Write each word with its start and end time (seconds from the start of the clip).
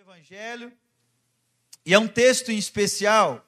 Evangelho. 0.00 0.72
E 1.84 1.92
é 1.92 1.98
um 1.98 2.08
texto 2.08 2.50
em 2.50 2.56
especial, 2.56 3.46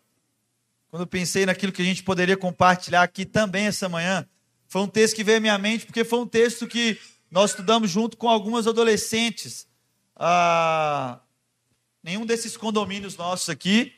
quando 0.90 1.00
eu 1.00 1.06
pensei 1.06 1.46
naquilo 1.46 1.72
que 1.72 1.80
a 1.80 1.84
gente 1.84 2.02
poderia 2.02 2.36
compartilhar 2.36 3.02
aqui 3.02 3.24
também 3.24 3.66
essa 3.66 3.88
manhã, 3.88 4.28
foi 4.68 4.82
um 4.82 4.86
texto 4.86 5.16
que 5.16 5.24
veio 5.24 5.38
à 5.38 5.40
minha 5.40 5.56
mente, 5.56 5.86
porque 5.86 6.04
foi 6.04 6.18
um 6.18 6.26
texto 6.26 6.66
que 6.66 7.00
nós 7.30 7.52
estudamos 7.52 7.90
junto 7.90 8.18
com 8.18 8.28
algumas 8.28 8.66
adolescentes. 8.66 9.66
Ah, 10.14 11.20
nenhum 12.02 12.26
desses 12.26 12.54
condomínios 12.54 13.16
nossos 13.16 13.48
aqui. 13.48 13.94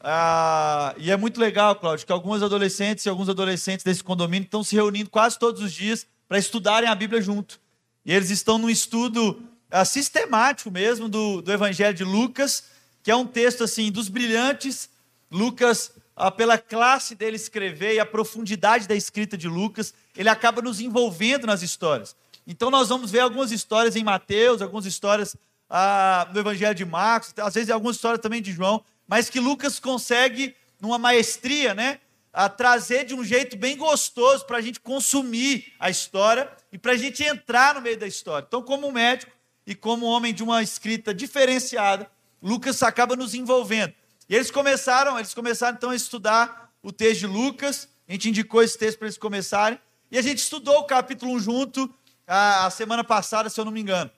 Ah, 0.00 0.94
e 0.96 1.10
é 1.10 1.16
muito 1.18 1.38
legal, 1.38 1.76
Cláudio, 1.76 2.06
que 2.06 2.12
algumas 2.12 2.42
adolescentes 2.42 3.04
e 3.04 3.10
alguns 3.10 3.28
adolescentes 3.28 3.84
desse 3.84 4.02
condomínio 4.02 4.46
estão 4.46 4.64
se 4.64 4.74
reunindo 4.74 5.10
quase 5.10 5.38
todos 5.38 5.60
os 5.60 5.70
dias 5.70 6.06
para 6.26 6.38
estudarem 6.38 6.88
a 6.88 6.94
Bíblia 6.94 7.20
junto. 7.20 7.60
E 8.02 8.14
eles 8.14 8.30
estão 8.30 8.56
num 8.56 8.70
estudo 8.70 9.51
sistemático 9.84 10.70
mesmo 10.70 11.08
do, 11.08 11.40
do 11.40 11.50
Evangelho 11.50 11.94
de 11.94 12.04
Lucas, 12.04 12.64
que 13.02 13.10
é 13.10 13.16
um 13.16 13.26
texto 13.26 13.64
assim 13.64 13.90
dos 13.90 14.08
brilhantes. 14.08 14.90
Lucas, 15.30 15.92
ah, 16.14 16.30
pela 16.30 16.58
classe 16.58 17.14
dele 17.14 17.36
escrever 17.36 17.94
e 17.94 18.00
a 18.00 18.04
profundidade 18.04 18.86
da 18.86 18.94
escrita 18.94 19.36
de 19.36 19.48
Lucas, 19.48 19.94
ele 20.16 20.28
acaba 20.28 20.60
nos 20.60 20.80
envolvendo 20.80 21.46
nas 21.46 21.62
histórias. 21.62 22.14
Então 22.46 22.70
nós 22.70 22.88
vamos 22.88 23.10
ver 23.10 23.20
algumas 23.20 23.50
histórias 23.50 23.96
em 23.96 24.04
Mateus, 24.04 24.60
algumas 24.60 24.84
histórias 24.84 25.34
ah, 25.70 26.28
no 26.32 26.40
Evangelho 26.40 26.74
de 26.74 26.84
Marcos, 26.84 27.32
às 27.38 27.54
vezes 27.54 27.70
algumas 27.70 27.96
histórias 27.96 28.20
também 28.20 28.42
de 28.42 28.52
João, 28.52 28.84
mas 29.08 29.30
que 29.30 29.40
Lucas 29.40 29.80
consegue, 29.80 30.54
numa 30.80 30.98
maestria, 30.98 31.74
né, 31.74 31.98
a 32.32 32.48
trazer 32.48 33.04
de 33.04 33.14
um 33.14 33.24
jeito 33.24 33.56
bem 33.56 33.76
gostoso 33.76 34.44
para 34.46 34.58
a 34.58 34.60
gente 34.60 34.80
consumir 34.80 35.72
a 35.78 35.90
história 35.90 36.50
e 36.72 36.78
para 36.78 36.92
a 36.92 36.96
gente 36.96 37.22
entrar 37.22 37.74
no 37.74 37.80
meio 37.80 37.98
da 37.98 38.06
história. 38.06 38.44
Então, 38.46 38.62
como 38.62 38.90
médico, 38.90 39.32
e 39.66 39.74
como 39.74 40.06
homem 40.06 40.34
de 40.34 40.42
uma 40.42 40.62
escrita 40.62 41.14
diferenciada, 41.14 42.10
Lucas 42.42 42.82
acaba 42.82 43.14
nos 43.14 43.34
envolvendo. 43.34 43.94
E 44.28 44.34
eles 44.34 44.50
começaram, 44.50 45.18
eles 45.18 45.34
começaram 45.34 45.76
então 45.76 45.90
a 45.90 45.96
estudar 45.96 46.72
o 46.82 46.90
texto 46.90 47.20
de 47.20 47.26
Lucas. 47.26 47.88
A 48.08 48.12
gente 48.12 48.28
indicou 48.28 48.62
esse 48.62 48.76
texto 48.76 48.98
para 48.98 49.06
eles 49.06 49.18
começarem. 49.18 49.78
E 50.10 50.18
a 50.18 50.22
gente 50.22 50.38
estudou 50.38 50.78
o 50.78 50.84
capítulo 50.84 51.32
1 51.32 51.40
junto 51.40 51.94
a, 52.26 52.66
a 52.66 52.70
semana 52.70 53.04
passada, 53.04 53.48
se 53.48 53.60
eu 53.60 53.64
não 53.64 53.72
me 53.72 53.80
engano. 53.80 54.10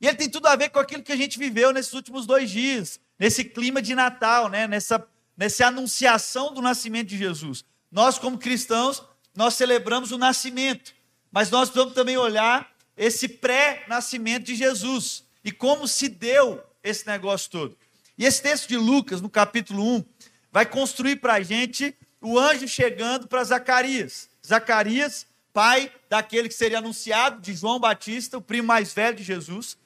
E 0.00 0.06
ele 0.06 0.16
tem 0.16 0.28
tudo 0.28 0.46
a 0.46 0.56
ver 0.56 0.68
com 0.68 0.78
aquilo 0.78 1.02
que 1.02 1.12
a 1.12 1.16
gente 1.16 1.38
viveu 1.38 1.72
nesses 1.72 1.92
últimos 1.92 2.26
dois 2.26 2.50
dias, 2.50 3.00
nesse 3.18 3.44
clima 3.44 3.80
de 3.80 3.94
Natal, 3.94 4.48
né? 4.48 4.66
nessa, 4.68 5.06
nessa 5.36 5.66
anunciação 5.66 6.52
do 6.52 6.60
nascimento 6.60 7.08
de 7.08 7.16
Jesus. 7.16 7.64
Nós, 7.90 8.18
como 8.18 8.38
cristãos, 8.38 9.02
nós 9.34 9.54
celebramos 9.54 10.12
o 10.12 10.18
nascimento, 10.18 10.94
mas 11.30 11.50
nós 11.50 11.70
vamos 11.70 11.94
também 11.94 12.16
olhar 12.16 12.73
esse 12.96 13.28
pré-nascimento 13.28 14.44
de 14.44 14.54
Jesus 14.54 15.24
e 15.44 15.52
como 15.52 15.86
se 15.86 16.08
deu 16.08 16.62
esse 16.82 17.06
negócio 17.06 17.50
todo. 17.50 17.76
E 18.16 18.24
esse 18.24 18.40
texto 18.40 18.68
de 18.68 18.76
Lucas, 18.76 19.20
no 19.20 19.28
capítulo 19.28 19.96
1, 19.96 20.04
vai 20.52 20.64
construir 20.64 21.16
para 21.16 21.34
a 21.34 21.42
gente 21.42 21.96
o 22.20 22.38
anjo 22.38 22.68
chegando 22.68 23.26
para 23.26 23.42
Zacarias. 23.42 24.28
Zacarias, 24.46 25.26
pai 25.52 25.90
daquele 26.08 26.48
que 26.48 26.54
seria 26.54 26.78
anunciado, 26.78 27.40
de 27.40 27.54
João 27.54 27.80
Batista, 27.80 28.38
o 28.38 28.42
primo 28.42 28.68
mais 28.68 28.94
velho 28.94 29.16
de 29.16 29.24
Jesus. 29.24 29.76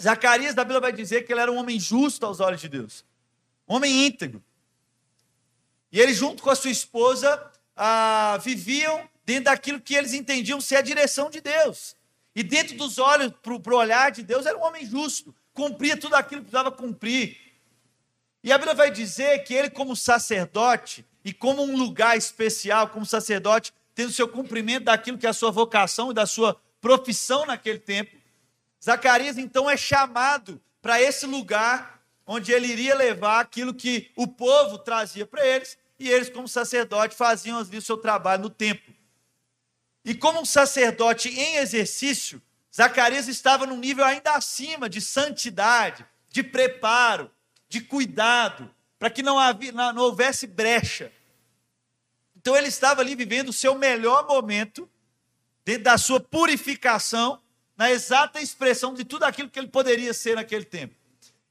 Zacarias, 0.00 0.54
da 0.54 0.64
Bíblia 0.64 0.80
vai 0.80 0.92
dizer 0.92 1.22
que 1.22 1.32
ele 1.32 1.40
era 1.40 1.50
um 1.50 1.56
homem 1.56 1.80
justo 1.80 2.26
aos 2.26 2.40
olhos 2.40 2.60
de 2.60 2.68
Deus, 2.68 3.04
homem 3.66 4.06
íntegro. 4.06 4.42
E 5.90 5.98
ele, 5.98 6.14
junto 6.14 6.42
com 6.42 6.50
a 6.50 6.54
sua 6.54 6.70
esposa, 6.70 7.50
ah, 7.76 8.38
viviam 8.42 9.08
dentro 9.24 9.44
daquilo 9.44 9.80
que 9.80 9.94
eles 9.94 10.12
entendiam 10.12 10.60
ser 10.60 10.76
a 10.76 10.82
direção 10.82 11.30
de 11.30 11.40
Deus. 11.40 11.96
E 12.34 12.42
dentro 12.42 12.76
dos 12.76 12.98
olhos, 12.98 13.32
para 13.42 13.52
o 13.52 13.76
olhar 13.76 14.10
de 14.10 14.22
Deus, 14.22 14.46
era 14.46 14.56
um 14.56 14.62
homem 14.62 14.86
justo, 14.86 15.34
cumpria 15.52 15.96
tudo 15.96 16.14
aquilo 16.14 16.42
que 16.42 16.50
precisava 16.50 16.70
cumprir. 16.70 17.36
E 18.42 18.52
a 18.52 18.58
Bíblia 18.58 18.74
vai 18.74 18.90
dizer 18.90 19.40
que 19.44 19.52
ele, 19.52 19.68
como 19.68 19.96
sacerdote, 19.96 21.04
e 21.24 21.32
como 21.32 21.62
um 21.62 21.76
lugar 21.76 22.16
especial, 22.16 22.88
como 22.88 23.04
sacerdote, 23.04 23.72
tendo 23.94 24.12
seu 24.12 24.26
cumprimento 24.26 24.84
daquilo 24.84 25.18
que 25.18 25.26
é 25.26 25.30
a 25.30 25.34
sua 25.34 25.50
vocação 25.50 26.10
e 26.10 26.14
da 26.14 26.24
sua 26.24 26.58
profissão 26.80 27.44
naquele 27.44 27.78
tempo, 27.78 28.16
Zacarias 28.82 29.36
então 29.36 29.68
é 29.68 29.76
chamado 29.76 30.60
para 30.80 31.00
esse 31.00 31.26
lugar 31.26 32.00
onde 32.26 32.52
ele 32.52 32.68
iria 32.68 32.94
levar 32.94 33.40
aquilo 33.40 33.74
que 33.74 34.10
o 34.16 34.26
povo 34.26 34.78
trazia 34.78 35.26
para 35.26 35.44
eles, 35.44 35.76
e 35.98 36.08
eles, 36.08 36.30
como 36.30 36.48
sacerdote, 36.48 37.14
faziam 37.14 37.58
ali 37.58 37.76
o 37.76 37.82
seu 37.82 37.96
trabalho 37.96 38.44
no 38.44 38.50
templo. 38.50 38.94
E 40.10 40.14
como 40.16 40.40
um 40.40 40.44
sacerdote 40.44 41.28
em 41.28 41.58
exercício, 41.58 42.42
Zacarias 42.74 43.28
estava 43.28 43.64
num 43.64 43.76
nível 43.76 44.04
ainda 44.04 44.32
acima 44.32 44.88
de 44.88 45.00
santidade, 45.00 46.04
de 46.28 46.42
preparo, 46.42 47.30
de 47.68 47.80
cuidado, 47.80 48.68
para 48.98 49.08
que 49.08 49.22
não, 49.22 49.38
havia, 49.38 49.70
não 49.70 50.02
houvesse 50.02 50.48
brecha. 50.48 51.12
Então 52.36 52.56
ele 52.56 52.66
estava 52.66 53.00
ali 53.00 53.14
vivendo 53.14 53.50
o 53.50 53.52
seu 53.52 53.76
melhor 53.76 54.26
momento, 54.26 54.90
dentro 55.64 55.84
da 55.84 55.96
sua 55.96 56.18
purificação, 56.18 57.40
na 57.76 57.88
exata 57.92 58.40
expressão 58.40 58.92
de 58.92 59.04
tudo 59.04 59.22
aquilo 59.22 59.48
que 59.48 59.60
ele 59.60 59.68
poderia 59.68 60.12
ser 60.12 60.34
naquele 60.34 60.64
tempo. 60.64 60.96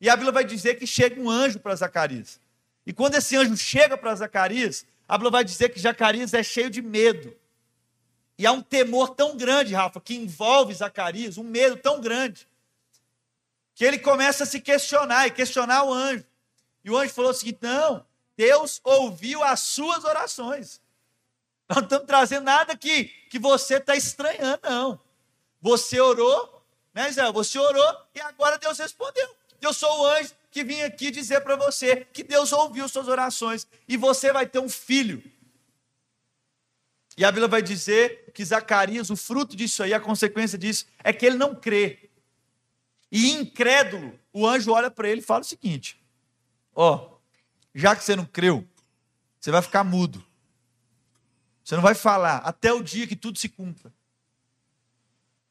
E 0.01 0.09
a 0.09 0.17
Bíblia 0.17 0.33
vai 0.33 0.43
dizer 0.43 0.75
que 0.75 0.85
chega 0.85 1.17
um 1.21 1.29
anjo 1.29 1.61
para 1.61 1.77
Zacarias. 1.77 2.41
E 2.85 2.91
quando 2.91 3.15
esse 3.15 3.37
anjo 3.37 3.55
chega 3.55 3.97
para 3.97 4.13
Zacarias, 4.15 4.85
a 5.07 5.13
Bíblia 5.17 5.31
vai 5.31 5.45
dizer 5.45 5.69
que 5.69 5.79
Zacarias 5.79 6.33
é 6.33 6.43
cheio 6.43 6.69
de 6.69 6.81
medo. 6.81 7.38
E 8.39 8.47
há 8.47 8.53
um 8.53 8.61
temor 8.61 9.09
tão 9.09 9.35
grande, 9.35 9.75
Rafa, 9.75 9.99
que 9.99 10.15
envolve 10.15 10.73
Zacarias, 10.73 11.37
um 11.37 11.43
medo 11.43 11.75
tão 11.75 11.99
grande, 11.99 12.47
que 13.75 13.83
ele 13.83 13.99
começa 13.99 14.45
a 14.45 14.47
se 14.47 14.61
questionar 14.61 15.27
e 15.27 15.31
questionar 15.31 15.83
o 15.83 15.93
anjo. 15.93 16.25
E 16.81 16.89
o 16.89 16.97
anjo 16.97 17.13
falou 17.13 17.31
o 17.31 17.33
seguinte: 17.33 17.59
não, 17.61 18.05
Deus 18.37 18.79
ouviu 18.81 19.43
as 19.43 19.59
suas 19.59 20.05
orações. 20.05 20.79
Nós 21.67 21.79
não 21.79 21.83
estamos 21.83 22.07
trazendo 22.07 22.45
nada 22.45 22.77
que, 22.77 23.05
que 23.29 23.37
você 23.37 23.75
está 23.75 23.97
estranhando, 23.97 24.61
não. 24.63 24.97
Você 25.59 25.99
orou, 25.99 26.65
né, 26.93 27.09
Israel? 27.09 27.33
Você 27.33 27.59
orou 27.59 27.97
e 28.15 28.21
agora 28.21 28.57
Deus 28.57 28.79
respondeu. 28.79 29.35
Eu 29.61 29.73
sou 29.73 29.99
o 29.99 30.07
anjo 30.07 30.33
que 30.49 30.63
vim 30.63 30.81
aqui 30.81 31.11
dizer 31.11 31.41
para 31.41 31.57
você 31.57 32.07
que 32.13 32.23
Deus 32.23 32.53
ouviu 32.53 32.87
suas 32.87 33.09
orações 33.09 33.67
e 33.85 33.97
você 33.97 34.31
vai 34.31 34.47
ter 34.47 34.59
um 34.59 34.69
filho. 34.69 35.21
E 37.19 37.25
a 37.25 37.31
Bíblia 37.33 37.49
vai 37.49 37.61
dizer 37.61 38.28
que 38.39 38.45
Zacarias, 38.45 39.09
o 39.09 39.17
fruto 39.17 39.53
disso 39.53 39.83
aí, 39.83 39.93
a 39.93 39.99
consequência 39.99 40.57
disso, 40.57 40.85
é 41.03 41.11
que 41.11 41.25
ele 41.25 41.35
não 41.35 41.53
crê. 41.53 42.09
E 43.11 43.31
incrédulo, 43.31 44.17
o 44.31 44.47
anjo 44.47 44.71
olha 44.71 44.89
para 44.89 45.09
ele 45.09 45.19
e 45.19 45.21
fala 45.21 45.41
o 45.41 45.43
seguinte: 45.43 46.01
Ó, 46.73 47.17
já 47.75 47.93
que 47.97 48.01
você 48.01 48.15
não 48.15 48.23
creu, 48.23 48.65
você 49.37 49.51
vai 49.51 49.61
ficar 49.61 49.83
mudo. 49.83 50.25
Você 51.61 51.75
não 51.75 51.83
vai 51.83 51.93
falar 51.93 52.37
até 52.37 52.71
o 52.71 52.81
dia 52.81 53.05
que 53.05 53.15
tudo 53.17 53.37
se 53.37 53.49
cumpra. 53.49 53.91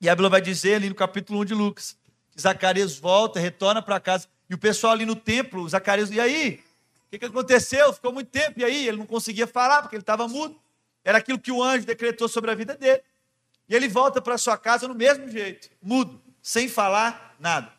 E 0.01 0.09
a 0.09 0.15
Bíblia 0.15 0.31
vai 0.31 0.41
dizer 0.41 0.77
ali 0.77 0.89
no 0.89 0.95
capítulo 0.95 1.41
1 1.41 1.45
de 1.45 1.53
Lucas, 1.53 1.95
que 2.31 2.41
Zacarias 2.41 2.97
volta, 2.97 3.39
retorna 3.39 3.83
para 3.83 4.01
casa, 4.01 4.29
e 4.49 4.55
o 4.55 4.59
pessoal 4.59 4.95
ali 4.95 5.05
no 5.05 5.15
templo, 5.15 5.69
Zacarias, 5.69 6.11
e 6.11 6.19
aí? 6.19 6.65
O 7.07 7.11
que, 7.11 7.19
que 7.19 7.27
aconteceu? 7.27 7.93
Ficou 7.93 8.15
muito 8.15 8.31
tempo, 8.31 8.59
e 8.61 8.65
aí? 8.65 8.89
Ele 8.89 8.97
não 8.97 9.05
conseguia 9.05 9.47
falar, 9.47 9.83
porque 9.83 9.95
ele 9.95 10.03
estava 10.03 10.27
mudo. 10.27 10.59
Era 11.09 11.17
aquilo 11.17 11.39
que 11.39 11.51
o 11.51 11.63
anjo 11.63 11.87
decretou 11.87 12.29
sobre 12.29 12.51
a 12.51 12.55
vida 12.55 12.77
dele. 12.77 13.03
E 13.67 13.75
ele 13.75 13.89
volta 13.89 14.21
para 14.21 14.37
sua 14.37 14.59
casa 14.59 14.87
no 14.87 14.95
mesmo 14.95 15.27
jeito, 15.27 15.71
mudo, 15.81 16.21
sem 16.43 16.69
falar 16.69 17.35
nada. 17.41 17.73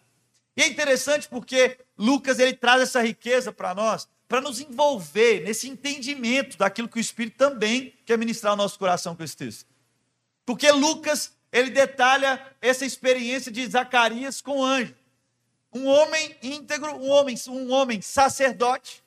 E 0.58 0.64
é 0.64 0.68
interessante 0.68 1.30
porque 1.30 1.78
Lucas 1.96 2.40
ele 2.40 2.54
traz 2.54 2.82
essa 2.82 3.04
riqueza 3.04 3.54
para 3.54 3.76
nós, 3.76 4.10
para 4.28 4.42
nos 4.42 4.60
envolver 4.60 5.42
nesse 5.42 5.70
entendimento 5.70 6.58
daquilo 6.58 6.90
que 6.90 6.98
o 6.98 7.00
Espírito 7.00 7.38
também 7.38 7.94
quer 8.04 8.18
ministrar 8.18 8.50
ao 8.50 8.58
nosso 8.58 8.80
coração 8.80 9.16
com 9.16 9.24
esse 9.24 9.38
texto. 9.38 9.68
Porque 10.44 10.72
Lucas, 10.72 11.32
ele 11.52 11.70
detalha 11.70 12.44
essa 12.60 12.84
experiência 12.84 13.52
de 13.52 13.64
Zacarias 13.68 14.42
com 14.42 14.62
o 14.62 14.66
anjo. 14.66 14.96
Um 15.72 15.86
homem 15.86 16.36
íntegro, 16.42 16.96
um 16.96 17.10
homem, 17.12 17.36
um 17.48 17.72
homem 17.72 18.02
sacerdote, 18.02 19.04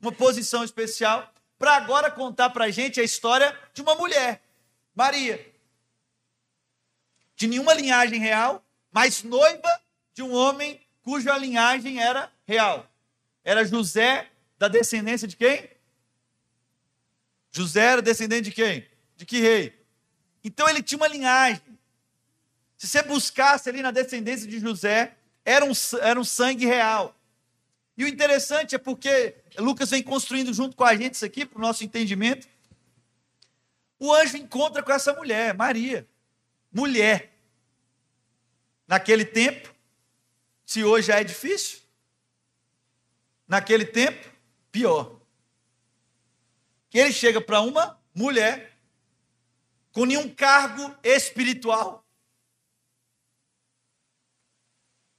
uma 0.00 0.12
posição 0.12 0.62
especial, 0.62 1.34
para 1.58 1.76
agora 1.76 2.10
contar 2.10 2.50
para 2.50 2.66
a 2.66 2.70
gente 2.70 3.00
a 3.00 3.04
história 3.04 3.58
de 3.74 3.82
uma 3.82 3.94
mulher, 3.94 4.42
Maria. 4.94 5.44
De 7.34 7.46
nenhuma 7.46 7.74
linhagem 7.74 8.20
real, 8.20 8.64
mas 8.92 9.22
noiva 9.22 9.68
de 10.14 10.22
um 10.22 10.32
homem 10.32 10.80
cuja 11.02 11.36
linhagem 11.36 12.00
era 12.00 12.30
real. 12.46 12.88
Era 13.44 13.64
José, 13.64 14.30
da 14.58 14.68
descendência 14.68 15.26
de 15.26 15.36
quem? 15.36 15.68
José 17.50 17.84
era 17.84 18.02
descendente 18.02 18.42
de 18.42 18.52
quem? 18.52 18.86
De 19.16 19.24
que 19.24 19.40
rei? 19.40 19.78
Então 20.44 20.68
ele 20.68 20.82
tinha 20.82 20.98
uma 20.98 21.08
linhagem. 21.08 21.62
Se 22.76 22.86
você 22.86 23.02
buscasse 23.02 23.68
ali 23.68 23.82
na 23.82 23.90
descendência 23.90 24.46
de 24.46 24.60
José, 24.60 25.16
era 25.44 25.64
um, 25.64 25.72
era 26.00 26.20
um 26.20 26.24
sangue 26.24 26.66
real. 26.66 27.16
E 27.96 28.04
o 28.04 28.08
interessante 28.08 28.76
é 28.76 28.78
porque 28.78 29.34
Lucas 29.58 29.90
vem 29.90 30.02
construindo 30.02 30.52
junto 30.52 30.76
com 30.76 30.84
a 30.84 30.94
gente 30.94 31.14
isso 31.14 31.24
aqui, 31.24 31.44
para 31.44 31.58
o 31.58 31.62
nosso 31.62 31.84
entendimento. 31.84 32.48
O 33.98 34.14
anjo 34.14 34.36
encontra 34.36 34.82
com 34.82 34.92
essa 34.92 35.12
mulher, 35.12 35.54
Maria. 35.54 36.08
Mulher. 36.72 37.34
Naquele 38.86 39.24
tempo, 39.24 39.74
Se 40.64 40.84
hoje 40.84 41.06
já 41.08 41.18
é 41.18 41.24
difícil, 41.24 41.80
naquele 43.46 43.86
tempo, 43.86 44.30
pior. 44.70 45.18
Que 46.90 46.98
ele 46.98 47.12
chega 47.12 47.40
para 47.40 47.62
uma 47.62 47.98
mulher 48.14 48.78
com 49.92 50.04
nenhum 50.04 50.32
cargo 50.32 50.94
espiritual, 51.02 52.06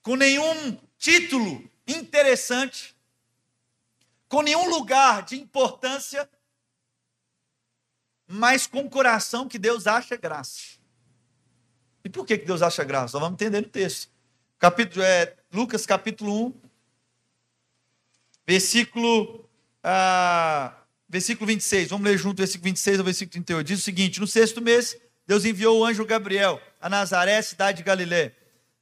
com 0.03 0.15
nenhum 0.15 0.80
título 0.97 1.69
interessante, 1.88 2.95
com 4.29 4.41
nenhum 4.41 4.69
lugar 4.69 5.23
de 5.23 5.35
importância, 5.35 6.29
mas 8.25 8.65
com 8.65 8.81
o 8.81 8.89
coração 8.89 9.49
que 9.49 9.59
Deus 9.59 9.87
acha 9.87 10.15
graça. 10.15 10.77
E 12.05 12.09
por 12.09 12.25
que 12.25 12.37
Deus 12.37 12.61
acha 12.61 12.83
graça? 12.83 13.17
Nós 13.17 13.23
vamos 13.23 13.33
entender 13.33 13.59
no 13.59 13.67
texto. 13.67 14.09
Capítulo, 14.57 15.03
é, 15.03 15.35
Lucas 15.51 15.85
capítulo 15.85 16.47
1, 16.47 16.53
versículo, 18.47 19.43
ah, 19.83 20.73
versículo 21.09 21.47
26. 21.47 21.89
Vamos 21.89 22.05
ler 22.07 22.17
junto 22.17 22.37
versículo 22.37 22.65
26 22.65 22.99
ao 22.99 23.05
versículo 23.05 23.31
38. 23.31 23.67
Diz 23.67 23.79
o 23.79 23.83
seguinte: 23.83 24.19
No 24.21 24.27
sexto 24.27 24.61
mês, 24.61 24.95
Deus 25.25 25.43
enviou 25.43 25.79
o 25.79 25.85
anjo 25.85 26.05
Gabriel 26.05 26.61
a 26.79 26.87
Nazaré, 26.87 27.41
cidade 27.41 27.79
de 27.79 27.83
Galiléia 27.83 28.39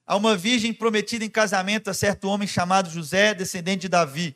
a 0.08 0.16
uma 0.16 0.38
virgem 0.38 0.74
prometida 0.74 1.26
em 1.26 1.30
casamento 1.30 1.90
a 1.90 1.94
certo 1.94 2.30
homem 2.30 2.48
chamado 2.48 2.90
José, 2.90 3.34
descendente 3.34 3.82
de 3.82 3.90
Davi. 3.90 4.34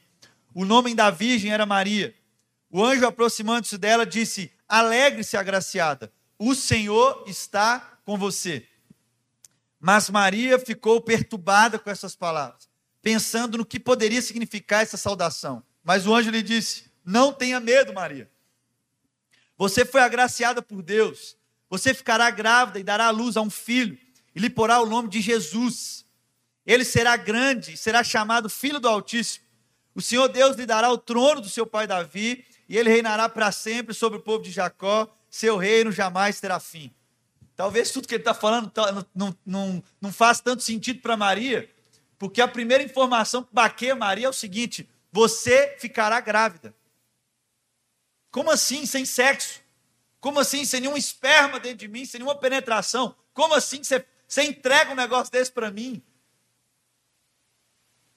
O 0.54 0.66
nome 0.66 0.94
da 0.94 1.10
virgem 1.10 1.52
era 1.52 1.66
Maria. 1.66 2.16
O 2.70 2.84
anjo, 2.84 3.06
aproximando-se 3.06 3.78
dela, 3.78 4.06
disse: 4.06 4.52
Alegre-se, 4.68 5.38
agraciada, 5.38 6.12
o 6.38 6.56
Senhor 6.56 7.24
está 7.28 8.00
com 8.06 8.18
você. 8.18 8.68
Mas 9.80 10.10
Maria 10.10 10.60
ficou 10.60 11.02
perturbada 11.02 11.80
com 11.80 11.90
essas 11.90 12.16
palavras, 12.16 12.70
pensando 13.02 13.58
no 13.58 13.66
que 13.66 13.80
poderia 13.80 14.22
significar 14.22 14.84
essa 14.84 14.98
saudação. 14.98 15.64
Mas 15.84 16.06
o 16.06 16.14
anjo 16.14 16.30
lhe 16.30 16.42
disse: 16.42 16.92
Não 17.04 17.34
tenha 17.34 17.60
medo, 17.60 17.94
Maria. 17.94 18.30
Você 19.58 19.86
foi 19.86 20.02
agraciada 20.02 20.62
por 20.62 20.82
Deus. 20.82 21.38
Você 21.70 21.94
ficará 21.94 22.30
grávida 22.30 22.80
e 22.80 22.84
dará 22.84 23.06
à 23.08 23.12
luz 23.12 23.38
a 23.38 23.42
um 23.42 23.50
filho 23.50 23.98
e 24.36 24.40
lhe 24.40 24.50
porá 24.50 24.80
o 24.82 24.86
nome 24.86 25.10
de 25.10 25.22
Jesus. 25.22 26.06
Ele 26.66 26.84
será 26.84 27.16
grande, 27.16 27.78
será 27.78 28.04
chamado 28.04 28.50
Filho 28.50 28.80
do 28.80 28.88
Altíssimo. 28.88 29.46
O 29.94 30.02
Senhor 30.02 30.28
Deus 30.30 30.56
lhe 30.56 30.66
dará 30.66 30.90
o 30.92 30.98
trono 30.98 31.42
do 31.42 31.50
seu 31.50 31.66
pai 31.66 31.86
Davi, 31.86 32.46
e 32.68 32.78
ele 32.78 32.90
reinará 32.90 33.28
para 33.28 33.52
sempre 33.52 33.94
sobre 33.94 34.20
o 34.20 34.22
povo 34.22 34.44
de 34.44 34.52
Jacó. 34.52 35.08
Seu 35.30 35.58
reino 35.58 35.92
jamais 35.92 36.40
terá 36.40 36.60
fim. 36.60 36.94
Talvez 37.56 37.92
tudo 37.92 38.08
que 38.08 38.16
ele 38.16 38.22
está 38.22 38.34
falando 38.34 38.70
tá, 38.70 39.06
não, 39.14 39.38
não, 39.46 39.84
não 40.00 40.12
faz 40.12 40.42
tanto 40.42 40.64
sentido 40.64 41.02
para 41.02 41.18
Maria, 41.18 41.70
porque 42.18 42.42
a 42.42 42.48
primeira 42.48 42.84
informação 42.84 43.44
que 43.44 43.54
baqueia 43.54 43.96
Maria 43.96 44.28
é 44.28 44.30
o 44.30 44.34
seguinte: 44.34 44.90
você 45.12 45.76
ficará 45.80 46.20
grávida. 46.20 46.74
Como 48.32 48.50
assim, 48.50 48.86
sem 48.86 49.06
sexo? 49.06 49.60
Como 50.20 50.40
assim, 50.40 50.64
sem 50.66 50.82
nenhum 50.82 50.96
esperma 50.96 51.60
dentro 51.60 51.80
de 51.80 51.88
mim, 51.88 52.06
sem 52.06 52.20
nenhuma 52.20 52.38
penetração? 52.38 53.16
Como 53.34 53.54
assim 53.54 53.84
você 53.84 54.06
você 54.32 54.44
entrega 54.44 54.94
um 54.94 54.96
negócio 54.96 55.30
desse 55.30 55.52
para 55.52 55.70
mim? 55.70 56.02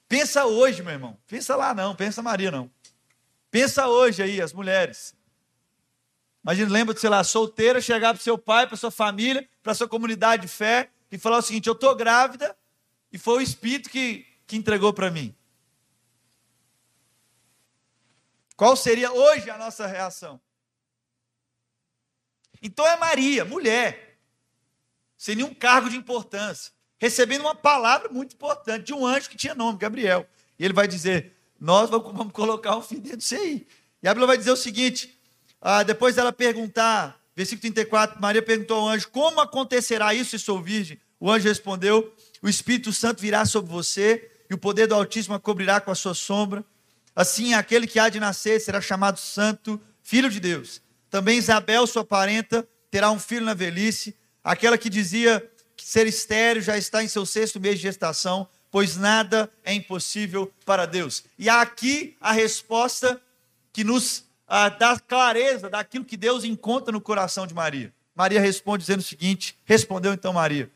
Pensa 0.07 0.45
hoje, 0.45 0.83
meu 0.83 0.93
irmão. 0.93 1.17
Pensa 1.27 1.55
lá 1.55 1.73
não, 1.73 1.95
pensa 1.95 2.21
Maria 2.21 2.51
não. 2.51 2.69
Pensa 3.49 3.87
hoje 3.87 4.21
aí, 4.21 4.41
as 4.41 4.53
mulheres. 4.53 5.15
Imagina, 6.43 6.69
lembra 6.69 6.93
de, 6.93 6.99
sei 6.99 7.09
lá, 7.09 7.23
solteira, 7.23 7.81
chegar 7.81 8.13
para 8.13 8.21
seu 8.21 8.37
pai, 8.37 8.67
para 8.67 8.77
sua 8.77 8.91
família, 8.91 9.49
para 9.63 9.73
sua 9.73 9.87
comunidade 9.87 10.43
de 10.43 10.47
fé 10.47 10.91
e 11.11 11.17
falar 11.17 11.37
o 11.37 11.41
seguinte: 11.41 11.67
eu 11.67 11.73
estou 11.73 11.95
grávida 11.95 12.55
e 13.11 13.17
foi 13.17 13.37
o 13.37 13.41
Espírito 13.41 13.89
que, 13.89 14.27
que 14.45 14.55
entregou 14.55 14.93
para 14.93 15.09
mim. 15.09 15.35
Qual 18.55 18.75
seria 18.75 19.11
hoje 19.11 19.49
a 19.49 19.57
nossa 19.57 19.87
reação? 19.87 20.39
Então 22.61 22.85
é 22.85 22.95
Maria, 22.95 23.43
mulher, 23.43 24.19
sem 25.17 25.35
nenhum 25.35 25.53
cargo 25.53 25.89
de 25.89 25.97
importância, 25.97 26.71
recebendo 27.05 27.41
uma 27.41 27.53
palavra 27.53 28.09
muito 28.09 28.33
importante 28.33 28.85
de 28.85 28.93
um 28.93 29.05
anjo 29.05 29.29
que 29.29 29.37
tinha 29.37 29.53
nome, 29.53 29.77
Gabriel. 29.77 30.27
E 30.57 30.65
ele 30.65 30.73
vai 30.73 30.87
dizer: 30.87 31.33
Nós 31.59 31.89
vamos 31.89 32.31
colocar 32.31 32.75
um 32.75 32.81
fim 32.81 32.99
dentro 32.99 33.19
disso 33.19 33.35
aí. 33.35 33.67
E 34.01 34.07
a 34.07 34.11
Bíblia 34.11 34.27
vai 34.27 34.37
dizer 34.37 34.51
o 34.51 34.55
seguinte: 34.55 35.15
ah, 35.61 35.83
depois 35.83 36.15
dela 36.15 36.33
perguntar, 36.33 37.19
versículo 37.35 37.61
34, 37.61 38.19
Maria 38.19 38.41
perguntou 38.41 38.77
ao 38.79 38.87
anjo: 38.87 39.07
Como 39.09 39.39
acontecerá 39.39 40.13
isso 40.15 40.31
se 40.31 40.39
sou 40.39 40.61
virgem? 40.61 40.99
O 41.19 41.31
anjo 41.31 41.47
respondeu: 41.47 42.11
O 42.41 42.49
Espírito 42.49 42.91
Santo 42.91 43.21
virá 43.21 43.45
sobre 43.45 43.71
você, 43.71 44.31
e 44.49 44.53
o 44.55 44.57
poder 44.57 44.87
do 44.87 44.95
Altíssimo 44.95 45.35
a 45.35 45.39
cobrirá 45.39 45.79
com 45.79 45.91
a 45.91 45.95
sua 45.95 46.15
sombra. 46.15 46.65
Assim, 47.15 47.53
aquele 47.53 47.85
que 47.85 47.99
há 47.99 48.09
de 48.09 48.19
nascer 48.19 48.59
será 48.59 48.81
chamado 48.81 49.19
Santo, 49.19 49.79
Filho 50.01 50.29
de 50.29 50.39
Deus. 50.39 50.81
Também 51.09 51.37
Isabel, 51.37 51.85
sua 51.85 52.03
parenta, 52.03 52.67
terá 52.89 53.11
um 53.11 53.19
filho 53.19 53.45
na 53.45 53.53
velhice 53.53 54.15
Aquela 54.45 54.77
que 54.77 54.91
dizia 54.91 55.43
ser 55.85 56.07
estéreo 56.07 56.63
já 56.63 56.75
está 56.75 57.03
em 57.03 57.07
seu 57.07 57.27
sexto 57.27 57.59
mês 57.59 57.75
de 57.75 57.83
gestação, 57.83 58.49
pois 58.71 58.97
nada 58.97 59.47
é 59.63 59.71
impossível 59.71 60.51
para 60.65 60.87
Deus. 60.87 61.23
E 61.37 61.47
há 61.47 61.61
aqui 61.61 62.17
a 62.19 62.31
resposta 62.31 63.21
que 63.71 63.83
nos 63.83 64.25
ah, 64.47 64.67
dá 64.67 64.99
clareza 64.99 65.69
daquilo 65.69 66.03
que 66.03 66.17
Deus 66.17 66.43
encontra 66.43 66.91
no 66.91 66.99
coração 66.99 67.45
de 67.45 67.53
Maria. 67.53 67.93
Maria 68.15 68.41
responde 68.41 68.81
dizendo 68.81 69.01
o 69.01 69.03
seguinte: 69.03 69.55
respondeu 69.63 70.11
então 70.11 70.33
Maria: 70.33 70.71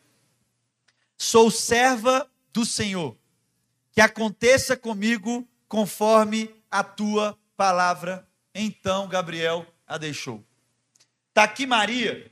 Sou 1.18 1.50
serva 1.50 2.30
do 2.54 2.64
Senhor, 2.64 3.18
que 3.92 4.02
aconteça 4.02 4.78
comigo 4.78 5.44
conforme 5.68 6.54
a 6.70 6.84
tua 6.84 7.36
palavra. 7.58 8.28
Então 8.54 9.08
Gabriel 9.08 9.66
a 9.88 9.98
deixou. 9.98 10.46
Está 11.30 11.46
aqui 11.46 11.66
Maria 11.66 12.32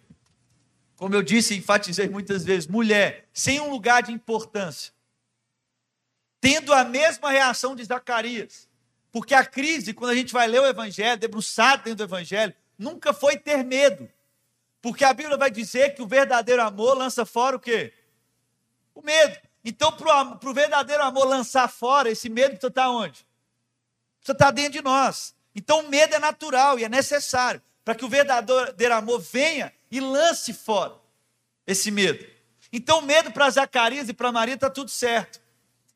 como 0.97 1.13
eu 1.13 1.21
disse 1.21 1.53
e 1.53 1.57
enfatizei 1.57 2.09
muitas 2.09 2.43
vezes, 2.43 2.67
mulher 2.67 3.29
sem 3.31 3.59
um 3.61 3.69
lugar 3.69 4.01
de 4.01 4.11
importância, 4.11 4.91
tendo 6.41 6.73
a 6.73 6.83
mesma 6.83 7.31
reação 7.31 7.75
de 7.75 7.83
Zacarias. 7.83 8.67
Porque 9.11 9.33
a 9.33 9.45
crise, 9.45 9.93
quando 9.93 10.11
a 10.11 10.15
gente 10.15 10.33
vai 10.33 10.47
ler 10.47 10.59
o 10.59 10.65
Evangelho, 10.65 11.19
debruçado 11.19 11.83
dentro 11.83 11.97
do 11.97 12.03
Evangelho, 12.03 12.53
nunca 12.77 13.13
foi 13.13 13.37
ter 13.37 13.63
medo. 13.63 14.09
Porque 14.81 15.05
a 15.05 15.13
Bíblia 15.13 15.37
vai 15.37 15.49
dizer 15.49 15.95
que 15.95 16.01
o 16.01 16.07
verdadeiro 16.07 16.61
amor 16.61 16.97
lança 16.97 17.25
fora 17.25 17.55
o 17.55 17.59
quê? 17.59 17.93
O 18.93 19.01
medo. 19.01 19.37
Então, 19.63 19.91
para 19.91 20.49
o 20.49 20.53
verdadeiro 20.53 21.03
amor 21.03 21.25
lançar 21.25 21.67
fora, 21.67 22.09
esse 22.09 22.29
medo 22.29 22.51
precisa 22.51 22.67
estar 22.67 22.89
onde? 22.89 23.25
Precisa 24.19 24.33
estar 24.33 24.51
dentro 24.51 24.73
de 24.73 24.81
nós. 24.81 25.35
Então, 25.55 25.81
o 25.81 25.89
medo 25.89 26.15
é 26.15 26.19
natural 26.19 26.79
e 26.79 26.83
é 26.83 26.89
necessário 26.89 27.61
para 27.83 27.95
que 27.95 28.05
o 28.05 28.09
verdadeiro 28.09 28.93
amor 28.93 29.19
venha 29.19 29.73
e 29.91 29.99
lance 29.99 30.53
fora 30.53 30.95
esse 31.65 31.91
medo. 31.91 32.25
Então, 32.71 33.01
medo 33.01 33.31
para 33.31 33.49
Zacarias 33.49 34.09
e 34.09 34.13
para 34.13 34.31
Maria 34.31 34.55
está 34.55 34.69
tudo 34.69 34.89
certo. 34.89 35.41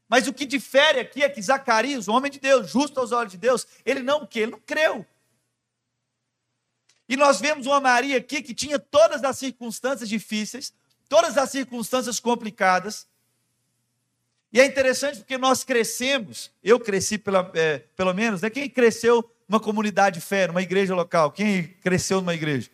Mas 0.07 0.27
o 0.27 0.33
que 0.33 0.45
difere 0.45 0.99
aqui 0.99 1.23
é 1.23 1.29
que 1.29 1.41
Zacarias, 1.41 2.07
o 2.07 2.13
homem 2.13 2.29
de 2.29 2.39
Deus, 2.39 2.69
justo 2.69 2.99
aos 2.99 3.11
olhos 3.11 3.31
de 3.31 3.37
Deus, 3.37 3.65
ele 3.85 4.01
não 4.01 4.25
que 4.25 4.39
ele 4.39 4.51
não 4.51 4.59
creu. 4.59 5.05
E 7.07 7.15
nós 7.17 7.39
vemos 7.39 7.65
uma 7.65 7.79
Maria 7.79 8.17
aqui 8.17 8.41
que 8.41 8.53
tinha 8.53 8.79
todas 8.79 9.23
as 9.23 9.37
circunstâncias 9.37 10.07
difíceis, 10.07 10.73
todas 11.07 11.37
as 11.37 11.49
circunstâncias 11.49 12.19
complicadas. 12.19 13.07
E 14.51 14.59
é 14.59 14.65
interessante 14.65 15.19
porque 15.19 15.37
nós 15.37 15.63
crescemos, 15.63 16.51
eu 16.63 16.79
cresci 16.79 17.17
pela, 17.17 17.49
é, 17.53 17.79
pelo 17.95 18.13
menos, 18.13 18.41
né? 18.41 18.49
Quem 18.49 18.69
cresceu 18.69 19.29
numa 19.47 19.59
comunidade 19.59 20.19
de 20.19 20.25
fé, 20.25 20.47
numa 20.47 20.61
igreja 20.61 20.93
local? 20.95 21.31
Quem 21.31 21.67
cresceu 21.81 22.19
numa 22.19 22.33
igreja? 22.33 22.69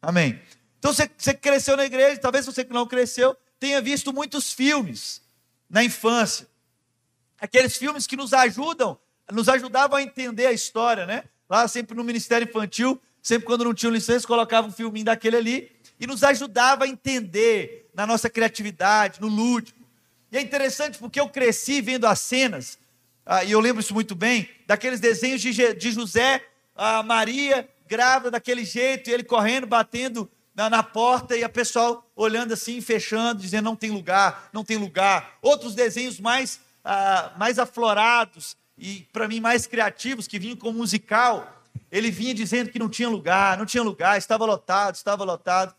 Amém. 0.00 0.40
Então 0.78 0.92
você, 0.92 1.10
você 1.16 1.34
cresceu 1.34 1.76
na 1.76 1.84
igreja, 1.84 2.20
talvez 2.20 2.46
você 2.46 2.64
que 2.64 2.72
não 2.72 2.86
cresceu, 2.86 3.36
tenha 3.58 3.80
visto 3.80 4.12
muitos 4.12 4.52
filmes 4.52 5.22
na 5.68 5.82
infância. 5.82 6.46
Aqueles 7.40 7.76
filmes 7.76 8.06
que 8.06 8.16
nos 8.16 8.32
ajudam, 8.32 8.98
nos 9.30 9.48
ajudavam 9.48 9.98
a 9.98 10.02
entender 10.02 10.46
a 10.46 10.52
história, 10.52 11.06
né? 11.06 11.24
Lá 11.48 11.66
sempre 11.68 11.96
no 11.96 12.04
Ministério 12.04 12.48
Infantil, 12.48 13.00
sempre 13.22 13.46
quando 13.46 13.64
não 13.64 13.74
tinha 13.74 13.90
licença, 13.90 14.26
colocava 14.26 14.68
um 14.68 14.72
filminho 14.72 15.04
daquele 15.04 15.36
ali 15.36 15.76
e 15.98 16.06
nos 16.06 16.22
ajudava 16.22 16.84
a 16.84 16.88
entender 16.88 17.90
na 17.94 18.06
nossa 18.06 18.30
criatividade, 18.30 19.20
no 19.20 19.28
lúdico. 19.28 19.80
E 20.30 20.36
é 20.36 20.40
interessante 20.40 20.98
porque 20.98 21.18
eu 21.18 21.28
cresci 21.28 21.80
vendo 21.80 22.06
as 22.06 22.20
cenas, 22.20 22.78
ah, 23.24 23.44
e 23.44 23.52
eu 23.52 23.60
lembro 23.60 23.80
isso 23.80 23.94
muito 23.94 24.14
bem, 24.14 24.48
daqueles 24.66 25.00
desenhos 25.00 25.40
de, 25.40 25.74
de 25.74 25.90
José, 25.90 26.44
a 26.74 27.02
Maria 27.02 27.68
grávida 27.88 28.32
daquele 28.32 28.64
jeito, 28.64 29.08
e 29.08 29.12
ele 29.12 29.24
correndo, 29.24 29.66
batendo 29.66 30.30
na, 30.54 30.70
na, 30.70 30.82
porta, 30.82 31.36
e 31.36 31.44
a 31.44 31.48
pessoal 31.48 32.10
olhando 32.16 32.54
assim, 32.54 32.80
fechando, 32.80 33.42
dizendo 33.42 33.64
não 33.64 33.76
tem 33.76 33.90
lugar, 33.90 34.48
não 34.52 34.64
tem 34.64 34.76
lugar. 34.76 35.38
Outros 35.42 35.74
desenhos 35.74 36.18
mais, 36.18 36.60
ah, 36.84 37.32
mais 37.36 37.58
aflorados 37.58 38.56
e, 38.78 39.06
para 39.12 39.28
mim, 39.28 39.40
mais 39.40 39.66
criativos, 39.66 40.26
que 40.26 40.38
vinham 40.38 40.56
com 40.56 40.72
musical, 40.72 41.62
ele 41.90 42.10
vinha 42.10 42.34
dizendo 42.34 42.70
que 42.70 42.78
não 42.78 42.88
tinha 42.88 43.08
lugar, 43.08 43.56
não 43.56 43.66
tinha 43.66 43.82
lugar, 43.82 44.18
estava 44.18 44.44
lotado, 44.44 44.94
estava 44.94 45.24
lotado. 45.24 45.74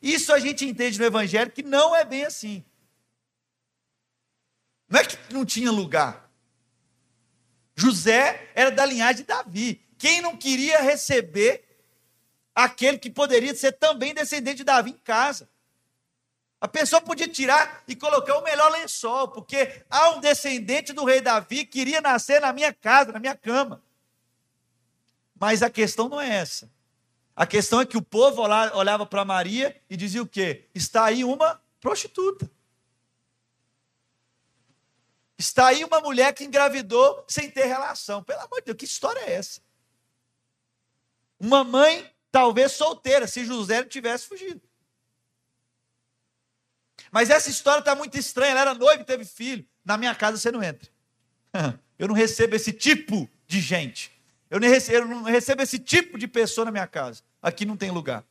Isso 0.00 0.32
a 0.32 0.38
gente 0.38 0.64
entende 0.64 0.98
no 0.98 1.04
Evangelho 1.04 1.50
que 1.50 1.62
não 1.62 1.94
é 1.94 2.04
bem 2.04 2.24
assim. 2.24 2.64
Não 4.88 4.98
é 4.98 5.04
que 5.04 5.32
não 5.32 5.44
tinha 5.44 5.70
lugar. 5.70 6.28
José 7.76 8.50
era 8.54 8.70
da 8.70 8.84
linhagem 8.84 9.22
de 9.22 9.24
Davi. 9.24 9.80
Quem 10.00 10.22
não 10.22 10.34
queria 10.34 10.80
receber 10.80 11.62
aquele 12.54 12.98
que 12.98 13.10
poderia 13.10 13.54
ser 13.54 13.72
também 13.72 14.14
descendente 14.14 14.56
de 14.56 14.64
Davi 14.64 14.92
em 14.92 14.98
casa? 14.98 15.46
A 16.58 16.66
pessoa 16.66 17.02
podia 17.02 17.28
tirar 17.28 17.84
e 17.86 17.94
colocar 17.94 18.38
o 18.38 18.42
melhor 18.42 18.72
lençol, 18.72 19.28
porque 19.28 19.84
há 19.90 20.08
um 20.08 20.20
descendente 20.20 20.94
do 20.94 21.04
rei 21.04 21.20
Davi 21.20 21.66
que 21.66 21.82
iria 21.82 22.00
nascer 22.00 22.40
na 22.40 22.50
minha 22.50 22.72
casa, 22.72 23.12
na 23.12 23.20
minha 23.20 23.36
cama. 23.36 23.82
Mas 25.38 25.62
a 25.62 25.68
questão 25.68 26.08
não 26.08 26.18
é 26.18 26.30
essa. 26.30 26.70
A 27.36 27.46
questão 27.46 27.82
é 27.82 27.84
que 27.84 27.98
o 27.98 28.02
povo 28.02 28.40
olhava 28.40 29.04
para 29.04 29.22
Maria 29.22 29.78
e 29.90 29.98
dizia 29.98 30.22
o 30.22 30.26
quê? 30.26 30.64
Está 30.74 31.04
aí 31.04 31.24
uma 31.24 31.60
prostituta. 31.78 32.50
Está 35.36 35.66
aí 35.66 35.84
uma 35.84 36.00
mulher 36.00 36.32
que 36.32 36.44
engravidou 36.44 37.22
sem 37.28 37.50
ter 37.50 37.66
relação. 37.66 38.22
Pelo 38.22 38.40
amor 38.40 38.60
de 38.60 38.64
Deus, 38.64 38.78
que 38.78 38.86
história 38.86 39.20
é 39.20 39.34
essa? 39.34 39.60
Uma 41.40 41.64
mãe, 41.64 42.08
talvez 42.30 42.72
solteira, 42.72 43.26
se 43.26 43.44
José 43.46 43.80
não 43.80 43.88
tivesse 43.88 44.26
fugido. 44.26 44.60
Mas 47.10 47.30
essa 47.30 47.50
história 47.50 47.80
está 47.80 47.94
muito 47.94 48.16
estranha. 48.18 48.52
Ela 48.52 48.60
era 48.60 48.74
noiva 48.74 49.02
e 49.02 49.06
teve 49.06 49.24
filho. 49.24 49.66
Na 49.84 49.96
minha 49.96 50.14
casa 50.14 50.36
você 50.36 50.52
não 50.52 50.62
entra. 50.62 50.88
Eu 51.98 52.08
não 52.08 52.14
recebo 52.14 52.54
esse 52.54 52.72
tipo 52.72 53.28
de 53.46 53.60
gente. 53.60 54.10
Eu 54.48 54.58
não, 54.58 55.22
recebo, 55.22 55.62
esse 55.62 55.78
tipo 55.78 56.18
de 56.18 56.26
pessoa 56.26 56.64
na 56.64 56.70
minha 56.70 56.86
casa. 56.86 57.22
Aqui 57.42 57.64
não 57.64 57.76
tem 57.76 57.90
lugar. 57.90 58.24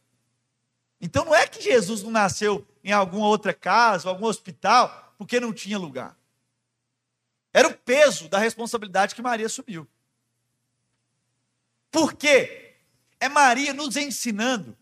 Então 1.00 1.24
não 1.24 1.36
é 1.36 1.48
que 1.48 1.62
Jesus 1.62 2.04
não 2.04 2.12
nasceu 2.12 2.68
em 2.84 2.92
alguma 2.92 3.28
outra 3.28 3.54
casa, 3.54 4.10
algum 4.10 4.26
hospital, 4.26 5.14
porque 5.18 5.40
não 5.40 5.54
tinha 5.54 5.78
lugar. 5.78 6.18
Era 7.54 7.68
o 7.68 7.74
peso 7.74 8.28
da 8.28 8.38
responsabilidade 8.38 9.16
que 9.16 9.22
Maria 9.22 9.46
assumiu. 9.46 9.88
Por 11.92 12.14
quê? 12.14 12.69
É 13.20 13.28
Maria 13.28 13.74
nos 13.74 13.98
ensinando 13.98 14.78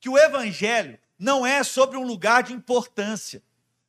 que 0.00 0.08
o 0.08 0.18
Evangelho 0.18 0.98
não 1.18 1.46
é 1.46 1.62
sobre 1.62 1.96
um 1.96 2.04
lugar 2.04 2.42
de 2.42 2.52
importância. 2.52 3.42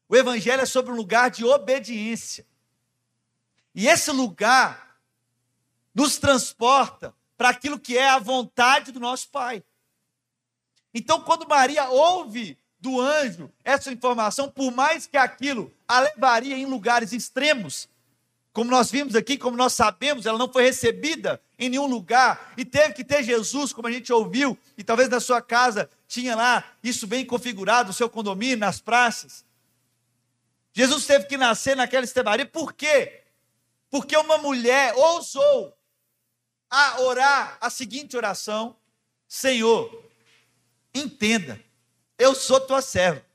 O 0.08 0.16
Evangelho 0.16 0.62
é 0.62 0.66
sobre 0.66 0.92
um 0.92 0.96
lugar 0.96 1.32
de 1.32 1.44
obediência. 1.44 2.46
E 3.74 3.88
esse 3.88 4.12
lugar 4.12 5.00
nos 5.94 6.18
transporta 6.18 7.14
para 7.38 7.50
aquilo 7.50 7.80
que 7.80 7.98
é 7.98 8.10
a 8.10 8.20
vontade 8.20 8.92
do 8.92 9.00
nosso 9.00 9.30
Pai. 9.30 9.64
Então, 10.94 11.22
quando 11.22 11.48
Maria 11.48 11.90
ouve 11.90 12.58
do 12.80 13.02
anjo 13.02 13.52
essa 13.64 13.92
informação, 13.92 14.50
por 14.50 14.72
mais 14.72 15.08
que 15.08 15.18
aquilo 15.18 15.74
a 15.88 16.00
levaria 16.02 16.58
em 16.58 16.66
lugares 16.66 17.14
extremos, 17.14 17.90
como 18.54 18.70
nós 18.70 18.92
vimos 18.92 19.16
aqui, 19.16 19.36
como 19.36 19.58
nós 19.58 19.74
sabemos, 19.74 20.28
ela 20.28 20.38
não 20.38 20.48
foi 20.48 20.62
recebida 20.62 21.42
em 21.58 21.70
nenhum 21.70 21.88
lugar 21.88 22.54
e 22.56 22.64
teve 22.64 22.94
que 22.94 23.04
ter 23.04 23.24
Jesus, 23.24 23.74
como 23.74 23.88
a 23.88 23.92
gente 23.92 24.14
ouviu, 24.14 24.56
e 24.78 24.84
talvez 24.84 25.10
na 25.10 25.20
sua 25.20 25.42
casa 25.42 25.90
tinha 26.08 26.36
lá 26.36 26.64
isso 26.84 27.08
bem 27.08 27.26
configurado, 27.26 27.90
o 27.90 27.94
seu 27.94 28.08
condomínio, 28.08 28.60
nas 28.60 28.80
praças. 28.80 29.44
Jesus 30.72 31.08
teve 31.08 31.26
que 31.26 31.36
nascer 31.36 31.76
naquela 31.76 32.06
estemaria, 32.06 32.46
por 32.46 32.74
quê? 32.74 33.24
Porque 33.90 34.16
uma 34.16 34.38
mulher 34.38 34.94
ousou 34.96 35.76
a 36.70 37.02
orar 37.02 37.58
a 37.60 37.72
seguinte 37.72 38.16
oração: 38.16 38.76
Senhor, 39.28 40.04
entenda, 40.94 41.60
eu 42.20 42.36
sou 42.36 42.60
tua 42.60 42.84
serva. 42.84 43.26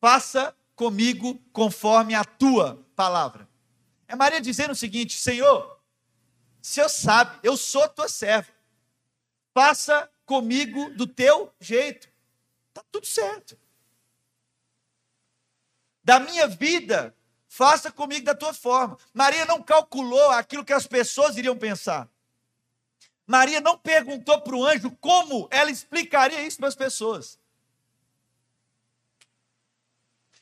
Faça 0.00 0.54
comigo 0.74 1.40
conforme 1.52 2.14
a 2.14 2.24
tua 2.24 2.84
palavra. 2.96 3.45
É 4.08 4.14
Maria 4.14 4.40
dizendo 4.40 4.72
o 4.72 4.76
seguinte: 4.76 5.16
Senhor, 5.16 5.80
Senhor 6.62 6.88
sabe, 6.88 7.38
eu 7.42 7.56
sou 7.56 7.88
tua 7.88 8.08
serva. 8.08 8.50
Faça 9.54 10.10
comigo 10.24 10.90
do 10.90 11.06
teu 11.06 11.52
jeito. 11.60 12.08
Está 12.68 12.84
tudo 12.90 13.06
certo. 13.06 13.58
Da 16.04 16.20
minha 16.20 16.46
vida, 16.46 17.16
faça 17.48 17.90
comigo 17.90 18.26
da 18.26 18.34
tua 18.34 18.52
forma. 18.52 18.98
Maria 19.14 19.44
não 19.44 19.62
calculou 19.62 20.30
aquilo 20.30 20.64
que 20.64 20.72
as 20.72 20.86
pessoas 20.86 21.36
iriam 21.36 21.56
pensar. 21.56 22.08
Maria 23.26 23.60
não 23.60 23.76
perguntou 23.76 24.40
para 24.40 24.54
o 24.54 24.64
anjo 24.64 24.90
como 25.00 25.48
ela 25.50 25.70
explicaria 25.70 26.46
isso 26.46 26.58
para 26.58 26.68
as 26.68 26.76
pessoas. 26.76 27.40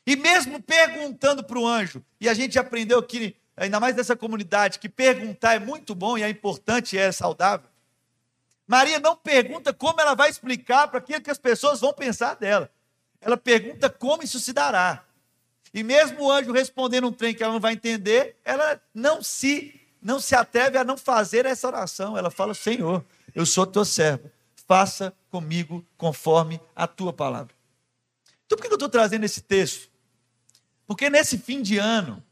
E 0.05 0.15
mesmo 0.15 0.61
perguntando 0.61 1.43
para 1.43 1.57
o 1.57 1.65
anjo, 1.65 2.05
e 2.21 2.29
a 2.29 2.33
gente 2.33 2.59
aprendeu 2.59 3.01
que, 3.01 3.35
ainda 3.55 3.79
mais 3.79 3.95
nessa 3.95 4.15
comunidade, 4.15 4.79
que 4.79 4.89
perguntar 4.89 5.55
é 5.55 5.59
muito 5.59 5.95
bom 5.95 6.17
e 6.17 6.23
é 6.23 6.29
importante 6.29 6.95
e 6.95 6.99
é 6.99 7.11
saudável. 7.11 7.69
Maria 8.67 8.99
não 8.99 9.15
pergunta 9.15 9.73
como 9.73 10.01
ela 10.01 10.15
vai 10.15 10.29
explicar 10.29 10.87
para 10.87 10.99
aquilo 10.99 11.21
que 11.21 11.31
as 11.31 11.37
pessoas 11.37 11.79
vão 11.79 11.93
pensar 11.93 12.35
dela. 12.35 12.69
Ela 13.21 13.37
pergunta 13.37 13.89
como 13.89 14.23
isso 14.23 14.39
se 14.39 14.53
dará. 14.53 15.03
E 15.73 15.83
mesmo 15.83 16.23
o 16.23 16.31
anjo 16.31 16.51
respondendo 16.51 17.07
um 17.07 17.11
trem 17.11 17.33
que 17.33 17.43
ela 17.43 17.53
não 17.53 17.59
vai 17.59 17.73
entender, 17.73 18.37
ela 18.43 18.81
não 18.93 19.21
se 19.21 19.81
não 20.01 20.19
se 20.19 20.35
atreve 20.35 20.77
a 20.77 20.83
não 20.83 20.97
fazer 20.97 21.47
essa 21.47 21.67
oração. 21.67 22.17
Ela 22.17 22.29
fala: 22.29 22.53
Senhor, 22.53 23.03
eu 23.33 23.45
sou 23.45 23.65
teu 23.65 23.83
servo, 23.83 24.31
faça 24.67 25.13
comigo 25.31 25.83
conforme 25.97 26.61
a 26.75 26.87
tua 26.87 27.11
palavra. 27.11 27.53
Então, 28.45 28.57
por 28.57 28.63
que 28.63 28.71
eu 28.71 28.75
estou 28.75 28.89
trazendo 28.89 29.25
esse 29.25 29.41
texto? 29.41 29.89
Porque 30.85 31.09
nesse 31.09 31.37
fim 31.37 31.61
de 31.61 31.79
ano, 31.79 32.23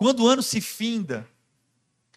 quando 0.00 0.20
o 0.20 0.26
ano 0.26 0.42
se 0.42 0.62
finda, 0.62 1.28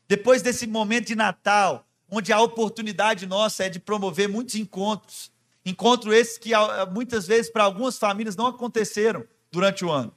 depois 0.07 0.41
desse 0.41 0.65
momento 0.65 1.07
de 1.07 1.15
Natal, 1.15 1.85
onde 2.09 2.31
a 2.31 2.39
oportunidade 2.39 3.27
nossa 3.27 3.65
é 3.65 3.69
de 3.69 3.77
promover 3.77 4.29
muitos 4.29 4.55
encontros, 4.55 5.29
encontros 5.65 6.15
esses 6.15 6.37
que 6.37 6.51
muitas 6.93 7.27
vezes 7.27 7.51
para 7.51 7.65
algumas 7.65 7.97
famílias 7.97 8.37
não 8.37 8.47
aconteceram 8.47 9.25
durante 9.51 9.83
o 9.83 9.91
ano. 9.91 10.15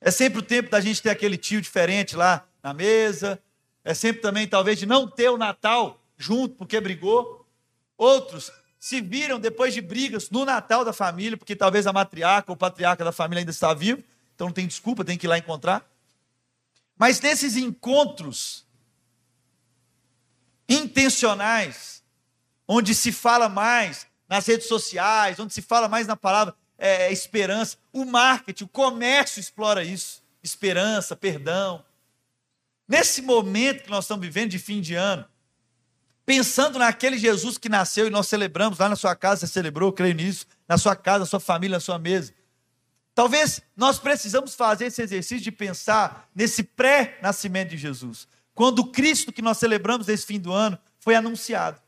É 0.00 0.10
sempre 0.10 0.40
o 0.40 0.42
tempo 0.42 0.70
da 0.70 0.80
gente 0.80 1.00
ter 1.00 1.10
aquele 1.10 1.36
tio 1.36 1.60
diferente 1.60 2.16
lá 2.16 2.44
na 2.60 2.74
mesa. 2.74 3.40
É 3.84 3.94
sempre 3.94 4.20
também, 4.20 4.48
talvez, 4.48 4.76
de 4.76 4.86
não 4.86 5.06
ter 5.06 5.28
o 5.28 5.38
Natal 5.38 6.02
junto 6.16 6.56
porque 6.56 6.80
brigou. 6.80 7.46
Outros 7.96 8.50
se 8.76 9.00
viram 9.00 9.38
depois 9.38 9.72
de 9.72 9.80
brigas 9.80 10.28
no 10.30 10.44
Natal 10.44 10.84
da 10.84 10.92
família, 10.92 11.36
porque 11.36 11.54
talvez 11.54 11.86
a 11.86 11.92
matriarca 11.92 12.50
ou 12.50 12.56
patriarca 12.56 13.04
da 13.04 13.12
família 13.12 13.42
ainda 13.42 13.52
está 13.52 13.72
vivo, 13.72 14.02
então 14.34 14.48
não 14.48 14.52
tem 14.52 14.66
desculpa, 14.66 15.04
tem 15.04 15.16
que 15.16 15.26
ir 15.26 15.28
lá 15.28 15.38
encontrar. 15.38 15.93
Mas 16.96 17.20
nesses 17.20 17.56
encontros 17.56 18.66
intencionais, 20.68 22.02
onde 22.66 22.94
se 22.94 23.12
fala 23.12 23.48
mais 23.48 24.06
nas 24.28 24.46
redes 24.46 24.66
sociais, 24.66 25.38
onde 25.38 25.52
se 25.52 25.60
fala 25.60 25.88
mais 25.88 26.06
na 26.06 26.16
palavra 26.16 26.54
é, 26.78 27.12
esperança, 27.12 27.76
o 27.92 28.04
marketing, 28.04 28.64
o 28.64 28.68
comércio 28.68 29.40
explora 29.40 29.84
isso. 29.84 30.22
Esperança, 30.42 31.16
perdão, 31.16 31.84
Nesse 32.86 33.22
momento 33.22 33.84
que 33.84 33.90
nós 33.90 34.04
estamos 34.04 34.24
vivendo 34.24 34.50
de 34.50 34.58
fim 34.58 34.80
de 34.80 34.94
ano, 34.94 35.24
pensando 36.26 36.78
naquele 36.78 37.16
Jesus 37.16 37.56
que 37.56 37.68
nasceu 37.68 38.06
e 38.06 38.10
nós 38.10 38.28
celebramos 38.28 38.78
lá 38.78 38.88
na 38.88 38.96
sua 38.96 39.16
casa, 39.16 39.46
você 39.46 39.52
celebrou, 39.52 39.92
creio 39.92 40.14
nisso, 40.14 40.46
na 40.68 40.76
sua 40.76 40.94
casa, 40.94 41.20
na 41.20 41.26
sua 41.26 41.40
família, 41.40 41.76
na 41.76 41.80
sua 41.80 41.98
mesa. 41.98 42.34
Talvez 43.14 43.62
nós 43.76 43.98
precisamos 43.98 44.54
fazer 44.54 44.86
esse 44.86 45.00
exercício 45.00 45.44
de 45.44 45.52
pensar 45.52 46.28
nesse 46.34 46.64
pré-nascimento 46.64 47.70
de 47.70 47.76
Jesus, 47.76 48.26
quando 48.54 48.80
o 48.80 48.90
Cristo 48.90 49.32
que 49.32 49.42
nós 49.42 49.58
celebramos 49.58 50.08
nesse 50.08 50.26
fim 50.26 50.40
do 50.40 50.52
ano 50.52 50.78
foi 50.98 51.14
anunciado. 51.14 51.80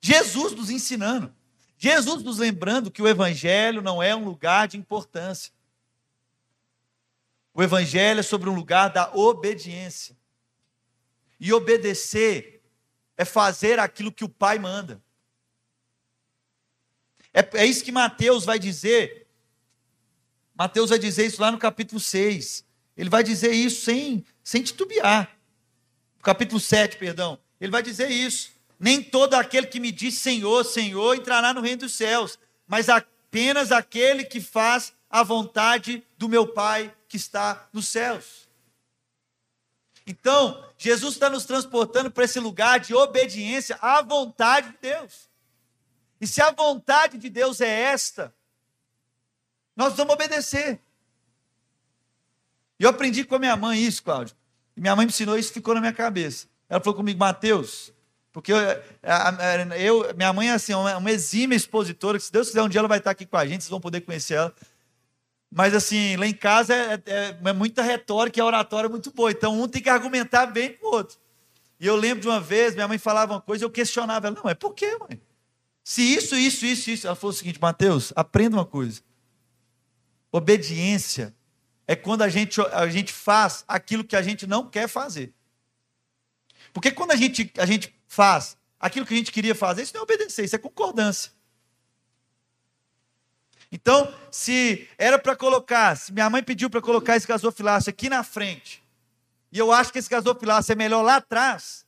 Jesus 0.00 0.52
nos 0.52 0.70
ensinando, 0.70 1.34
Jesus 1.76 2.22
nos 2.22 2.38
lembrando 2.38 2.90
que 2.90 3.02
o 3.02 3.08
Evangelho 3.08 3.82
não 3.82 4.02
é 4.02 4.14
um 4.16 4.24
lugar 4.24 4.66
de 4.66 4.78
importância. 4.78 5.52
O 7.52 7.62
Evangelho 7.62 8.20
é 8.20 8.22
sobre 8.22 8.48
um 8.48 8.54
lugar 8.54 8.88
da 8.88 9.14
obediência. 9.14 10.16
E 11.38 11.52
obedecer 11.52 12.62
é 13.16 13.24
fazer 13.24 13.78
aquilo 13.78 14.12
que 14.12 14.24
o 14.24 14.28
Pai 14.28 14.58
manda. 14.58 15.02
É, 17.36 17.60
é 17.60 17.66
isso 17.66 17.84
que 17.84 17.92
Mateus 17.92 18.46
vai 18.46 18.58
dizer. 18.58 19.26
Mateus 20.54 20.88
vai 20.88 20.98
dizer 20.98 21.26
isso 21.26 21.42
lá 21.42 21.52
no 21.52 21.58
capítulo 21.58 22.00
6. 22.00 22.64
Ele 22.96 23.10
vai 23.10 23.22
dizer 23.22 23.52
isso 23.52 23.84
sem, 23.84 24.24
sem 24.42 24.62
titubear. 24.62 25.30
Capítulo 26.22 26.58
7, 26.58 26.96
perdão. 26.96 27.38
Ele 27.60 27.70
vai 27.70 27.82
dizer 27.82 28.10
isso. 28.10 28.52
Nem 28.80 29.02
todo 29.02 29.34
aquele 29.34 29.66
que 29.66 29.78
me 29.78 29.92
diz 29.92 30.14
Senhor, 30.14 30.64
Senhor 30.64 31.14
entrará 31.14 31.52
no 31.52 31.60
reino 31.60 31.80
dos 31.80 31.92
céus, 31.92 32.38
mas 32.66 32.88
apenas 32.88 33.70
aquele 33.70 34.24
que 34.24 34.40
faz 34.40 34.94
a 35.10 35.22
vontade 35.22 36.02
do 36.16 36.30
meu 36.30 36.46
Pai 36.46 36.90
que 37.06 37.18
está 37.18 37.68
nos 37.70 37.86
céus. 37.88 38.48
Então, 40.06 40.64
Jesus 40.78 41.14
está 41.14 41.28
nos 41.28 41.44
transportando 41.44 42.10
para 42.10 42.24
esse 42.24 42.40
lugar 42.40 42.80
de 42.80 42.94
obediência 42.94 43.76
à 43.82 44.00
vontade 44.00 44.70
de 44.70 44.78
Deus. 44.80 45.28
E 46.20 46.26
se 46.26 46.40
a 46.40 46.50
vontade 46.50 47.18
de 47.18 47.28
Deus 47.28 47.60
é 47.60 47.68
esta, 47.68 48.34
nós 49.76 49.94
vamos 49.94 50.14
obedecer. 50.14 50.80
E 52.78 52.84
eu 52.84 52.90
aprendi 52.90 53.24
com 53.24 53.34
a 53.34 53.38
minha 53.38 53.56
mãe 53.56 53.82
isso, 53.82 54.02
Cláudio. 54.02 54.34
E 54.76 54.80
minha 54.80 54.94
mãe 54.94 55.06
me 55.06 55.10
ensinou 55.10 55.38
isso 55.38 55.52
ficou 55.52 55.74
na 55.74 55.80
minha 55.80 55.92
cabeça. 55.92 56.46
Ela 56.68 56.80
falou 56.80 56.96
comigo, 56.96 57.18
Mateus, 57.18 57.92
porque 58.32 58.52
eu, 58.52 58.58
eu, 59.78 60.14
minha 60.14 60.32
mãe 60.32 60.50
é 60.50 60.52
assim, 60.52 60.74
uma, 60.74 60.96
uma 60.96 61.10
exímia 61.10 61.56
expositora, 61.56 62.18
que 62.18 62.24
se 62.24 62.32
Deus 62.32 62.48
quiser 62.48 62.62
um 62.62 62.68
dia 62.68 62.80
ela 62.80 62.88
vai 62.88 62.98
estar 62.98 63.10
aqui 63.10 63.24
com 63.24 63.36
a 63.36 63.46
gente, 63.46 63.62
vocês 63.62 63.70
vão 63.70 63.80
poder 63.80 64.02
conhecer 64.02 64.34
ela. 64.34 64.54
Mas 65.50 65.74
assim, 65.74 66.16
lá 66.16 66.26
em 66.26 66.34
casa 66.34 66.74
é, 66.74 67.02
é, 67.06 67.38
é 67.42 67.52
muita 67.52 67.82
retórica 67.82 68.38
e 68.38 68.42
a 68.42 68.44
oratória 68.44 68.88
é 68.88 68.90
muito 68.90 69.10
boa. 69.10 69.30
Então 69.30 69.58
um 69.58 69.66
tem 69.66 69.82
que 69.82 69.88
argumentar 69.88 70.46
bem 70.46 70.74
com 70.74 70.86
o 70.86 70.90
outro. 70.90 71.18
E 71.80 71.86
eu 71.86 71.96
lembro 71.96 72.20
de 72.20 72.28
uma 72.28 72.40
vez, 72.40 72.74
minha 72.74 72.88
mãe 72.88 72.98
falava 72.98 73.32
uma 73.34 73.40
coisa, 73.40 73.64
eu 73.64 73.70
questionava 73.70 74.26
ela, 74.26 74.36
não, 74.36 74.50
é 74.50 74.54
por 74.54 74.74
quê, 74.74 74.96
mãe? 74.98 75.20
Se 75.86 76.02
isso, 76.02 76.34
isso, 76.34 76.66
isso, 76.66 76.90
isso. 76.90 77.06
Ela 77.06 77.14
falou 77.14 77.32
o 77.32 77.36
seguinte, 77.36 77.60
Mateus, 77.60 78.12
aprenda 78.16 78.56
uma 78.56 78.66
coisa. 78.66 79.02
Obediência 80.32 81.32
é 81.86 81.94
quando 81.94 82.22
a 82.22 82.28
gente, 82.28 82.60
a 82.60 82.88
gente 82.88 83.12
faz 83.12 83.64
aquilo 83.68 84.02
que 84.02 84.16
a 84.16 84.20
gente 84.20 84.48
não 84.48 84.68
quer 84.68 84.88
fazer. 84.88 85.32
Porque 86.72 86.90
quando 86.90 87.12
a 87.12 87.16
gente, 87.16 87.52
a 87.56 87.64
gente 87.64 87.94
faz 88.08 88.58
aquilo 88.80 89.06
que 89.06 89.14
a 89.14 89.16
gente 89.16 89.30
queria 89.30 89.54
fazer, 89.54 89.82
isso 89.82 89.94
não 89.94 90.00
é 90.00 90.02
obedecer, 90.02 90.44
isso 90.44 90.56
é 90.56 90.58
concordância. 90.58 91.30
Então, 93.70 94.12
se 94.28 94.88
era 94.98 95.20
para 95.20 95.36
colocar, 95.36 95.96
se 95.96 96.12
minha 96.12 96.28
mãe 96.28 96.42
pediu 96.42 96.68
para 96.68 96.82
colocar 96.82 97.14
esse 97.14 97.28
gasofilácio 97.28 97.90
aqui 97.90 98.08
na 98.08 98.24
frente, 98.24 98.82
e 99.52 99.58
eu 99.58 99.70
acho 99.70 99.92
que 99.92 100.00
esse 100.00 100.10
gasofilácio 100.10 100.72
é 100.72 100.74
melhor 100.74 101.02
lá 101.02 101.18
atrás, 101.18 101.86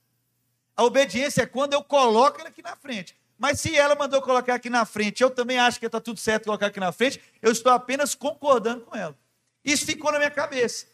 a 0.77 0.85
obediência 0.85 1.43
é 1.43 1.47
quando 1.47 1.73
eu 1.73 1.83
coloco 1.83 2.41
ele 2.41 2.49
aqui 2.49 2.63
na 2.63 2.77
frente. 2.77 3.18
Mas 3.39 3.61
se 3.61 3.77
ela 3.77 3.95
mandou 3.95 4.21
colocar 4.21 4.55
aqui 4.55 4.69
na 4.69 4.85
frente, 4.85 5.23
eu 5.23 5.31
também 5.31 5.59
acho 5.59 5.79
que 5.79 5.87
está 5.87 6.01
tudo 6.01 6.19
certo 6.19 6.47
colocar 6.47 6.67
aqui 6.67 6.81
na 6.81 6.91
frente, 6.91 7.21
eu 7.41 7.53
estou 7.53 7.73
apenas 7.73 8.15
concordando 8.15 8.85
com 8.85 8.97
ela. 8.97 9.17
Isso 9.65 9.87
ficou 9.87 10.11
na 10.11 10.19
minha 10.19 10.31
cabeça. 10.31 10.87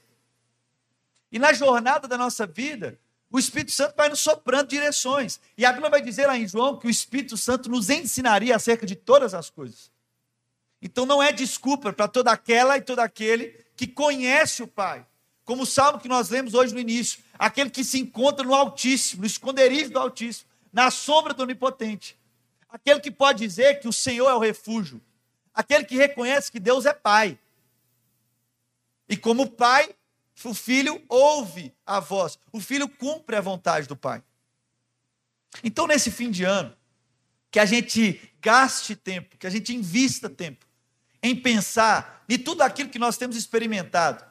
E 1.33 1.39
na 1.39 1.53
jornada 1.53 2.07
da 2.07 2.19
nossa 2.19 2.47
vida, 2.47 2.99
o 3.31 3.39
Espírito 3.39 3.73
Santo 3.73 3.97
vai 3.97 4.09
nos 4.09 4.21
soprando 4.21 4.69
direções. 4.69 5.41
E 5.57 5.65
a 5.65 5.73
Bíblia 5.73 5.91
vai 5.91 6.03
dizer 6.03 6.27
lá 6.27 6.37
em 6.37 6.47
João 6.47 6.79
que 6.79 6.87
o 6.87 6.91
Espírito 6.91 7.37
Santo 7.37 7.71
nos 7.71 7.89
ensinaria 7.89 8.55
acerca 8.55 8.87
de 8.87 8.95
todas 8.95 9.35
as 9.35 9.49
coisas. 9.49 9.91
Então 10.81 11.07
não 11.07 11.23
é 11.23 11.33
desculpa 11.33 11.93
para 11.93 12.07
toda 12.07 12.31
aquela 12.31 12.77
e 12.77 12.83
todo 12.83 13.01
aquele 13.01 13.65
que 13.75 13.87
conhece 13.87 14.63
o 14.63 14.69
Pai. 14.69 15.05
Como 15.45 15.63
o 15.63 15.67
salmo 15.67 15.99
que 15.99 16.09
nós 16.09 16.29
lemos 16.29 16.55
hoje 16.55 16.75
no 16.75 16.79
início, 16.79 17.21
aquele 17.39 17.71
que 17.71 17.83
se 17.83 17.99
encontra 17.99 18.45
no 18.45 18.55
Altíssimo, 18.55 19.23
no 19.23 19.27
esconderijo 19.27 19.91
do 19.91 19.99
Altíssimo, 19.99 20.49
na 20.73 20.91
sombra 20.91 21.35
do 21.35 21.43
Onipotente. 21.43 22.17
Aquele 22.75 22.99
que 22.99 23.11
pode 23.13 23.39
dizer 23.47 23.79
que 23.79 23.87
o 23.87 23.93
Senhor 23.93 24.29
é 24.29 24.35
o 24.35 24.41
refúgio. 24.41 25.01
Aquele 25.55 25.85
que 25.85 25.95
reconhece 25.95 26.51
que 26.51 26.59
Deus 26.59 26.85
é 26.85 26.93
Pai. 26.93 27.39
E 29.09 29.17
como 29.17 29.49
pai, 29.49 29.95
o 30.43 30.53
filho 30.53 31.01
ouve 31.09 31.73
a 31.87 32.01
voz, 32.01 32.37
o 32.51 32.61
filho 32.61 32.89
cumpre 32.89 33.37
a 33.37 33.41
vontade 33.41 33.87
do 33.87 33.95
pai. 33.95 34.25
Então, 35.63 35.87
nesse 35.87 36.11
fim 36.11 36.33
de 36.33 36.43
ano, 36.43 36.77
que 37.49 37.61
a 37.61 37.65
gente 37.65 38.21
gaste 38.41 38.97
tempo, 38.97 39.37
que 39.39 39.47
a 39.47 39.51
gente 39.51 39.73
invista 39.73 40.29
tempo 40.29 40.67
em 41.23 41.37
pensar 41.37 42.25
em 42.29 42.37
tudo 42.37 42.63
aquilo 42.63 42.91
que 42.91 42.99
nós 42.99 43.17
temos 43.17 43.37
experimentado 43.37 44.25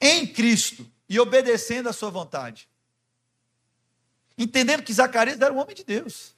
em 0.00 0.26
Cristo 0.26 0.90
e 1.06 1.20
obedecendo 1.20 1.90
a 1.90 1.92
sua 1.92 2.08
vontade. 2.08 2.66
Entendendo 4.42 4.82
que 4.82 4.92
Zacarias 4.92 5.40
era 5.40 5.54
um 5.54 5.58
homem 5.58 5.76
de 5.76 5.84
Deus. 5.84 6.34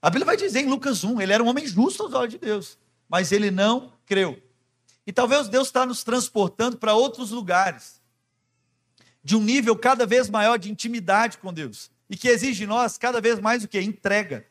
A 0.00 0.08
Bíblia 0.08 0.24
vai 0.24 0.36
dizer 0.36 0.60
em 0.60 0.68
Lucas 0.68 1.04
1, 1.04 1.20
ele 1.20 1.32
era 1.32 1.42
um 1.42 1.48
homem 1.48 1.66
justo 1.66 2.04
aos 2.04 2.14
olhos 2.14 2.32
de 2.32 2.38
Deus 2.38 2.78
mas 3.10 3.32
ele 3.32 3.50
não 3.50 3.92
creu. 4.06 4.40
E 5.04 5.12
talvez 5.12 5.48
Deus 5.48 5.66
está 5.66 5.84
nos 5.84 6.04
transportando 6.04 6.78
para 6.78 6.94
outros 6.94 7.32
lugares, 7.32 8.00
de 9.22 9.36
um 9.36 9.42
nível 9.42 9.76
cada 9.76 10.06
vez 10.06 10.30
maior 10.30 10.56
de 10.56 10.70
intimidade 10.70 11.36
com 11.38 11.52
Deus, 11.52 11.90
e 12.08 12.16
que 12.16 12.28
exige 12.28 12.60
de 12.60 12.66
nós 12.68 12.96
cada 12.96 13.20
vez 13.20 13.40
mais 13.40 13.64
o 13.64 13.68
que? 13.68 13.80
Entrega. 13.80 14.46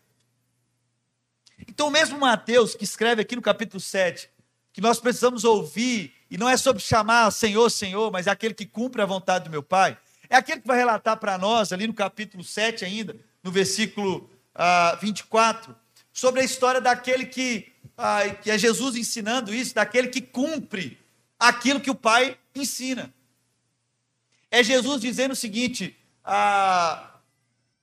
Então, 1.68 1.90
mesmo 1.90 2.20
Mateus, 2.20 2.76
que 2.76 2.84
escreve 2.84 3.22
aqui 3.22 3.36
no 3.36 3.42
capítulo 3.42 3.80
7, 3.80 4.30
que 4.74 4.82
nós 4.82 5.00
precisamos 5.00 5.46
ouvir, 5.46 6.14
e 6.30 6.38
não 6.38 6.50
é 6.50 6.58
sobre 6.58 6.84
chamar 6.84 7.32
Senhor, 7.32 7.70
Senhor, 7.70 8.12
mas 8.12 8.28
é 8.28 8.32
aquele 8.32 8.54
que 8.54 8.66
cumpre 8.66 9.02
a 9.02 9.06
vontade 9.06 9.46
do 9.46 9.52
meu 9.52 9.64
Pai, 9.64 9.98
é 10.30 10.36
aquele 10.36 10.62
que 10.62 10.68
vai 10.68 10.78
relatar 10.78 11.18
para 11.18 11.38
nós, 11.38 11.74
ali 11.74 11.88
no 11.88 11.94
capítulo 11.94 12.44
7 12.44 12.86
ainda, 12.86 13.16
no 13.44 13.52
versículo 13.52 14.30
ah, 14.54 14.98
24, 15.02 15.76
sobre 16.14 16.42
a 16.42 16.44
história 16.44 16.80
daquele 16.80 17.26
que 17.26 17.72
ah, 17.98 18.30
que 18.30 18.50
é 18.50 18.58
Jesus 18.58 18.96
ensinando 18.96 19.54
isso, 19.54 19.76
daquele 19.76 20.08
que 20.08 20.22
cumpre 20.22 20.98
aquilo 21.38 21.82
que 21.82 21.92
o 21.92 21.96
Pai 21.96 22.38
ensina. 22.56 23.14
É 24.50 24.64
Jesus 24.64 25.02
dizendo 25.02 25.32
o 25.32 25.36
seguinte: 25.36 25.98
ah, 26.24 27.20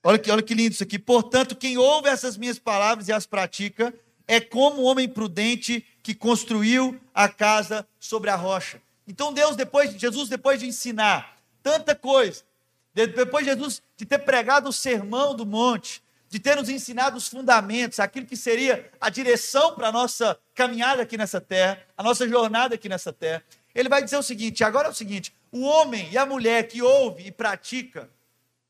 olha, 0.03 0.19
que, 0.19 0.31
olha 0.31 0.43
que 0.43 0.55
lindo 0.55 0.73
isso 0.73 0.83
aqui. 0.83 0.99
Portanto, 0.99 1.55
quem 1.55 1.77
ouve 1.77 2.09
essas 2.09 2.37
minhas 2.37 2.59
palavras 2.59 3.09
e 3.09 3.13
as 3.13 3.27
pratica 3.27 3.93
é 4.27 4.41
como 4.41 4.83
um 4.83 4.85
homem 4.87 5.09
prudente 5.09 5.85
que 6.03 6.15
construiu 6.15 6.99
a 7.15 7.29
casa 7.29 7.87
sobre 8.01 8.31
a 8.31 8.37
rocha. 8.37 8.81
Então, 9.07 9.33
Deus, 9.33 9.55
depois, 9.55 9.93
Jesus, 9.93 10.29
depois 10.29 10.61
de 10.61 10.67
ensinar 10.67 11.36
tanta 11.67 11.97
coisa, 11.97 12.45
depois 12.95 13.45
de 13.45 13.51
Jesus 13.51 13.83
de 13.97 14.07
ter 14.07 14.21
pregado 14.21 14.69
o 14.69 14.73
sermão 14.73 15.35
do 15.35 15.45
monte, 15.45 16.01
de 16.29 16.39
ter 16.39 16.55
nos 16.55 16.69
ensinado 16.69 17.17
os 17.17 17.27
fundamentos, 17.27 17.99
aquilo 17.99 18.25
que 18.25 18.37
seria 18.37 18.89
a 19.01 19.11
direção 19.11 19.75
para 19.75 19.89
a 19.89 19.93
nossa 19.93 20.39
caminhada 20.55 21.03
aqui 21.03 21.19
nessa 21.19 21.41
terra, 21.41 21.83
a 21.99 22.05
nossa 22.05 22.29
jornada 22.29 22.77
aqui 22.77 22.89
nessa 22.89 23.13
terra. 23.13 23.43
Ele 23.75 23.89
vai 23.89 24.01
dizer 24.01 24.17
o 24.17 24.23
seguinte: 24.23 24.63
agora 24.63 24.87
é 24.87 24.91
o 24.93 24.95
seguinte, 24.95 25.35
o 25.51 25.63
homem 25.63 26.09
e 26.13 26.17
a 26.17 26.25
mulher 26.25 26.69
que 26.69 26.81
ouve 26.81 27.27
e 27.27 27.33
pratica 27.33 28.09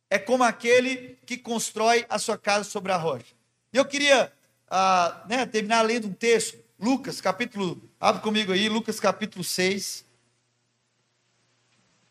é 0.09 0.19
como 0.19 0.43
aquele 0.43 1.19
que 1.27 1.37
constrói 1.37 2.07
a 2.09 2.19
sua 2.19 2.39
casa 2.39 2.65
sobre 2.65 2.93
a 2.93 2.97
rocha. 2.97 3.35
Eu 3.75 3.85
queria 3.85 4.33
ah, 4.71 5.23
né, 5.29 5.45
terminar 5.45 5.83
lendo 5.83 6.09
um 6.09 6.15
texto, 6.15 6.59
Lucas, 6.81 7.21
capítulo, 7.21 7.79
abre 8.01 8.23
comigo 8.23 8.53
aí, 8.53 8.71
Lucas 8.71 8.99
capítulo 8.99 9.45
6, 9.45 10.06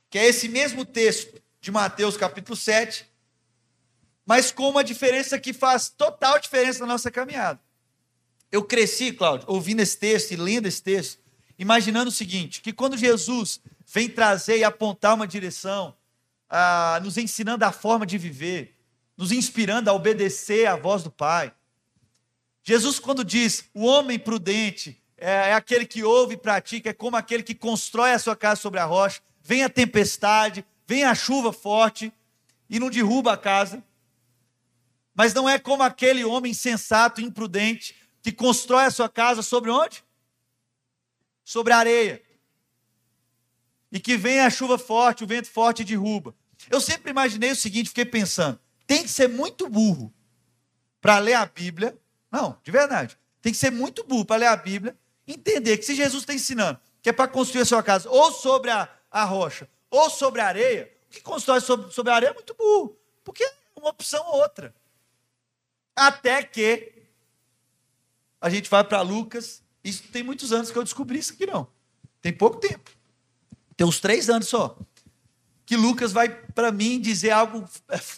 que 0.10 0.18
é 0.18 0.26
esse 0.26 0.48
mesmo 0.48 0.86
texto 0.86 1.42
de 1.62 1.72
Mateus 1.72 2.18
capítulo 2.18 2.56
7, 2.56 3.06
mas 4.26 4.52
com 4.52 4.70
uma 4.70 4.84
diferença 4.84 5.40
que 5.40 5.54
faz 5.54 5.90
total 5.90 6.40
diferença 6.40 6.80
na 6.80 6.88
nossa 6.88 7.12
caminhada. 7.12 7.60
Eu 8.52 8.64
cresci, 8.64 9.12
Cláudio, 9.12 9.48
ouvindo 9.50 9.82
esse 9.82 9.98
texto 9.98 10.32
e 10.32 10.36
lendo 10.36 10.68
esse 10.68 10.82
texto, 10.82 11.20
imaginando 11.58 12.10
o 12.10 12.14
seguinte: 12.14 12.62
que 12.62 12.74
quando 12.74 12.98
Jesus 12.98 13.60
vem 13.86 14.10
trazer 14.10 14.58
e 14.58 14.64
apontar 14.64 15.14
uma 15.14 15.28
direção, 15.28 15.96
ah, 16.50 17.00
nos 17.04 17.18
ensinando 17.18 17.66
a 17.66 17.72
forma 17.72 18.06
de 18.06 18.18
viver, 18.18 18.76
nos 19.18 19.32
inspirando 19.32 19.90
a 19.90 19.94
obedecer 19.94 20.68
à 20.68 20.76
voz 20.76 21.04
do 21.04 21.12
Pai. 21.12 21.54
Jesus, 22.64 23.00
quando 23.00 23.24
diz 23.24 23.66
o 23.74 23.86
homem 23.86 24.18
prudente 24.18 25.02
é, 25.18 25.50
é 25.50 25.54
aquele 25.54 25.86
que 25.86 26.04
ouve 26.04 26.34
e 26.34 26.38
pratica, 26.38 26.90
é 26.90 26.94
como 26.94 27.16
aquele 27.16 27.44
que 27.44 27.56
constrói 27.56 28.12
a 28.12 28.20
sua 28.20 28.36
casa 28.36 28.60
sobre 28.60 28.80
a 28.80 28.86
rocha, 28.86 29.22
vem 29.46 29.64
a 29.64 29.70
tempestade, 29.70 30.66
vem 30.88 31.04
a 31.04 31.14
chuva 31.14 31.54
forte 31.54 32.12
e 32.68 32.80
não 32.80 32.90
derruba 32.90 33.34
a 33.34 33.38
casa 33.38 33.84
mas 35.16 35.34
não 35.34 35.48
é 35.48 35.58
como 35.58 35.82
aquele 35.82 36.26
homem 36.26 36.54
sensato, 36.54 37.22
imprudente, 37.22 37.96
que 38.22 38.34
constrói 38.34 38.84
a 38.84 38.92
sua 38.92 39.08
casa 39.08 39.42
sobre 39.42 39.72
onde? 39.72 40.04
Sobre 41.42 41.72
a 41.72 41.78
areia. 41.78 42.22
E 43.90 43.98
que 43.98 44.18
vem 44.18 44.42
a 44.42 44.50
chuva 44.50 44.78
forte, 44.78 45.24
o 45.24 45.28
vento 45.28 45.50
forte 45.50 45.84
e 45.84 45.86
derruba. 45.86 46.36
Eu 46.70 46.82
sempre 46.82 47.12
imaginei 47.12 47.52
o 47.52 47.56
seguinte, 47.56 47.90
fiquei 47.90 48.04
pensando, 48.04 48.60
tem 48.86 49.04
que 49.04 49.10
ser 49.10 49.30
muito 49.30 49.70
burro 49.70 50.14
para 51.00 51.18
ler 51.20 51.36
a 51.36 51.46
Bíblia. 51.46 51.98
Não, 52.30 52.60
de 52.62 52.72
verdade. 52.72 53.18
Tem 53.42 53.54
que 53.54 53.58
ser 53.58 53.72
muito 53.72 54.04
burro 54.04 54.26
para 54.26 54.38
ler 54.38 54.48
a 54.48 54.58
Bíblia, 54.58 54.98
entender 55.26 55.78
que 55.78 55.86
se 55.86 55.96
Jesus 55.96 56.24
está 56.24 56.34
ensinando 56.34 56.80
que 57.02 57.10
é 57.10 57.14
para 57.14 57.28
construir 57.28 57.62
a 57.62 57.66
sua 57.66 57.84
casa 57.84 58.10
ou 58.10 58.32
sobre 58.32 58.72
a, 58.72 58.90
a 59.16 59.24
rocha 59.24 59.70
ou 59.90 60.10
sobre 60.10 60.42
a 60.42 60.48
areia, 60.48 60.92
o 61.08 61.14
que 61.14 61.22
constrói 61.22 61.62
sobre, 61.62 61.90
sobre 61.94 62.12
a 62.12 62.16
areia 62.16 62.32
é 62.32 62.34
muito 62.34 62.54
burro, 62.54 63.00
porque 63.24 63.46
é 63.46 63.54
uma 63.78 63.90
opção 63.90 64.22
ou 64.28 64.42
outra. 64.42 64.76
Até 65.96 66.44
que 66.44 66.92
a 68.42 68.50
gente 68.50 68.70
vai 68.70 68.84
para 68.84 69.02
Lucas. 69.02 69.64
Isso 69.82 70.04
tem 70.12 70.22
muitos 70.22 70.52
anos 70.52 70.70
que 70.70 70.78
eu 70.78 70.84
descobri 70.84 71.18
isso 71.18 71.32
aqui, 71.32 71.46
não. 71.46 71.66
Tem 72.22 72.34
pouco 72.34 72.58
tempo. 72.58 72.92
Tem 73.78 73.88
uns 73.88 74.02
três 74.02 74.30
anos 74.30 74.50
só. 74.50 74.78
Que 75.66 75.78
Lucas 75.78 76.12
vai, 76.12 76.28
para 76.28 76.70
mim, 76.72 77.00
dizer 77.00 77.32
algo 77.32 77.66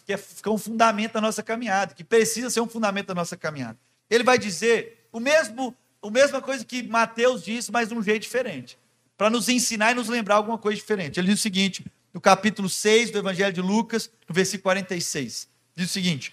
que 0.03 0.13
é, 0.13 0.17
que 0.17 0.49
é 0.49 0.51
um 0.51 0.57
fundamento 0.57 1.13
da 1.13 1.21
nossa 1.21 1.43
caminhada, 1.43 1.93
que 1.93 2.03
precisa 2.03 2.49
ser 2.49 2.61
um 2.61 2.67
fundamento 2.67 3.07
da 3.07 3.13
nossa 3.13 3.37
caminhada. 3.37 3.77
Ele 4.09 4.23
vai 4.23 4.39
dizer 4.39 5.07
o 5.11 5.19
mesmo, 5.19 5.75
a 6.01 6.09
mesma 6.09 6.41
coisa 6.41 6.65
que 6.65 6.81
Mateus 6.81 7.43
disse, 7.43 7.71
mas 7.71 7.89
de 7.89 7.93
um 7.93 8.01
jeito 8.01 8.23
diferente. 8.23 8.79
Para 9.17 9.29
nos 9.29 9.49
ensinar 9.49 9.91
e 9.91 9.95
nos 9.95 10.07
lembrar 10.07 10.35
alguma 10.35 10.57
coisa 10.57 10.79
diferente. 10.79 11.19
Ele 11.19 11.27
diz 11.27 11.39
o 11.39 11.41
seguinte, 11.41 11.85
no 12.13 12.21
capítulo 12.21 12.69
6 12.69 13.11
do 13.11 13.17
Evangelho 13.17 13.51
de 13.51 13.61
Lucas, 13.61 14.11
no 14.29 14.35
versículo 14.35 14.63
46. 14.63 15.49
Diz 15.75 15.89
o 15.89 15.93
seguinte: 15.93 16.31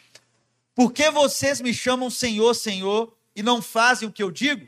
por 0.75 0.93
que 0.93 1.09
vocês 1.11 1.61
me 1.61 1.73
chamam 1.73 2.11
Senhor, 2.11 2.53
Senhor 2.53 3.17
e 3.35 3.43
não 3.43 3.63
fazem 3.63 4.09
o 4.09 4.13
que 4.13 4.23
eu 4.23 4.31
digo? 4.31 4.67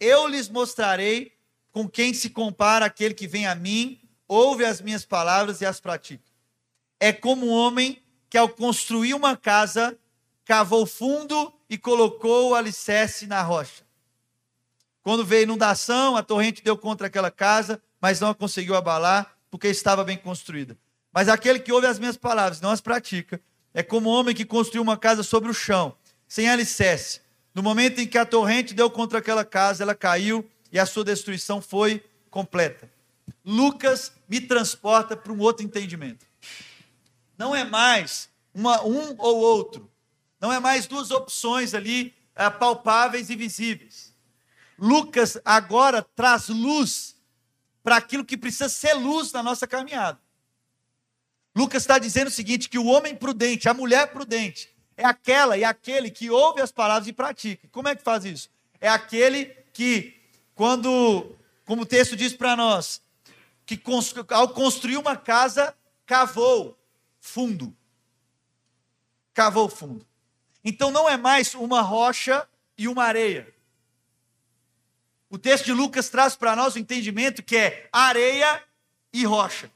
Eu 0.00 0.26
lhes 0.26 0.48
mostrarei 0.48 1.32
com 1.70 1.86
quem 1.86 2.14
se 2.14 2.30
compara 2.30 2.86
aquele 2.86 3.12
que 3.12 3.28
vem 3.28 3.46
a 3.46 3.54
mim, 3.54 4.00
ouve 4.26 4.64
as 4.64 4.80
minhas 4.80 5.04
palavras 5.04 5.60
e 5.60 5.66
as 5.66 5.80
pratica. 5.80 6.24
É 6.98 7.12
como 7.12 7.46
um 7.46 7.50
homem 7.50 8.02
que, 8.30 8.38
ao 8.38 8.48
construir 8.48 9.12
uma 9.12 9.36
casa, 9.36 9.98
cavou 10.46 10.86
fundo 10.86 11.52
e 11.68 11.76
colocou 11.76 12.50
o 12.50 12.54
alicerce 12.54 13.26
na 13.26 13.42
rocha. 13.42 13.84
Quando 15.08 15.24
veio 15.24 15.44
inundação, 15.44 16.18
a 16.18 16.22
torrente 16.22 16.62
deu 16.62 16.76
contra 16.76 17.06
aquela 17.06 17.30
casa, 17.30 17.80
mas 17.98 18.20
não 18.20 18.28
a 18.28 18.34
conseguiu 18.34 18.74
abalar, 18.76 19.38
porque 19.50 19.66
estava 19.68 20.04
bem 20.04 20.18
construída. 20.18 20.76
Mas 21.10 21.30
aquele 21.30 21.60
que 21.60 21.72
ouve 21.72 21.86
as 21.86 21.98
minhas 21.98 22.18
palavras 22.18 22.60
não 22.60 22.70
as 22.72 22.82
pratica, 22.82 23.40
é 23.72 23.82
como 23.82 24.10
um 24.10 24.12
homem 24.12 24.34
que 24.34 24.44
construiu 24.44 24.82
uma 24.82 24.98
casa 24.98 25.22
sobre 25.22 25.48
o 25.48 25.54
chão, 25.54 25.96
sem 26.28 26.46
alicerce. 26.50 27.22
No 27.54 27.62
momento 27.62 28.02
em 28.02 28.06
que 28.06 28.18
a 28.18 28.26
torrente 28.26 28.74
deu 28.74 28.90
contra 28.90 29.18
aquela 29.18 29.46
casa, 29.46 29.82
ela 29.82 29.94
caiu 29.94 30.46
e 30.70 30.78
a 30.78 30.84
sua 30.84 31.04
destruição 31.04 31.62
foi 31.62 32.04
completa. 32.28 32.86
Lucas 33.42 34.12
me 34.28 34.42
transporta 34.42 35.16
para 35.16 35.32
um 35.32 35.38
outro 35.38 35.64
entendimento. 35.64 36.26
Não 37.38 37.56
é 37.56 37.64
mais 37.64 38.28
uma, 38.52 38.84
um 38.84 39.14
ou 39.16 39.38
outro. 39.38 39.90
Não 40.38 40.52
é 40.52 40.60
mais 40.60 40.86
duas 40.86 41.10
opções 41.10 41.72
ali 41.72 42.14
é, 42.36 42.50
palpáveis 42.50 43.30
e 43.30 43.36
visíveis. 43.36 44.07
Lucas 44.78 45.36
agora 45.44 46.02
traz 46.02 46.48
luz 46.48 47.16
para 47.82 47.96
aquilo 47.96 48.24
que 48.24 48.36
precisa 48.36 48.68
ser 48.68 48.94
luz 48.94 49.32
na 49.32 49.42
nossa 49.42 49.66
caminhada. 49.66 50.20
Lucas 51.54 51.82
está 51.82 51.98
dizendo 51.98 52.28
o 52.28 52.30
seguinte: 52.30 52.68
que 52.68 52.78
o 52.78 52.86
homem 52.86 53.16
prudente, 53.16 53.68
a 53.68 53.74
mulher 53.74 54.12
prudente, 54.12 54.72
é 54.96 55.04
aquela 55.04 55.56
e 55.58 55.64
aquele 55.64 56.10
que 56.10 56.30
ouve 56.30 56.60
as 56.60 56.70
palavras 56.70 57.08
e 57.08 57.12
pratica. 57.12 57.66
Como 57.72 57.88
é 57.88 57.96
que 57.96 58.02
faz 58.02 58.24
isso? 58.24 58.48
É 58.80 58.88
aquele 58.88 59.46
que, 59.72 60.14
quando, 60.54 61.36
como 61.64 61.82
o 61.82 61.86
texto 61.86 62.16
diz 62.16 62.32
para 62.32 62.54
nós, 62.54 63.02
que 63.66 63.80
ao 64.30 64.48
construir 64.50 64.96
uma 64.96 65.16
casa, 65.16 65.76
cavou 66.06 66.78
fundo. 67.20 67.76
Cavou 69.34 69.68
fundo. 69.68 70.06
Então 70.64 70.90
não 70.90 71.08
é 71.08 71.16
mais 71.16 71.54
uma 71.54 71.80
rocha 71.80 72.48
e 72.76 72.86
uma 72.86 73.04
areia. 73.04 73.52
O 75.30 75.38
texto 75.38 75.66
de 75.66 75.72
Lucas 75.72 76.08
traz 76.08 76.36
para 76.36 76.56
nós 76.56 76.74
o 76.74 76.78
entendimento 76.78 77.42
que 77.42 77.56
é 77.56 77.88
areia 77.92 78.62
e 79.12 79.24
rocha. 79.24 79.70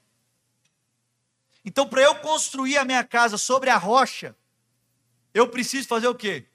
Então, 1.65 1.89
para 1.89 2.03
eu 2.03 2.15
construir 2.17 2.79
a 2.79 2.85
minha 2.85 3.05
casa 3.05 3.37
sobre 3.37 3.71
a 3.71 3.77
rocha, 3.77 4.35
eu 5.35 5.49
preciso 5.49 5.87
fazer 5.87 6.09
o 6.09 6.15
quê? 6.15 6.47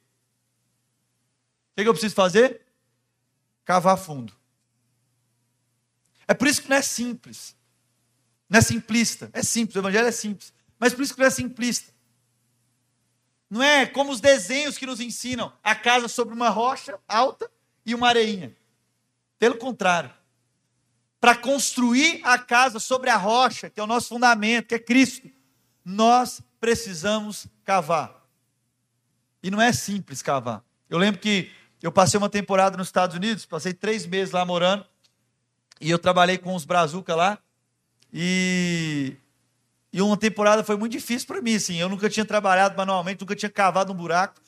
O 1.74 1.82
que 1.82 1.88
eu 1.88 1.94
preciso 1.94 2.16
fazer? 2.16 2.62
Cavar 3.64 3.98
fundo. 3.98 4.34
É 6.28 6.34
por 6.34 6.48
isso 6.48 6.64
que 6.64 6.70
não 6.70 6.78
é 6.78 6.82
simples. 6.82 7.56
Não 8.50 8.58
é 8.58 8.62
simplista. 8.62 9.30
É 9.32 9.44
simples, 9.44 9.76
o 9.76 9.80
evangelho 9.80 10.08
é 10.08 10.12
simples. 10.12 10.52
Mas 10.80 10.94
por 10.94 11.04
isso 11.04 11.14
que 11.14 11.20
não 11.20 11.28
é 11.28 11.32
simplista. 11.32 11.94
Não 13.50 13.62
é 13.62 13.86
como 13.86 14.12
os 14.12 14.20
desenhos 14.20 14.78
que 14.78 14.88
nos 14.88 15.00
ensinam 15.00 15.54
a 15.64 15.76
casa 15.76 16.08
sobre 16.08 16.34
uma 16.34 16.50
rocha 16.50 17.00
alta 17.08 17.50
e 17.86 17.94
uma 17.94 18.10
areinha. 18.10 18.57
Pelo 19.40 19.58
contrário. 19.58 20.12
Para 21.20 21.36
construir 21.36 22.22
a 22.24 22.38
casa 22.38 22.80
sobre 22.80 23.10
a 23.10 23.18
rocha, 23.18 23.70
que 23.70 23.80
é 23.80 23.84
o 23.84 23.88
nosso 23.88 24.10
fundamento, 24.10 24.68
que 24.68 24.76
é 24.76 24.80
Cristo, 24.80 25.30
nós 25.84 26.42
precisamos 26.60 27.48
cavar. 27.64 28.24
E 29.42 29.50
não 29.50 29.62
é 29.62 29.72
simples 29.72 30.22
cavar. 30.22 30.64
Eu 30.90 30.98
lembro 30.98 31.20
que 31.20 31.52
eu 31.82 31.92
passei 31.92 32.18
uma 32.18 32.30
temporada 32.30 32.78
nos 32.78 32.88
Estados 32.88 33.16
Unidos, 33.16 33.46
passei 33.46 33.74
três 33.74 34.06
meses 34.06 34.34
lá 34.34 34.44
morando, 34.46 34.86
e 35.80 35.90
eu 35.90 36.00
trabalhei 36.00 36.38
com 36.38 36.56
os 36.56 36.66
Brazuca 36.66 37.16
lá, 37.16 37.38
e, 38.12 39.16
e 39.94 40.02
uma 40.02 40.18
temporada 40.18 40.64
foi 40.64 40.76
muito 40.76 40.94
difícil 40.94 41.28
para 41.28 41.42
mim, 41.42 41.56
assim, 41.56 41.78
eu 41.78 41.88
nunca 41.88 42.10
tinha 42.10 42.26
trabalhado 42.26 42.76
manualmente, 42.76 43.22
nunca 43.22 43.36
tinha 43.36 43.50
cavado 43.50 43.94
um 43.94 43.96
buraco, 43.96 44.42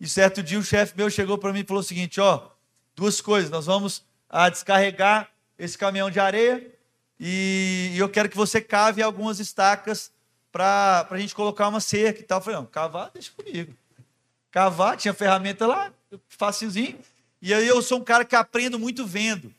e 0.00 0.08
certo 0.08 0.42
dia 0.42 0.58
o 0.58 0.64
chefe 0.64 0.96
meu 0.96 1.10
chegou 1.10 1.36
para 1.36 1.52
mim 1.52 1.60
e 1.60 1.64
falou 1.64 1.80
o 1.80 1.84
seguinte, 1.84 2.20
ó, 2.20 2.50
duas 2.96 3.20
coisas, 3.20 3.50
nós 3.50 3.66
vamos 3.66 4.04
a 4.32 4.48
descarregar 4.48 5.30
esse 5.58 5.78
caminhão 5.78 6.10
de 6.10 6.18
areia 6.18 6.72
e, 7.24 7.94
eu 7.96 8.08
quero 8.08 8.28
que 8.28 8.36
você 8.36 8.60
cave 8.60 9.00
algumas 9.00 9.38
estacas 9.38 10.10
para 10.50 11.06
a 11.08 11.18
gente 11.18 11.36
colocar 11.36 11.68
uma 11.68 11.78
cerca 11.78 12.18
e 12.18 12.24
tal. 12.24 12.38
Eu 12.38 12.42
falei, 12.42 12.58
não, 12.58 12.66
cavar, 12.66 13.12
deixa 13.14 13.30
comigo. 13.30 13.72
Cavar, 14.50 14.96
tinha 14.96 15.14
ferramenta 15.14 15.64
lá, 15.64 15.92
facilzinho. 16.28 16.98
E 17.40 17.54
aí 17.54 17.68
eu 17.68 17.80
sou 17.80 18.00
um 18.00 18.04
cara 18.04 18.24
que 18.24 18.34
aprendo 18.34 18.76
muito 18.76 19.06
vendo. 19.06 19.54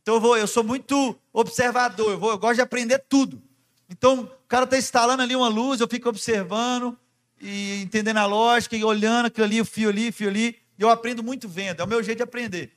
Então 0.00 0.14
eu, 0.14 0.20
vou, 0.22 0.38
eu 0.38 0.46
sou 0.46 0.64
muito 0.64 1.14
observador, 1.34 2.12
eu, 2.12 2.18
vou, 2.18 2.30
eu 2.30 2.38
gosto 2.38 2.56
de 2.56 2.62
aprender 2.62 2.98
tudo. 3.08 3.42
Então 3.90 4.20
o 4.20 4.48
cara 4.48 4.64
está 4.64 4.78
instalando 4.78 5.22
ali 5.22 5.36
uma 5.36 5.48
luz, 5.48 5.82
eu 5.82 5.88
fico 5.88 6.08
observando 6.08 6.98
e 7.38 7.82
entendendo 7.82 8.16
a 8.16 8.26
lógica 8.26 8.74
e 8.74 8.82
olhando 8.82 9.26
aquilo 9.26 9.44
ali, 9.44 9.60
o 9.60 9.66
fio 9.66 9.90
ali, 9.90 10.08
o 10.08 10.12
fio 10.12 10.30
ali. 10.30 10.58
Eu 10.78 10.88
aprendo 10.88 11.22
muito 11.22 11.46
vendo, 11.46 11.80
é 11.80 11.84
o 11.84 11.88
meu 11.88 12.02
jeito 12.02 12.18
de 12.18 12.24
aprender. 12.24 12.72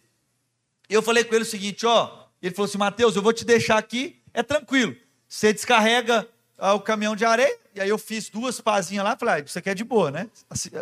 Eu 0.90 1.02
falei 1.02 1.24
com 1.24 1.34
ele 1.34 1.44
o 1.44 1.48
seguinte, 1.48 1.86
ó, 1.86 2.26
ele 2.42 2.54
falou 2.54 2.70
assim, 2.70 2.78
Mateus, 2.78 3.16
eu 3.16 3.22
vou 3.22 3.34
te 3.34 3.44
deixar 3.44 3.78
aqui, 3.78 4.22
é 4.34 4.44
tranquilo. 4.44 4.96
Você 5.28 5.52
descarrega 5.52 6.28
ah, 6.58 6.74
o 6.74 6.80
caminhão 6.80 7.16
de 7.16 7.26
areia, 7.26 7.58
e 7.74 7.82
aí 7.82 7.90
eu 7.90 7.98
fiz 7.98 8.30
duas 8.30 8.62
pazinhas 8.62 9.04
lá, 9.04 9.18
falei, 9.18 9.36
ah, 9.36 9.40
isso 9.40 9.58
aqui 9.58 9.70
é 9.70 9.74
de 9.74 9.84
boa, 9.84 10.12
né? 10.12 10.30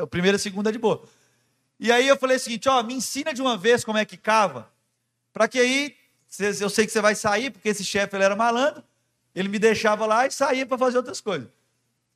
A 0.02 0.06
primeira 0.08 0.36
e 0.36 0.38
a 0.38 0.39
segunda 0.39 0.70
é 0.70 0.74
de 0.74 0.80
boa. 0.80 1.04
E 1.80 1.92
aí 1.92 2.08
eu 2.08 2.18
falei 2.18 2.38
o 2.38 2.39
seguinte, 2.39 2.70
ó, 2.70 2.84
me 2.84 2.94
ensina 2.94 3.34
de 3.34 3.42
uma 3.42 3.58
vez 3.58 3.84
como 3.84 3.98
é 3.98 4.06
que 4.06 4.18
cava, 4.18 4.70
para 5.32 5.48
que 5.48 5.60
aí, 5.60 5.96
eu 6.60 6.70
sei 6.70 6.86
que 6.86 6.92
você 6.92 7.02
vai 7.02 7.16
sair, 7.16 7.52
porque 7.52 7.70
esse 7.70 7.84
chefe 7.84 8.16
ele 8.16 8.24
era 8.24 8.36
malandro, 8.36 8.84
ele 9.34 9.50
me 9.50 9.58
deixava 9.58 10.06
lá 10.06 10.28
e 10.28 10.32
saía 10.32 10.66
para 10.66 10.78
fazer 10.78 10.98
outras 10.98 11.20
coisas. 11.20 11.48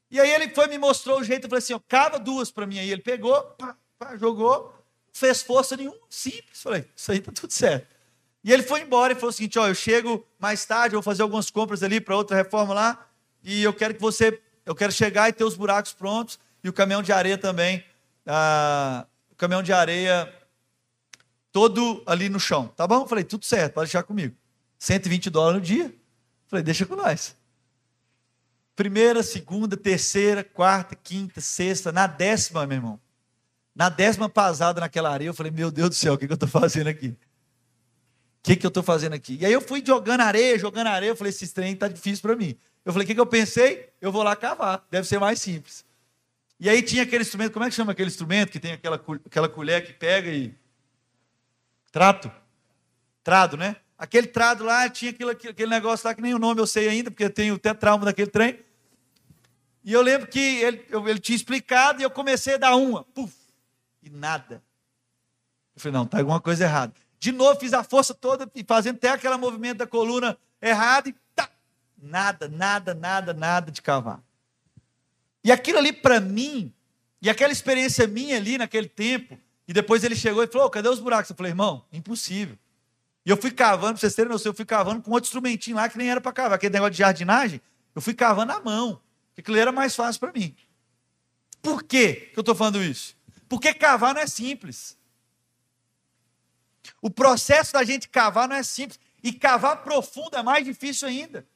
E 0.09 0.19
aí 0.19 0.31
ele 0.31 0.49
foi 0.49 0.67
me 0.67 0.77
mostrou 0.77 1.19
o 1.19 1.23
jeito, 1.23 1.45
eu 1.45 1.49
falei 1.49 1.59
assim, 1.59 1.73
ó, 1.73 1.79
cava 1.87 2.19
duas 2.19 2.51
para 2.51 2.65
mim 2.65 2.79
aí. 2.79 2.89
Ele 2.89 3.01
pegou, 3.01 3.41
pá, 3.57 3.75
pá, 3.97 4.15
jogou, 4.15 4.73
fez 5.17 5.41
força 5.41 5.75
nenhuma, 5.75 5.97
simples. 6.09 6.61
Falei, 6.61 6.85
isso 6.95 7.11
aí 7.11 7.19
tá 7.19 7.31
tudo 7.31 7.51
certo. 7.51 7.87
E 8.43 8.51
ele 8.53 8.63
foi 8.63 8.81
embora 8.81 9.13
e 9.13 9.15
falou 9.15 9.29
o 9.29 9.33
seguinte: 9.33 9.59
ó, 9.59 9.67
eu 9.67 9.75
chego 9.75 10.25
mais 10.39 10.65
tarde, 10.65 10.95
vou 10.95 11.03
fazer 11.03 11.21
algumas 11.21 11.49
compras 11.49 11.83
ali 11.83 11.99
para 11.99 12.15
outra 12.15 12.35
reforma 12.35 12.73
lá, 12.73 13.07
e 13.43 13.63
eu 13.63 13.73
quero 13.73 13.93
que 13.93 14.01
você, 14.01 14.41
eu 14.65 14.75
quero 14.75 14.91
chegar 14.91 15.29
e 15.29 15.33
ter 15.33 15.43
os 15.43 15.55
buracos 15.55 15.93
prontos 15.93 16.39
e 16.63 16.69
o 16.69 16.73
caminhão 16.73 17.01
de 17.01 17.11
areia 17.11 17.37
também, 17.37 17.83
ah, 18.25 19.05
o 19.31 19.35
caminhão 19.35 19.63
de 19.63 19.73
areia 19.73 20.33
todo 21.51 22.03
ali 22.05 22.29
no 22.29 22.39
chão, 22.39 22.67
tá 22.67 22.85
bom? 22.85 23.07
Falei, 23.07 23.23
tudo 23.23 23.45
certo, 23.45 23.73
pode 23.73 23.87
deixar 23.87 24.03
comigo. 24.03 24.35
120 24.77 25.29
dólares 25.29 25.59
no 25.59 25.65
dia. 25.65 25.93
falei, 26.47 26.63
deixa 26.63 26.85
com 26.85 26.95
nós. 26.95 27.35
Primeira, 28.75 29.23
segunda, 29.23 29.75
terceira, 29.75 30.43
quarta, 30.43 30.95
quinta, 30.95 31.41
sexta, 31.41 31.91
na 31.91 32.05
décima, 32.05 32.67
meu 32.67 32.77
irmão. 32.77 32.99
Na 33.77 33.89
décima 33.89 34.27
pasada 34.27 34.81
naquela 34.81 35.11
areia, 35.11 35.29
eu 35.29 35.35
falei, 35.35 35.51
meu 35.51 35.69
Deus 35.69 35.89
do 35.89 35.95
céu, 35.95 36.15
o 36.15 36.17
que, 36.17 36.25
que 36.25 36.33
eu 36.33 36.35
estou 36.35 36.49
fazendo 36.49 36.87
aqui? 36.87 37.09
O 37.09 37.15
que, 38.41 38.55
que 38.55 38.65
eu 38.65 38.69
estou 38.69 38.81
fazendo 38.81 39.13
aqui? 39.13 39.37
E 39.39 39.45
aí 39.45 39.53
eu 39.53 39.61
fui 39.61 39.83
jogando 39.85 40.21
areia, 40.21 40.57
jogando 40.57 40.87
areia, 40.87 41.11
eu 41.11 41.15
falei, 41.15 41.29
esse 41.29 41.53
trem 41.53 41.73
está 41.73 41.87
difícil 41.87 42.23
para 42.23 42.35
mim. 42.35 42.57
Eu 42.83 42.91
falei, 42.91 43.05
o 43.05 43.07
que, 43.07 43.13
que 43.13 43.21
eu 43.21 43.25
pensei? 43.27 43.87
Eu 44.01 44.11
vou 44.11 44.23
lá 44.23 44.35
cavar, 44.35 44.83
deve 44.89 45.07
ser 45.07 45.19
mais 45.19 45.39
simples. 45.39 45.85
E 46.59 46.67
aí 46.67 46.81
tinha 46.81 47.03
aquele 47.03 47.21
instrumento, 47.21 47.53
como 47.53 47.65
é 47.65 47.69
que 47.69 47.75
chama 47.75 47.91
aquele 47.91 48.07
instrumento 48.07 48.51
que 48.51 48.59
tem 48.59 48.73
aquela, 48.73 48.99
aquela 49.23 49.47
colher 49.47 49.85
que 49.85 49.93
pega 49.93 50.27
e. 50.27 50.55
Trato? 51.91 52.31
Trado, 53.23 53.57
né? 53.57 53.75
Aquele 53.95 54.25
trado 54.25 54.63
lá 54.63 54.89
tinha 54.89 55.11
aquele, 55.11 55.29
aquele 55.29 55.69
negócio 55.69 56.07
lá 56.07 56.15
que 56.15 56.21
nem 56.21 56.33
o 56.33 56.39
nome 56.39 56.59
eu 56.59 56.65
sei 56.65 56.89
ainda, 56.89 57.11
porque 57.11 57.25
eu 57.25 57.29
tenho 57.29 57.53
até 57.53 57.75
trauma 57.75 58.05
daquele 58.05 58.31
trem. 58.31 58.59
E 59.83 59.93
eu 59.93 60.01
lembro 60.01 60.27
que 60.27 60.39
ele, 60.39 60.83
eu, 60.89 61.07
ele 61.07 61.19
tinha 61.19 61.35
explicado 61.35 62.01
e 62.01 62.03
eu 62.03 62.09
comecei 62.09 62.55
a 62.55 62.57
dar 62.57 62.75
uma. 62.75 63.03
Puf, 63.03 63.36
e 64.07 64.09
nada. 64.09 64.63
Eu 65.75 65.81
falei, 65.81 65.93
não, 65.93 66.03
está 66.03 66.17
alguma 66.17 66.41
coisa 66.41 66.63
errada. 66.63 66.93
De 67.19 67.31
novo, 67.31 67.59
fiz 67.59 67.73
a 67.73 67.83
força 67.83 68.13
toda 68.13 68.49
e 68.55 68.63
fazendo 68.63 68.95
até 68.95 69.09
aquele 69.09 69.35
movimento 69.37 69.79
da 69.79 69.87
coluna 69.87 70.37
errado 70.61 71.09
e 71.09 71.15
tá, 71.35 71.49
nada, 71.97 72.47
nada, 72.47 72.93
nada, 72.93 73.33
nada 73.33 73.71
de 73.71 73.81
cavar. 73.81 74.21
E 75.43 75.51
aquilo 75.51 75.77
ali 75.77 75.93
para 75.93 76.19
mim, 76.19 76.73
e 77.21 77.29
aquela 77.29 77.51
experiência 77.51 78.07
minha 78.07 78.37
ali 78.37 78.57
naquele 78.57 78.87
tempo, 78.87 79.37
e 79.67 79.73
depois 79.73 80.03
ele 80.03 80.15
chegou 80.15 80.43
e 80.43 80.47
falou: 80.47 80.69
cadê 80.69 80.87
os 80.89 80.99
buracos? 80.99 81.29
Eu 81.29 81.35
falei, 81.35 81.51
irmão, 81.51 81.85
impossível. 81.91 82.57
E 83.25 83.29
eu 83.29 83.35
fui 83.37 83.51
cavando, 83.51 83.93
para 83.93 83.99
vocês 83.99 84.15
terem 84.15 84.31
noção, 84.31 84.51
eu 84.51 84.55
fui 84.55 84.65
cavando 84.65 85.01
com 85.01 85.11
outro 85.11 85.27
instrumentinho 85.27 85.75
lá 85.75 85.89
que 85.89 85.97
nem 85.97 86.09
era 86.09 86.21
para 86.21 86.31
cavar, 86.31 86.53
aquele 86.53 86.73
negócio 86.73 86.91
de 86.91 86.99
jardinagem, 86.99 87.59
eu 87.93 88.01
fui 88.01 88.13
cavando 88.13 88.53
à 88.53 88.61
mão, 88.61 89.01
aquilo 89.37 89.57
era 89.57 89.71
mais 89.71 89.95
fácil 89.95 90.19
para 90.19 90.31
mim. 90.31 90.55
Por 91.61 91.83
quê 91.83 92.29
que 92.31 92.39
eu 92.39 92.41
estou 92.41 92.55
falando 92.55 92.81
isso? 92.81 93.16
Porque 93.47 93.73
cavar 93.73 94.13
não 94.13 94.21
é 94.21 94.27
simples. 94.27 94.97
O 97.01 97.09
processo 97.09 97.73
da 97.73 97.83
gente 97.83 98.07
cavar 98.07 98.47
não 98.47 98.55
é 98.55 98.63
simples. 98.63 98.99
E 99.23 99.33
cavar 99.33 99.83
profundo 99.83 100.35
é 100.35 100.43
mais 100.43 100.65
difícil 100.65 101.07
ainda. 101.07 101.47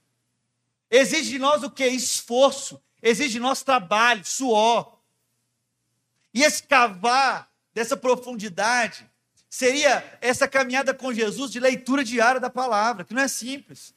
Exige 0.89 1.31
de 1.31 1.39
nós 1.39 1.63
o 1.63 1.69
que? 1.69 1.85
Esforço. 1.85 2.81
Exige 3.01 3.33
de 3.33 3.39
nós 3.39 3.63
trabalho, 3.63 4.23
suor. 4.25 4.99
E 6.33 6.43
esse 6.43 6.63
cavar 6.63 7.51
dessa 7.73 7.97
profundidade 7.97 9.09
seria 9.49 10.17
essa 10.21 10.47
caminhada 10.47 10.93
com 10.93 11.13
Jesus 11.13 11.51
de 11.51 11.59
leitura 11.59 12.03
diária 12.03 12.39
da 12.39 12.49
palavra, 12.49 13.03
que 13.03 13.13
não 13.13 13.21
é 13.21 13.27
simples. 13.27 13.93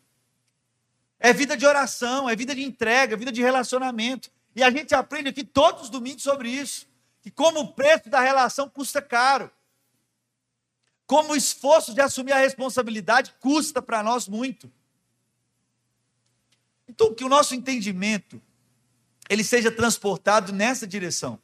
É 1.18 1.32
vida 1.32 1.56
de 1.56 1.64
oração, 1.64 2.28
é 2.28 2.34
vida 2.34 2.54
de 2.54 2.62
entrega, 2.62 3.14
é 3.14 3.16
vida 3.16 3.30
de 3.30 3.40
relacionamento. 3.40 4.30
E 4.56 4.62
a 4.62 4.70
gente 4.70 4.94
aprende 4.94 5.28
aqui 5.28 5.44
todos 5.44 5.84
os 5.84 5.90
domingos 5.90 6.22
sobre 6.22 6.48
isso. 6.48 6.86
Que 7.24 7.30
como 7.30 7.60
o 7.60 7.72
preço 7.72 8.10
da 8.10 8.20
relação 8.20 8.68
custa 8.68 9.00
caro. 9.00 9.50
Como 11.06 11.32
o 11.32 11.36
esforço 11.36 11.94
de 11.94 12.02
assumir 12.02 12.32
a 12.32 12.38
responsabilidade 12.38 13.34
custa 13.40 13.80
para 13.80 14.02
nós 14.02 14.28
muito. 14.28 14.70
Então, 16.86 17.14
que 17.14 17.24
o 17.24 17.28
nosso 17.30 17.54
entendimento 17.54 18.42
ele 19.30 19.42
seja 19.42 19.72
transportado 19.72 20.52
nessa 20.52 20.86
direção. 20.86 21.40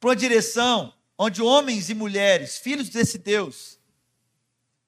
Para 0.00 0.08
uma 0.08 0.16
direção 0.16 0.92
onde 1.16 1.40
homens 1.40 1.88
e 1.88 1.94
mulheres, 1.94 2.58
filhos 2.58 2.88
desse 2.88 3.18
Deus, 3.18 3.78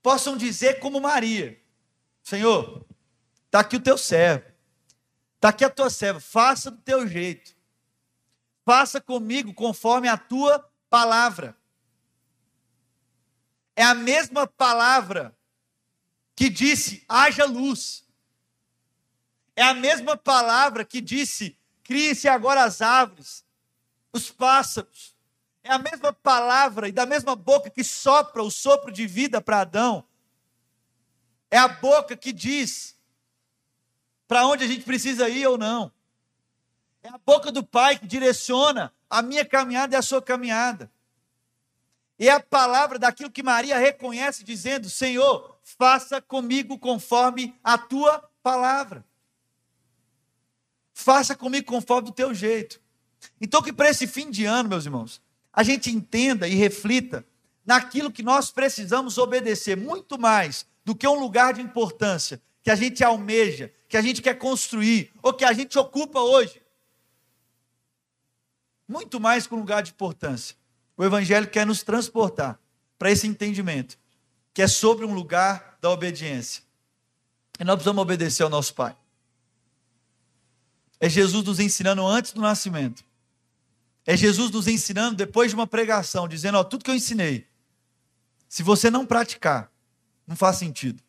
possam 0.02 0.36
dizer 0.36 0.80
como 0.80 1.00
Maria: 1.00 1.56
Senhor, 2.20 2.84
está 3.46 3.60
aqui 3.60 3.76
o 3.76 3.80
teu 3.80 3.96
servo, 3.96 4.44
está 5.36 5.50
aqui 5.50 5.64
a 5.64 5.70
tua 5.70 5.88
serva, 5.88 6.18
faça 6.18 6.68
do 6.68 6.78
teu 6.78 7.06
jeito, 7.06 7.54
faça 8.64 9.00
comigo 9.00 9.52
conforme 9.52 10.08
a 10.08 10.16
tua 10.16 10.70
palavra. 10.88 11.56
É 13.76 13.82
a 13.82 13.94
mesma 13.94 14.46
palavra 14.46 15.36
que 16.34 16.48
disse: 16.48 17.04
haja 17.08 17.44
luz. 17.44 18.04
É 19.56 19.62
a 19.62 19.74
mesma 19.74 20.16
palavra 20.16 20.84
que 20.84 21.00
disse: 21.00 21.58
crie-se 21.82 22.28
agora 22.28 22.64
as 22.64 22.80
árvores, 22.80 23.44
os 24.12 24.30
pássaros. 24.30 25.14
É 25.62 25.72
a 25.72 25.78
mesma 25.78 26.12
palavra 26.12 26.88
e 26.88 26.92
da 26.92 27.06
mesma 27.06 27.34
boca 27.34 27.70
que 27.70 27.82
sopra 27.82 28.42
o 28.42 28.50
sopro 28.50 28.92
de 28.92 29.06
vida 29.06 29.40
para 29.40 29.62
Adão. 29.62 30.06
É 31.50 31.56
a 31.56 31.68
boca 31.68 32.16
que 32.16 32.32
diz 32.32 32.98
para 34.28 34.46
onde 34.46 34.64
a 34.64 34.66
gente 34.66 34.84
precisa 34.84 35.28
ir 35.28 35.46
ou 35.46 35.56
não. 35.56 35.90
É 37.04 37.08
a 37.10 37.18
boca 37.18 37.52
do 37.52 37.62
Pai 37.62 37.98
que 37.98 38.06
direciona 38.06 38.90
a 39.10 39.20
minha 39.20 39.44
caminhada 39.44 39.94
e 39.94 39.98
a 39.98 40.00
sua 40.00 40.22
caminhada. 40.22 40.90
É 42.18 42.30
a 42.30 42.40
palavra 42.40 42.98
daquilo 42.98 43.30
que 43.30 43.42
Maria 43.42 43.78
reconhece, 43.78 44.42
dizendo: 44.42 44.88
Senhor, 44.88 45.58
faça 45.62 46.22
comigo 46.22 46.78
conforme 46.78 47.54
a 47.62 47.76
tua 47.76 48.26
palavra. 48.42 49.04
Faça 50.94 51.36
comigo 51.36 51.66
conforme 51.66 52.08
do 52.08 52.14
teu 52.14 52.32
jeito. 52.32 52.80
Então, 53.38 53.60
que 53.60 53.72
para 53.72 53.90
esse 53.90 54.06
fim 54.06 54.30
de 54.30 54.46
ano, 54.46 54.70
meus 54.70 54.86
irmãos, 54.86 55.20
a 55.52 55.62
gente 55.62 55.90
entenda 55.90 56.48
e 56.48 56.54
reflita 56.54 57.22
naquilo 57.66 58.10
que 58.10 58.22
nós 58.22 58.50
precisamos 58.50 59.18
obedecer 59.18 59.76
muito 59.76 60.18
mais 60.18 60.64
do 60.82 60.94
que 60.94 61.06
um 61.06 61.20
lugar 61.20 61.52
de 61.52 61.60
importância 61.60 62.40
que 62.62 62.70
a 62.70 62.74
gente 62.74 63.04
almeja, 63.04 63.70
que 63.90 63.96
a 63.98 64.00
gente 64.00 64.22
quer 64.22 64.38
construir 64.38 65.12
ou 65.22 65.34
que 65.34 65.44
a 65.44 65.52
gente 65.52 65.78
ocupa 65.78 66.18
hoje. 66.20 66.63
Muito 68.86 69.18
mais 69.18 69.46
que 69.46 69.54
um 69.54 69.58
lugar 69.58 69.82
de 69.82 69.90
importância. 69.90 70.56
O 70.96 71.04
Evangelho 71.04 71.48
quer 71.48 71.66
nos 71.66 71.82
transportar 71.82 72.58
para 72.98 73.10
esse 73.10 73.26
entendimento, 73.26 73.98
que 74.52 74.62
é 74.62 74.68
sobre 74.68 75.04
um 75.04 75.14
lugar 75.14 75.78
da 75.80 75.90
obediência. 75.90 76.62
E 77.58 77.64
nós 77.64 77.76
precisamos 77.76 78.02
obedecer 78.02 78.42
ao 78.42 78.50
nosso 78.50 78.74
Pai. 78.74 78.96
É 81.00 81.08
Jesus 81.08 81.44
nos 81.44 81.58
ensinando 81.58 82.06
antes 82.06 82.32
do 82.32 82.40
nascimento 82.40 83.04
é 84.06 84.16
Jesus 84.16 84.50
nos 84.50 84.68
ensinando 84.68 85.16
depois 85.16 85.50
de 85.50 85.54
uma 85.54 85.66
pregação, 85.66 86.28
dizendo: 86.28 86.58
Ó, 86.58 86.64
tudo 86.64 86.84
que 86.84 86.90
eu 86.90 86.94
ensinei, 86.94 87.46
se 88.48 88.62
você 88.62 88.90
não 88.90 89.06
praticar, 89.06 89.70
não 90.26 90.36
faz 90.36 90.56
sentido. 90.56 91.02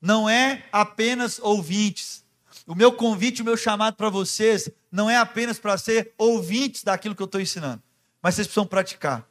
Não 0.00 0.28
é 0.28 0.66
apenas 0.70 1.38
ouvintes. 1.38 2.24
O 2.66 2.74
meu 2.74 2.92
convite, 2.92 3.42
o 3.42 3.44
meu 3.44 3.56
chamado 3.56 3.94
para 3.94 4.10
vocês, 4.10 4.68
não 4.90 5.08
é 5.08 5.16
apenas 5.16 5.58
para 5.58 5.78
ser 5.78 6.12
ouvintes 6.18 6.82
daquilo 6.82 7.14
que 7.14 7.22
eu 7.22 7.26
estou 7.26 7.40
ensinando, 7.40 7.82
mas 8.20 8.34
vocês 8.34 8.46
precisam 8.46 8.66
praticar. 8.66 9.28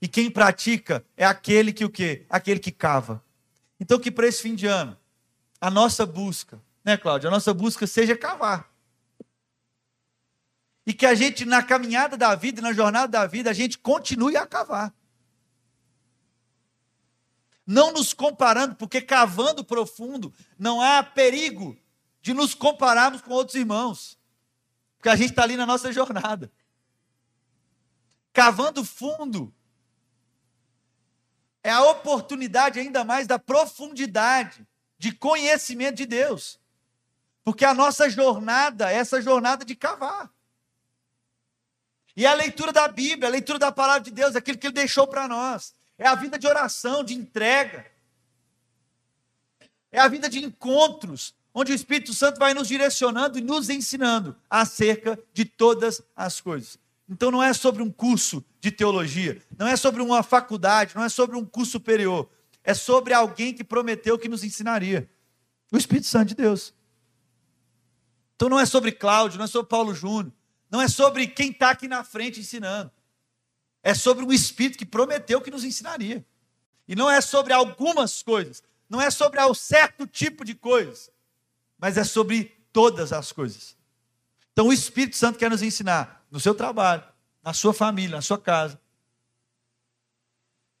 E 0.00 0.06
quem 0.06 0.30
pratica 0.30 1.04
é 1.16 1.24
aquele 1.24 1.72
que 1.72 1.84
o 1.84 1.90
quê? 1.90 2.24
Aquele 2.30 2.60
que 2.60 2.70
cava. 2.70 3.22
Então, 3.80 3.98
que 3.98 4.10
para 4.10 4.26
esse 4.26 4.42
fim 4.42 4.54
de 4.54 4.66
ano, 4.66 4.96
a 5.60 5.70
nossa 5.70 6.06
busca, 6.06 6.60
né, 6.84 6.96
Cláudia? 6.96 7.28
A 7.28 7.30
nossa 7.30 7.52
busca 7.52 7.86
seja 7.86 8.16
cavar 8.16 8.70
e 10.86 10.94
que 10.94 11.04
a 11.04 11.14
gente, 11.14 11.44
na 11.44 11.62
caminhada 11.62 12.16
da 12.16 12.34
vida, 12.36 12.62
na 12.62 12.72
jornada 12.72 13.08
da 13.08 13.26
vida, 13.26 13.50
a 13.50 13.52
gente 13.52 13.76
continue 13.76 14.36
a 14.36 14.46
cavar. 14.46 14.94
Não 17.66 17.92
nos 17.92 18.14
comparando, 18.14 18.76
porque 18.76 19.00
cavando 19.00 19.64
profundo, 19.64 20.32
não 20.56 20.80
há 20.80 21.02
perigo 21.02 21.76
de 22.26 22.34
nos 22.34 22.56
compararmos 22.56 23.20
com 23.20 23.30
outros 23.30 23.54
irmãos, 23.54 24.18
porque 24.96 25.08
a 25.08 25.14
gente 25.14 25.30
está 25.30 25.44
ali 25.44 25.56
na 25.56 25.64
nossa 25.64 25.92
jornada. 25.92 26.50
Cavando 28.32 28.84
fundo, 28.84 29.54
é 31.62 31.70
a 31.70 31.84
oportunidade 31.84 32.80
ainda 32.80 33.04
mais 33.04 33.28
da 33.28 33.38
profundidade 33.38 34.66
de 34.98 35.12
conhecimento 35.12 35.98
de 35.98 36.04
Deus. 36.04 36.58
Porque 37.44 37.64
a 37.64 37.72
nossa 37.72 38.10
jornada 38.10 38.90
é 38.90 38.96
essa 38.96 39.22
jornada 39.22 39.64
de 39.64 39.76
cavar. 39.76 40.28
E 42.16 42.26
a 42.26 42.34
leitura 42.34 42.72
da 42.72 42.88
Bíblia, 42.88 43.28
a 43.28 43.30
leitura 43.30 43.60
da 43.60 43.70
palavra 43.70 44.02
de 44.02 44.10
Deus, 44.10 44.34
aquilo 44.34 44.58
que 44.58 44.66
Ele 44.66 44.74
deixou 44.74 45.06
para 45.06 45.28
nós. 45.28 45.76
É 45.96 46.08
a 46.08 46.16
vida 46.16 46.36
de 46.36 46.48
oração, 46.48 47.04
de 47.04 47.14
entrega. 47.14 47.86
É 49.92 50.00
a 50.00 50.08
vida 50.08 50.28
de 50.28 50.44
encontros, 50.44 51.32
onde 51.58 51.72
o 51.72 51.74
Espírito 51.74 52.12
Santo 52.12 52.38
vai 52.38 52.52
nos 52.52 52.68
direcionando 52.68 53.38
e 53.38 53.40
nos 53.40 53.70
ensinando 53.70 54.36
acerca 54.50 55.18
de 55.32 55.46
todas 55.46 56.02
as 56.14 56.38
coisas. 56.38 56.78
Então 57.08 57.30
não 57.30 57.42
é 57.42 57.54
sobre 57.54 57.82
um 57.82 57.90
curso 57.90 58.44
de 58.60 58.70
teologia, 58.70 59.40
não 59.58 59.66
é 59.66 59.74
sobre 59.74 60.02
uma 60.02 60.22
faculdade, 60.22 60.94
não 60.94 61.02
é 61.02 61.08
sobre 61.08 61.34
um 61.34 61.46
curso 61.46 61.72
superior. 61.72 62.28
É 62.62 62.74
sobre 62.74 63.14
alguém 63.14 63.54
que 63.54 63.64
prometeu 63.64 64.18
que 64.18 64.28
nos 64.28 64.44
ensinaria. 64.44 65.08
O 65.72 65.78
Espírito 65.78 66.08
Santo 66.08 66.28
de 66.28 66.34
Deus. 66.34 66.74
Então 68.34 68.50
não 68.50 68.60
é 68.60 68.66
sobre 68.66 68.92
Cláudio, 68.92 69.38
não 69.38 69.46
é 69.46 69.48
sobre 69.48 69.70
Paulo 69.70 69.94
Júnior, 69.94 70.32
não 70.70 70.82
é 70.82 70.88
sobre 70.88 71.26
quem 71.26 71.52
está 71.52 71.70
aqui 71.70 71.88
na 71.88 72.04
frente 72.04 72.40
ensinando. 72.40 72.90
É 73.82 73.94
sobre 73.94 74.22
um 74.22 74.32
Espírito 74.32 74.76
que 74.76 74.84
prometeu 74.84 75.40
que 75.40 75.50
nos 75.50 75.64
ensinaria. 75.64 76.22
E 76.86 76.94
não 76.94 77.10
é 77.10 77.22
sobre 77.22 77.54
algumas 77.54 78.22
coisas. 78.22 78.62
Não 78.90 79.00
é 79.00 79.10
sobre 79.10 79.40
um 79.42 79.54
certo 79.54 80.06
tipo 80.06 80.44
de 80.44 80.54
coisas. 80.54 81.10
Mas 81.78 81.96
é 81.96 82.04
sobre 82.04 82.56
todas 82.72 83.12
as 83.12 83.32
coisas. 83.32 83.76
Então 84.52 84.68
o 84.68 84.72
Espírito 84.72 85.16
Santo 85.16 85.38
quer 85.38 85.50
nos 85.50 85.62
ensinar 85.62 86.26
no 86.30 86.40
seu 86.40 86.54
trabalho, 86.54 87.04
na 87.42 87.52
sua 87.52 87.74
família, 87.74 88.16
na 88.16 88.22
sua 88.22 88.38
casa, 88.38 88.80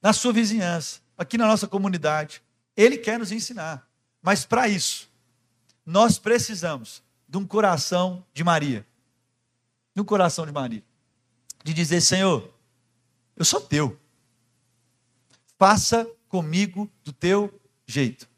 na 0.00 0.12
sua 0.12 0.32
vizinhança, 0.32 1.00
aqui 1.16 1.36
na 1.36 1.46
nossa 1.46 1.66
comunidade. 1.66 2.42
Ele 2.76 2.98
quer 2.98 3.18
nos 3.18 3.32
ensinar. 3.32 3.88
Mas 4.22 4.44
para 4.44 4.68
isso, 4.68 5.10
nós 5.84 6.18
precisamos 6.18 7.02
de 7.28 7.38
um 7.38 7.46
coração 7.46 8.24
de 8.32 8.42
Maria 8.42 8.86
no 9.96 10.04
coração 10.04 10.44
de 10.44 10.52
Maria. 10.52 10.84
De 11.64 11.72
dizer: 11.72 12.02
Senhor, 12.02 12.52
eu 13.34 13.44
sou 13.44 13.60
teu. 13.60 13.98
Faça 15.58 16.06
comigo 16.28 16.88
do 17.02 17.12
teu 17.12 17.58
jeito. 17.86 18.28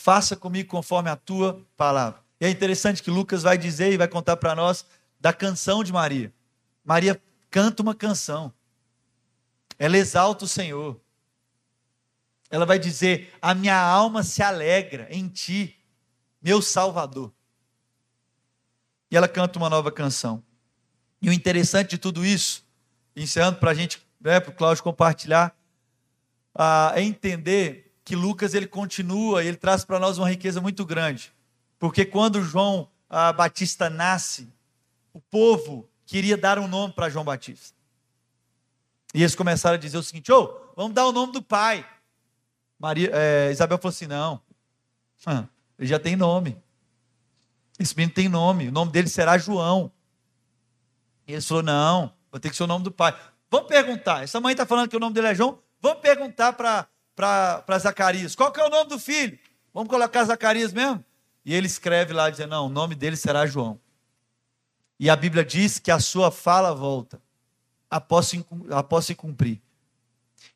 Faça 0.00 0.34
comigo 0.34 0.70
conforme 0.70 1.10
a 1.10 1.14
tua 1.14 1.62
palavra. 1.76 2.22
E 2.40 2.46
é 2.46 2.48
interessante 2.48 3.02
que 3.02 3.10
Lucas 3.10 3.42
vai 3.42 3.58
dizer 3.58 3.92
e 3.92 3.98
vai 3.98 4.08
contar 4.08 4.34
para 4.38 4.54
nós 4.54 4.86
da 5.20 5.30
canção 5.30 5.84
de 5.84 5.92
Maria. 5.92 6.32
Maria 6.82 7.22
canta 7.50 7.82
uma 7.82 7.94
canção. 7.94 8.50
Ela 9.78 9.98
exalta 9.98 10.46
o 10.46 10.48
Senhor. 10.48 10.98
Ela 12.48 12.64
vai 12.64 12.78
dizer: 12.78 13.30
A 13.42 13.54
minha 13.54 13.78
alma 13.78 14.22
se 14.22 14.42
alegra 14.42 15.06
em 15.10 15.28
ti, 15.28 15.78
meu 16.40 16.62
Salvador. 16.62 17.30
E 19.10 19.18
ela 19.18 19.28
canta 19.28 19.58
uma 19.58 19.68
nova 19.68 19.92
canção. 19.92 20.42
E 21.20 21.28
o 21.28 21.32
interessante 21.32 21.90
de 21.90 21.98
tudo 21.98 22.24
isso, 22.24 22.64
encerrando 23.14 23.58
para 23.58 23.72
a 23.72 23.74
gente, 23.74 24.02
né, 24.18 24.40
para 24.40 24.50
o 24.50 24.54
Cláudio 24.54 24.82
compartilhar, 24.82 25.54
ah, 26.54 26.90
é 26.96 27.02
entender 27.02 27.89
que 28.10 28.16
Lucas 28.16 28.54
ele 28.54 28.66
continua, 28.66 29.44
ele 29.44 29.56
traz 29.56 29.84
para 29.84 30.00
nós 30.00 30.18
uma 30.18 30.28
riqueza 30.28 30.60
muito 30.60 30.84
grande. 30.84 31.32
Porque 31.78 32.04
quando 32.04 32.42
João 32.42 32.88
ah, 33.08 33.32
Batista 33.32 33.88
nasce, 33.88 34.52
o 35.12 35.20
povo 35.20 35.88
queria 36.04 36.36
dar 36.36 36.58
um 36.58 36.66
nome 36.66 36.92
para 36.92 37.08
João 37.08 37.24
Batista. 37.24 37.72
E 39.14 39.22
eles 39.22 39.36
começaram 39.36 39.76
a 39.76 39.78
dizer 39.78 39.96
o 39.96 40.02
seguinte: 40.02 40.32
oh, 40.32 40.52
vamos 40.74 40.92
dar 40.92 41.06
o 41.06 41.12
nome 41.12 41.32
do 41.32 41.40
pai. 41.40 41.88
Maria, 42.76 43.12
é, 43.12 43.52
Isabel 43.52 43.78
falou 43.78 43.90
assim: 43.90 44.08
não, 44.08 44.42
ele 45.78 45.86
já 45.86 46.00
tem 46.00 46.16
nome. 46.16 46.60
Esse 47.78 47.96
menino 47.96 48.12
tem 48.12 48.28
nome, 48.28 48.66
o 48.66 48.72
nome 48.72 48.90
dele 48.90 49.08
será 49.08 49.38
João. 49.38 49.92
E 51.28 51.32
ele 51.34 51.42
falou: 51.42 51.62
não, 51.62 52.12
vou 52.28 52.40
ter 52.40 52.50
que 52.50 52.56
ser 52.56 52.64
o 52.64 52.66
nome 52.66 52.82
do 52.82 52.90
pai. 52.90 53.16
Vamos 53.48 53.68
perguntar. 53.68 54.24
Essa 54.24 54.40
mãe 54.40 54.50
está 54.50 54.66
falando 54.66 54.88
que 54.88 54.96
o 54.96 55.00
nome 55.00 55.14
dele 55.14 55.28
é 55.28 55.34
João. 55.36 55.60
vamos 55.80 56.00
perguntar 56.00 56.54
para 56.54 56.88
Zacarias: 57.78 58.34
qual 58.34 58.52
que 58.52 58.60
é 58.60 58.64
o 58.64 58.70
nome 58.70 58.90
do 58.90 58.98
filho? 58.98 59.38
Vamos 59.72 59.88
colocar 59.88 60.24
Zacarias 60.24 60.72
mesmo? 60.72 61.04
E 61.44 61.54
ele 61.54 61.66
escreve 61.66 62.12
lá, 62.12 62.30
dizendo: 62.30 62.50
não, 62.50 62.66
o 62.66 62.70
nome 62.70 62.94
dele 62.94 63.16
será 63.16 63.46
João. 63.46 63.80
E 64.98 65.08
a 65.08 65.16
Bíblia 65.16 65.44
diz 65.44 65.78
que 65.78 65.90
a 65.90 65.98
sua 65.98 66.30
fala 66.30 66.74
volta 66.74 67.20
após 67.88 68.32
após 68.70 69.06
se 69.06 69.14
cumprir. 69.14 69.60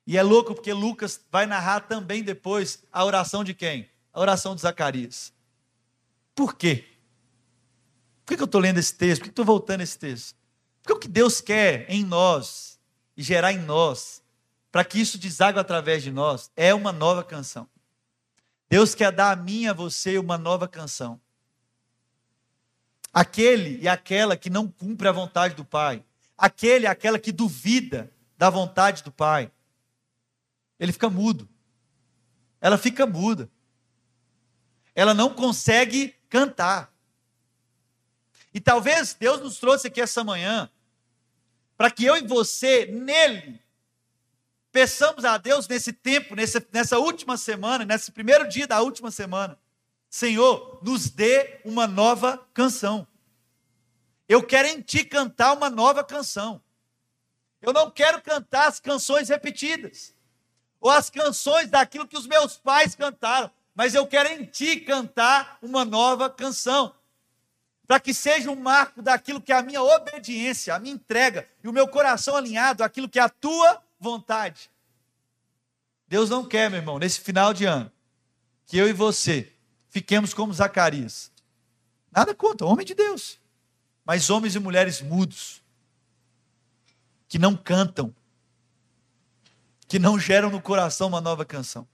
E 0.07 0.17
é 0.17 0.23
louco 0.23 0.55
porque 0.55 0.73
Lucas 0.73 1.21
vai 1.31 1.47
narrar 1.47 1.81
também 1.81 2.23
depois 2.23 2.85
a 2.93 3.05
oração 3.05 3.43
de 3.43 3.55
quem? 3.55 3.89
A 4.13 4.21
oração 4.21 4.55
de 4.55 4.61
Zacarias. 4.61 5.33
Por 6.35 6.57
quê? 6.57 6.85
Por 8.25 8.37
que 8.37 8.43
eu 8.43 8.47
estou 8.47 8.61
lendo 8.61 8.79
esse 8.79 8.95
texto? 8.95 9.21
Por 9.21 9.25
que 9.25 9.31
estou 9.31 9.45
voltando 9.45 9.83
esse 9.83 9.99
texto? 9.99 10.37
Porque 10.83 10.93
o 10.93 10.99
que 10.99 11.09
Deus 11.09 11.41
quer 11.41 11.87
em 11.89 12.05
nós 12.05 12.79
e 13.17 13.23
gerar 13.23 13.53
em 13.53 13.59
nós, 13.59 14.23
para 14.75 14.85
que 14.85 15.01
isso 15.01 15.17
deságue 15.17 15.57
através 15.57 16.03
de 16.03 16.11
nós, 16.11 16.51
é 16.57 16.75
uma 16.75 16.91
nova 16.91 17.23
canção. 17.23 17.69
Deus 18.69 18.93
quer 18.93 19.13
dar 19.13 19.31
a 19.31 19.37
mim 19.37 19.63
e 19.63 19.69
a 19.69 19.73
você 19.73 20.19
uma 20.19 20.37
nova 20.37 20.67
canção. 20.67 21.21
Aquele 23.13 23.81
e 23.81 23.87
aquela 23.87 24.37
que 24.37 24.51
não 24.51 24.67
cumpre 24.67 25.07
a 25.07 25.13
vontade 25.13 25.55
do 25.55 25.65
Pai, 25.65 26.05
aquele 26.37 26.87
e 26.87 26.89
aquela 26.89 27.21
que 27.21 27.31
duvida 27.31 28.13
da 28.37 28.51
vontade 28.51 29.05
do 29.05 29.13
Pai, 29.13 29.49
ele 30.81 30.91
fica 30.91 31.09
mudo. 31.09 31.49
Ela 32.61 32.77
fica 32.77 33.07
muda. 33.07 33.49
Ela 34.93 35.15
não 35.15 35.33
consegue 35.33 36.17
cantar. 36.29 36.93
E 38.53 38.61
talvez 38.61 39.15
Deus 39.15 39.41
nos 39.41 39.57
trouxe 39.59 39.87
aqui 39.87 40.01
essa 40.01 40.25
manhã 40.25 40.69
para 41.77 41.93
que 41.93 42.05
eu 42.05 42.17
e 42.17 42.27
você, 42.27 42.87
nele, 42.87 43.63
peçamos 44.75 45.25
a 45.25 45.39
Deus 45.39 45.69
nesse 45.69 45.93
tempo, 45.93 46.35
nessa, 46.35 46.61
nessa 46.73 46.99
última 46.99 47.37
semana, 47.37 47.85
nesse 47.85 48.11
primeiro 48.11 48.49
dia 48.49 48.67
da 48.67 48.83
última 48.83 49.09
semana, 49.09 49.57
Senhor, 50.11 50.81
nos 50.83 51.09
dê 51.09 51.61
uma 51.65 51.87
nova 51.87 52.45
canção. 52.53 53.07
Eu 54.29 54.43
quero 54.43 54.67
em 54.67 54.81
Ti 54.81 55.05
cantar 55.05 55.53
uma 55.53 55.71
nova 55.71 56.03
canção. 56.03 56.61
Eu 57.63 57.73
não 57.73 57.89
quero 57.89 58.21
cantar 58.21 58.67
as 58.67 58.81
canções 58.81 59.29
repetidas, 59.29 60.13
ou 60.81 60.91
as 60.91 61.09
canções 61.09 61.71
daquilo 61.71 62.09
que 62.09 62.19
os 62.19 62.27
meus 62.27 62.57
pais 62.57 62.97
cantaram, 62.97 63.49
mas 63.77 63.95
eu 63.95 64.05
quero 64.09 64.29
em 64.29 64.45
Ti 64.45 64.81
cantar 64.81 65.57
uma 65.63 65.85
nova 65.85 66.29
canção 66.29 66.93
para 67.87 68.01
que 68.01 68.13
seja 68.13 68.51
um 68.51 68.57
marco 68.57 69.01
daquilo 69.01 69.41
que 69.41 69.53
é 69.53 69.57
a 69.57 69.63
minha 69.63 69.85
obediência, 69.85 70.75
a 70.75 70.81
minha 70.81 70.95
entrega 70.95 71.49
e 71.63 71.69
o 71.69 71.73
meu 71.73 71.87
coração 71.87 72.35
alinhado 72.35 72.83
àquilo 72.83 73.09
que 73.09 73.21
é 73.21 73.23
a 73.23 73.29
tua 73.29 73.84
vontade. 74.05 74.71
Deus 76.07 76.29
não 76.31 76.47
quer, 76.47 76.71
meu 76.71 76.79
irmão, 76.79 76.99
nesse 76.99 77.21
final 77.21 77.55
de 77.55 77.65
ano, 77.65 77.91
que 78.67 78.77
eu 78.77 78.89
e 78.89 78.93
você 78.93 79.51
fiquemos 79.89 80.35
como 80.35 80.53
Zacarias. 80.53 81.33
Nada 82.13 82.35
contra, 82.35 82.67
homem 82.67 82.87
de 82.87 82.95
Deus. 82.95 83.41
Mas 84.05 84.29
homens 84.29 84.55
e 84.55 84.59
mulheres 84.61 85.01
mudos, 85.01 85.63
que 87.27 87.39
não 87.39 87.57
cantam, 87.57 88.15
que 89.89 89.99
não 89.99 90.19
geram 90.19 90.51
no 90.51 90.61
coração 90.61 91.09
uma 91.09 91.21
nova 91.21 91.45
canção. 91.45 91.89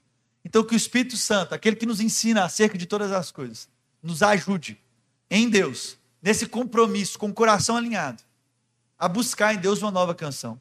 Então, 0.44 0.64
que 0.64 0.74
o 0.74 0.76
Espírito 0.76 1.16
Santo, 1.16 1.54
aquele 1.54 1.76
que 1.76 1.86
nos 1.86 2.00
ensina 2.00 2.44
acerca 2.44 2.76
de 2.76 2.86
todas 2.86 3.12
as 3.12 3.30
coisas, 3.30 3.68
nos 4.02 4.22
ajude 4.22 4.80
em 5.30 5.48
Deus, 5.48 5.96
nesse 6.20 6.46
compromisso, 6.46 7.18
com 7.18 7.28
o 7.28 7.34
coração 7.34 7.76
alinhado, 7.76 8.22
a 8.98 9.06
buscar 9.06 9.54
em 9.54 9.58
Deus 9.58 9.80
uma 9.80 9.90
nova 9.90 10.14
canção. 10.14 10.60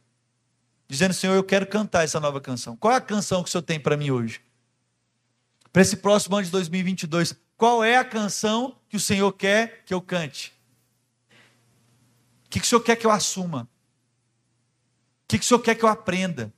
Dizendo, 0.90 1.14
Senhor, 1.14 1.36
eu 1.36 1.44
quero 1.44 1.68
cantar 1.68 2.04
essa 2.04 2.20
nova 2.20 2.42
canção. 2.42 2.76
Qual 2.76 2.92
é 2.92 2.98
a 2.98 3.02
canção 3.02 3.44
que 3.44 3.50
o 3.50 3.52
Senhor 3.52 3.62
tem 3.62 3.80
para 3.80 3.96
mim 3.96 4.10
hoje? 4.10 4.42
Para 5.72 5.84
esse 5.84 5.96
próximo 5.96 6.36
ano 6.36 6.46
de 6.46 6.52
2022, 6.52 7.36
qual 7.56 7.84
é 7.84 7.96
a 7.96 8.04
canção 8.04 8.76
que 8.90 8.98
o 8.98 9.00
Senhor 9.00 9.32
quer 9.34 9.84
que 9.86 9.94
eu 9.94 10.02
cante? 10.02 10.52
O 12.46 12.50
que, 12.50 12.60
que 12.60 12.66
o 12.66 12.68
Senhor 12.68 12.82
quer 12.82 12.96
que 12.96 13.06
eu 13.06 13.12
assuma? 13.12 13.70
O 15.24 15.28
que, 15.28 15.38
que 15.38 15.46
o 15.46 15.48
Senhor 15.48 15.60
quer 15.60 15.76
que 15.76 15.86
eu 15.86 15.90
aprenda? 15.90 16.52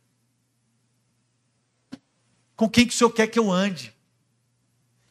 Com 2.56 2.70
quem 2.70 2.88
que 2.88 2.94
o 2.94 2.98
Senhor 2.98 3.10
quer 3.10 3.28
que 3.28 3.38
eu 3.38 3.52
ande? 3.52 3.90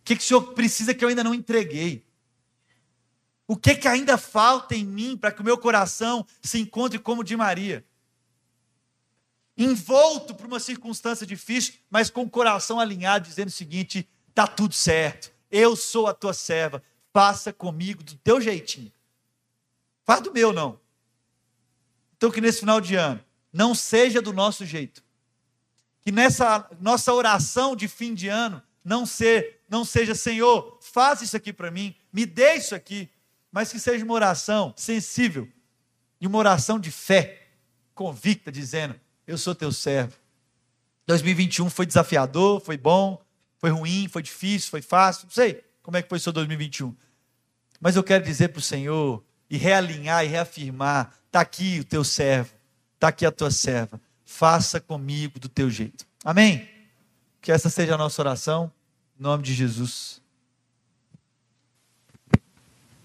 O 0.00 0.04
que, 0.04 0.16
que 0.16 0.22
o 0.22 0.26
Senhor 0.26 0.54
precisa 0.54 0.94
que 0.94 1.04
eu 1.04 1.10
ainda 1.10 1.22
não 1.22 1.34
entreguei? 1.34 2.02
O 3.46 3.54
que, 3.54 3.74
que 3.74 3.86
ainda 3.86 4.16
falta 4.16 4.74
em 4.74 4.84
mim 4.86 5.14
para 5.14 5.30
que 5.30 5.42
o 5.42 5.44
meu 5.44 5.58
coração 5.58 6.26
se 6.40 6.58
encontre 6.58 6.98
como 6.98 7.22
de 7.22 7.36
Maria? 7.36 7.84
Envolto 9.62 10.34
por 10.34 10.46
uma 10.46 10.58
circunstância 10.58 11.26
difícil, 11.26 11.74
mas 11.90 12.08
com 12.08 12.22
o 12.22 12.30
coração 12.30 12.80
alinhado, 12.80 13.28
dizendo 13.28 13.48
o 13.48 13.52
seguinte: 13.52 14.08
está 14.28 14.46
tudo 14.46 14.74
certo, 14.74 15.30
eu 15.50 15.76
sou 15.76 16.06
a 16.06 16.14
tua 16.14 16.32
serva, 16.32 16.82
faça 17.12 17.52
comigo 17.52 18.02
do 18.02 18.14
teu 18.16 18.40
jeitinho. 18.40 18.92
Faz 20.04 20.22
do 20.22 20.32
meu, 20.32 20.52
não. 20.52 20.80
Então, 22.16 22.30
que 22.30 22.40
nesse 22.40 22.60
final 22.60 22.80
de 22.80 22.94
ano, 22.94 23.22
não 23.52 23.74
seja 23.74 24.22
do 24.22 24.32
nosso 24.32 24.64
jeito. 24.64 25.02
Que 26.00 26.10
nessa 26.10 26.68
nossa 26.80 27.12
oração 27.12 27.76
de 27.76 27.86
fim 27.86 28.14
de 28.14 28.28
ano, 28.28 28.62
não, 28.82 29.04
ser, 29.04 29.62
não 29.68 29.84
seja, 29.84 30.14
Senhor, 30.14 30.78
faz 30.80 31.20
isso 31.20 31.36
aqui 31.36 31.52
para 31.52 31.70
mim, 31.70 31.94
me 32.12 32.24
dê 32.24 32.54
isso 32.54 32.74
aqui 32.74 33.10
mas 33.52 33.72
que 33.72 33.78
seja 33.78 34.04
uma 34.04 34.14
oração 34.14 34.72
sensível 34.76 35.48
e 36.20 36.26
uma 36.26 36.38
oração 36.38 36.78
de 36.78 36.90
fé, 36.90 37.48
convicta, 37.94 38.52
dizendo: 38.52 38.98
Eu 39.30 39.38
sou 39.38 39.54
teu 39.54 39.70
servo. 39.70 40.12
2021 41.06 41.70
foi 41.70 41.86
desafiador, 41.86 42.60
foi 42.60 42.76
bom, 42.76 43.22
foi 43.58 43.70
ruim, 43.70 44.08
foi 44.08 44.22
difícil, 44.22 44.70
foi 44.70 44.82
fácil, 44.82 45.26
não 45.26 45.32
sei 45.32 45.62
como 45.84 45.96
é 45.96 46.02
que 46.02 46.08
foi 46.08 46.18
o 46.18 46.20
seu 46.20 46.32
2021. 46.32 46.92
Mas 47.80 47.94
eu 47.94 48.02
quero 48.02 48.24
dizer 48.24 48.48
para 48.48 48.58
o 48.58 48.62
Senhor 48.62 49.22
e 49.48 49.56
realinhar 49.56 50.24
e 50.24 50.28
reafirmar: 50.28 51.14
está 51.26 51.40
aqui 51.40 51.78
o 51.78 51.84
teu 51.84 52.02
servo, 52.02 52.50
está 52.96 53.06
aqui 53.06 53.24
a 53.24 53.30
tua 53.30 53.52
serva, 53.52 54.00
faça 54.24 54.80
comigo 54.80 55.38
do 55.38 55.48
teu 55.48 55.70
jeito. 55.70 56.04
Amém? 56.24 56.68
Que 57.40 57.52
essa 57.52 57.70
seja 57.70 57.94
a 57.94 57.98
nossa 57.98 58.20
oração, 58.20 58.72
em 59.16 59.22
nome 59.22 59.44
de 59.44 59.54
Jesus. 59.54 60.20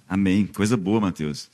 Amém. 0.10 0.48
Coisa 0.48 0.76
boa, 0.76 1.00
Mateus. 1.00 1.52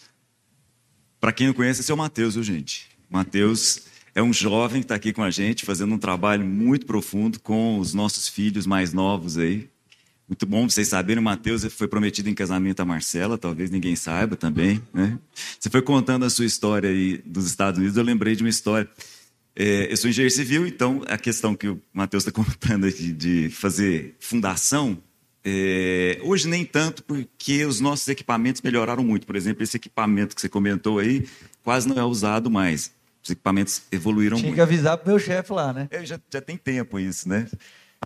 Para 1.19 1.33
quem 1.33 1.47
não 1.47 1.53
conhece, 1.53 1.81
esse 1.81 1.91
é 1.91 1.93
o 1.93 1.97
Mateus, 1.97 2.35
viu, 2.35 2.43
gente? 2.43 2.89
Mateus 3.09 3.91
é 4.13 4.21
um 4.21 4.33
jovem 4.33 4.81
que 4.81 4.85
está 4.85 4.95
aqui 4.95 5.13
com 5.13 5.23
a 5.23 5.31
gente, 5.31 5.65
fazendo 5.65 5.93
um 5.93 5.97
trabalho 5.97 6.45
muito 6.45 6.85
profundo 6.85 7.39
com 7.39 7.79
os 7.79 7.93
nossos 7.93 8.27
filhos 8.27 8.65
mais 8.65 8.93
novos 8.93 9.37
aí. 9.37 9.69
Muito 10.27 10.45
bom 10.45 10.69
vocês 10.69 10.87
saberem, 10.87 11.19
o 11.19 11.23
Mateus 11.23 11.65
foi 11.65 11.87
prometido 11.87 12.29
em 12.29 12.33
casamento 12.33 12.79
a 12.79 12.85
Marcela, 12.85 13.37
talvez 13.37 13.69
ninguém 13.69 13.95
saiba 13.95 14.35
também, 14.35 14.81
né? 14.93 15.19
Você 15.59 15.69
foi 15.69 15.81
contando 15.81 16.23
a 16.23 16.29
sua 16.29 16.45
história 16.45 16.89
aí 16.89 17.17
dos 17.25 17.45
Estados 17.45 17.79
Unidos, 17.79 17.97
eu 17.97 18.03
lembrei 18.03 18.35
de 18.35 18.43
uma 18.43 18.49
história. 18.49 18.89
É, 19.53 19.91
eu 19.91 19.97
sou 19.97 20.09
engenheiro 20.09 20.33
civil, 20.33 20.65
então 20.65 21.01
a 21.07 21.17
questão 21.17 21.53
que 21.53 21.67
o 21.67 21.81
Mateus 21.93 22.25
está 22.25 22.31
contando 22.43 22.85
aqui 22.85 23.11
de 23.11 23.49
fazer 23.49 24.15
fundação, 24.19 24.97
é, 25.43 26.19
hoje 26.23 26.47
nem 26.47 26.63
tanto, 26.63 27.03
porque 27.03 27.65
os 27.65 27.81
nossos 27.81 28.07
equipamentos 28.07 28.61
melhoraram 28.61 29.03
muito. 29.03 29.25
Por 29.27 29.35
exemplo, 29.35 29.63
esse 29.63 29.75
equipamento 29.75 30.33
que 30.33 30.41
você 30.41 30.47
comentou 30.47 30.99
aí 30.99 31.27
quase 31.63 31.87
não 31.87 31.97
é 31.97 32.03
usado 32.03 32.49
mais. 32.49 32.91
Os 33.23 33.29
equipamentos 33.29 33.83
evoluíram 33.91 34.37
Tinha 34.37 34.47
muito. 34.47 34.55
Tinha 34.55 34.67
que 34.67 34.73
avisar 34.73 34.97
para 34.97 35.05
o 35.05 35.09
meu 35.09 35.19
chefe 35.19 35.53
lá, 35.53 35.71
né? 35.71 35.87
É, 35.91 36.05
já, 36.05 36.19
já 36.29 36.41
tem 36.41 36.57
tempo 36.57 36.99
isso, 36.99 37.29
né? 37.29 37.47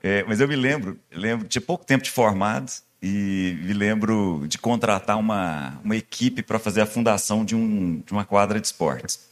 É, 0.04 0.24
mas 0.24 0.42
eu 0.42 0.48
me 0.48 0.56
lembro, 0.56 1.00
lembro, 1.12 1.48
tinha 1.48 1.62
pouco 1.62 1.86
tempo 1.86 2.04
de 2.04 2.12
formado 2.12 2.72
e 3.02 3.58
me 3.64 3.74
lembro 3.74 4.46
de 4.48 4.58
contratar 4.58 5.18
uma, 5.18 5.80
uma 5.84 5.96
equipe 5.96 6.44
para 6.44 6.60
fazer 6.60 6.82
a 6.82 6.86
fundação 6.86 7.46
de, 7.46 7.56
um, 7.56 8.02
de 8.06 8.12
uma 8.12 8.26
quadra 8.26 8.60
de 8.60 8.68
esportes. 8.68 9.30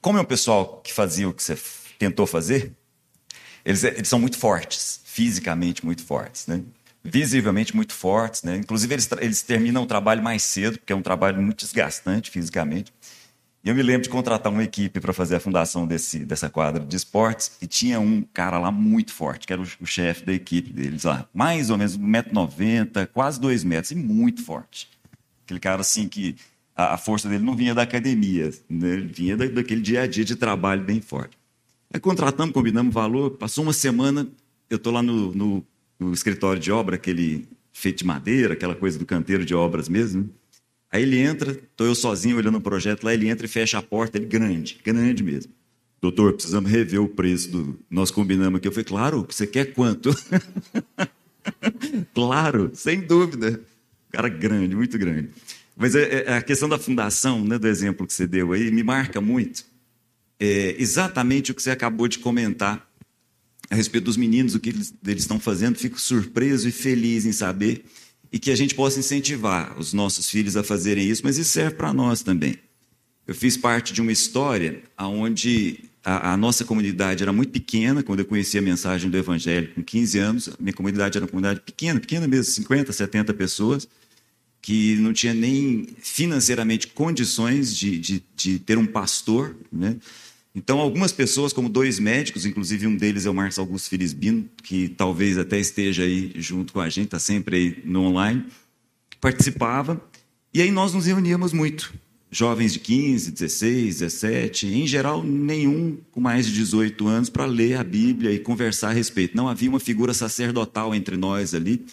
Como 0.00 0.18
é 0.18 0.20
um 0.20 0.24
pessoal 0.24 0.80
que 0.82 0.92
fazia 0.92 1.28
o 1.28 1.34
que 1.34 1.42
você 1.42 1.58
tentou 1.98 2.26
fazer, 2.26 2.72
eles, 3.64 3.84
eles 3.84 4.08
são 4.08 4.18
muito 4.18 4.38
fortes 4.38 5.02
fisicamente 5.04 5.84
muito 5.84 6.02
fortes, 6.02 6.46
né? 6.46 6.62
visivelmente 7.04 7.74
muito 7.74 7.92
fortes. 7.92 8.42
Né? 8.42 8.56
Inclusive, 8.56 8.94
eles, 8.94 9.08
eles 9.20 9.42
terminam 9.42 9.82
o 9.82 9.86
trabalho 9.86 10.22
mais 10.22 10.42
cedo, 10.42 10.78
porque 10.78 10.92
é 10.92 10.96
um 10.96 11.02
trabalho 11.02 11.40
muito 11.40 11.64
desgastante 11.64 12.30
fisicamente. 12.30 12.92
E 13.64 13.68
eu 13.68 13.74
me 13.74 13.82
lembro 13.82 14.02
de 14.02 14.08
contratar 14.08 14.52
uma 14.52 14.64
equipe 14.64 14.98
para 14.98 15.12
fazer 15.12 15.36
a 15.36 15.40
fundação 15.40 15.86
desse, 15.86 16.24
dessa 16.24 16.50
quadra 16.50 16.84
de 16.84 16.96
esportes, 16.96 17.52
e 17.62 17.66
tinha 17.66 18.00
um 18.00 18.22
cara 18.22 18.58
lá 18.58 18.72
muito 18.72 19.12
forte, 19.12 19.46
que 19.46 19.52
era 19.52 19.62
o, 19.62 19.66
o 19.80 19.86
chefe 19.86 20.24
da 20.24 20.32
equipe 20.32 20.72
deles 20.72 21.04
lá. 21.04 21.28
Mais 21.32 21.70
ou 21.70 21.78
menos 21.78 21.96
1,90m, 21.96 23.06
quase 23.06 23.40
2 23.40 23.62
metros, 23.62 23.92
e 23.92 23.94
muito 23.94 24.44
forte. 24.44 24.88
Aquele 25.44 25.60
cara 25.60 25.80
assim 25.80 26.08
que 26.08 26.34
a, 26.74 26.94
a 26.94 26.98
força 26.98 27.28
dele 27.28 27.44
não 27.44 27.54
vinha 27.54 27.74
da 27.74 27.82
academia, 27.82 28.50
né? 28.68 28.96
vinha 28.96 29.36
da, 29.36 29.46
daquele 29.46 29.80
dia 29.80 30.02
a 30.02 30.06
dia 30.06 30.24
de 30.24 30.34
trabalho 30.34 30.82
bem 30.82 31.00
forte. 31.00 31.38
Aí 31.92 32.00
contratamos, 32.00 32.52
combinamos 32.52 32.92
valor, 32.92 33.32
passou 33.32 33.62
uma 33.62 33.72
semana, 33.72 34.26
eu 34.68 34.76
estou 34.76 34.92
lá 34.92 35.02
no, 35.02 35.32
no, 35.34 35.66
no, 36.00 36.12
escritório 36.12 36.60
de 36.60 36.72
obra, 36.72 36.96
aquele 36.96 37.46
feito 37.72 37.98
de 37.98 38.06
madeira, 38.06 38.54
aquela 38.54 38.74
coisa 38.74 38.98
do 38.98 39.04
canteiro 39.04 39.44
de 39.44 39.54
obras 39.54 39.88
mesmo. 39.88 40.30
Aí 40.92 41.02
ele 41.04 41.18
entra, 41.18 41.52
estou 41.52 41.86
eu 41.86 41.94
sozinho 41.94 42.36
olhando 42.36 42.58
o 42.58 42.60
projeto 42.60 43.04
lá, 43.04 43.14
ele 43.14 43.26
entra 43.26 43.46
e 43.46 43.48
fecha 43.48 43.78
a 43.78 43.82
porta, 43.82 44.18
ele 44.18 44.26
grande, 44.26 44.78
grande 44.84 45.22
mesmo. 45.22 45.50
doutor, 46.02 46.34
precisamos 46.34 46.70
rever 46.70 47.00
o 47.00 47.08
preço 47.08 47.50
do. 47.50 47.80
Nós 47.90 48.10
combinamos 48.10 48.58
aqui. 48.58 48.68
Eu 48.68 48.72
falei, 48.72 48.84
claro, 48.84 49.26
você 49.26 49.46
quer 49.46 49.72
quanto? 49.72 50.14
claro, 52.12 52.70
sem 52.74 53.00
dúvida. 53.00 53.58
Cara 54.10 54.28
grande, 54.28 54.76
muito 54.76 54.98
grande. 54.98 55.30
Mas 55.74 55.94
é, 55.94 56.24
é, 56.26 56.34
a 56.34 56.42
questão 56.42 56.68
da 56.68 56.78
fundação, 56.78 57.42
né, 57.42 57.58
do 57.58 57.66
exemplo 57.66 58.06
que 58.06 58.12
você 58.12 58.26
deu 58.26 58.52
aí, 58.52 58.70
me 58.70 58.82
marca 58.82 59.18
muito. 59.18 59.64
É 60.38 60.76
exatamente 60.78 61.52
o 61.52 61.54
que 61.54 61.62
você 61.62 61.70
acabou 61.70 62.06
de 62.06 62.18
comentar 62.18 62.86
a 63.70 63.74
respeito 63.74 64.04
dos 64.04 64.18
meninos, 64.18 64.54
o 64.54 64.60
que 64.60 64.68
eles, 64.68 64.92
eles 65.06 65.22
estão 65.22 65.40
fazendo. 65.40 65.78
Fico 65.78 65.98
surpreso 65.98 66.68
e 66.68 66.72
feliz 66.72 67.24
em 67.24 67.32
saber 67.32 67.86
e 68.32 68.38
que 68.38 68.50
a 68.50 68.56
gente 68.56 68.74
possa 68.74 68.98
incentivar 68.98 69.78
os 69.78 69.92
nossos 69.92 70.30
filhos 70.30 70.56
a 70.56 70.64
fazerem 70.64 71.06
isso, 71.06 71.22
mas 71.22 71.36
isso 71.36 71.50
serve 71.50 71.76
para 71.76 71.92
nós 71.92 72.22
também. 72.22 72.56
Eu 73.26 73.34
fiz 73.34 73.56
parte 73.56 73.92
de 73.92 74.00
uma 74.00 74.10
história 74.10 74.82
onde 74.98 75.80
a, 76.02 76.32
a, 76.32 76.36
nossa 76.36 76.64
comunidade 76.64 77.22
era 77.22 77.32
muito 77.32 77.52
pequena, 77.52 78.02
quando 78.02 78.20
eu 78.20 78.24
conheci 78.24 78.58
a 78.58 78.62
mensagem 78.62 79.10
do 79.10 79.16
Evangelho 79.16 79.72
com 79.74 79.82
15 79.82 80.18
anos, 80.18 80.50
minha 80.58 80.72
comunidade 80.72 81.18
era 81.18 81.24
uma 81.24 81.30
comunidade 81.30 81.60
pequena, 81.60 82.00
pequena 82.00 82.26
mesmo, 82.26 82.52
50, 82.52 82.92
70 82.92 83.34
pessoas, 83.34 83.86
que 84.60 84.96
não 84.96 85.12
tinha 85.12 85.34
nem 85.34 85.88
financeiramente 85.98 86.86
condições 86.88 87.76
de, 87.76 87.98
de, 87.98 88.24
de 88.34 88.58
ter 88.58 88.78
um 88.78 88.86
pastor, 88.86 89.56
né? 89.70 89.96
Então, 90.54 90.80
algumas 90.80 91.12
pessoas, 91.12 91.52
como 91.52 91.68
dois 91.68 91.98
médicos, 91.98 92.44
inclusive 92.44 92.86
um 92.86 92.94
deles 92.94 93.24
é 93.24 93.30
o 93.30 93.34
Marcos 93.34 93.58
Augusto 93.58 93.88
Filisbino, 93.88 94.48
que 94.62 94.88
talvez 94.88 95.38
até 95.38 95.58
esteja 95.58 96.02
aí 96.02 96.32
junto 96.36 96.74
com 96.74 96.80
a 96.80 96.90
gente, 96.90 97.06
está 97.06 97.18
sempre 97.18 97.56
aí 97.56 97.82
no 97.84 98.02
online, 98.02 98.44
participava, 99.18 100.02
e 100.52 100.60
aí 100.60 100.70
nós 100.70 100.92
nos 100.92 101.06
reuníamos 101.06 101.52
muito. 101.52 101.92
Jovens 102.30 102.72
de 102.72 102.78
15, 102.78 103.30
16, 103.30 103.98
17, 104.00 104.66
em 104.66 104.86
geral 104.86 105.22
nenhum 105.22 105.98
com 106.10 106.20
mais 106.20 106.46
de 106.46 106.52
18 106.52 107.06
anos 107.06 107.30
para 107.30 107.44
ler 107.44 107.78
a 107.78 107.84
Bíblia 107.84 108.32
e 108.32 108.38
conversar 108.38 108.88
a 108.88 108.92
respeito. 108.92 109.36
Não 109.36 109.48
havia 109.48 109.68
uma 109.68 109.80
figura 109.80 110.14
sacerdotal 110.14 110.94
entre 110.94 111.16
nós 111.16 111.54
ali. 111.54 111.84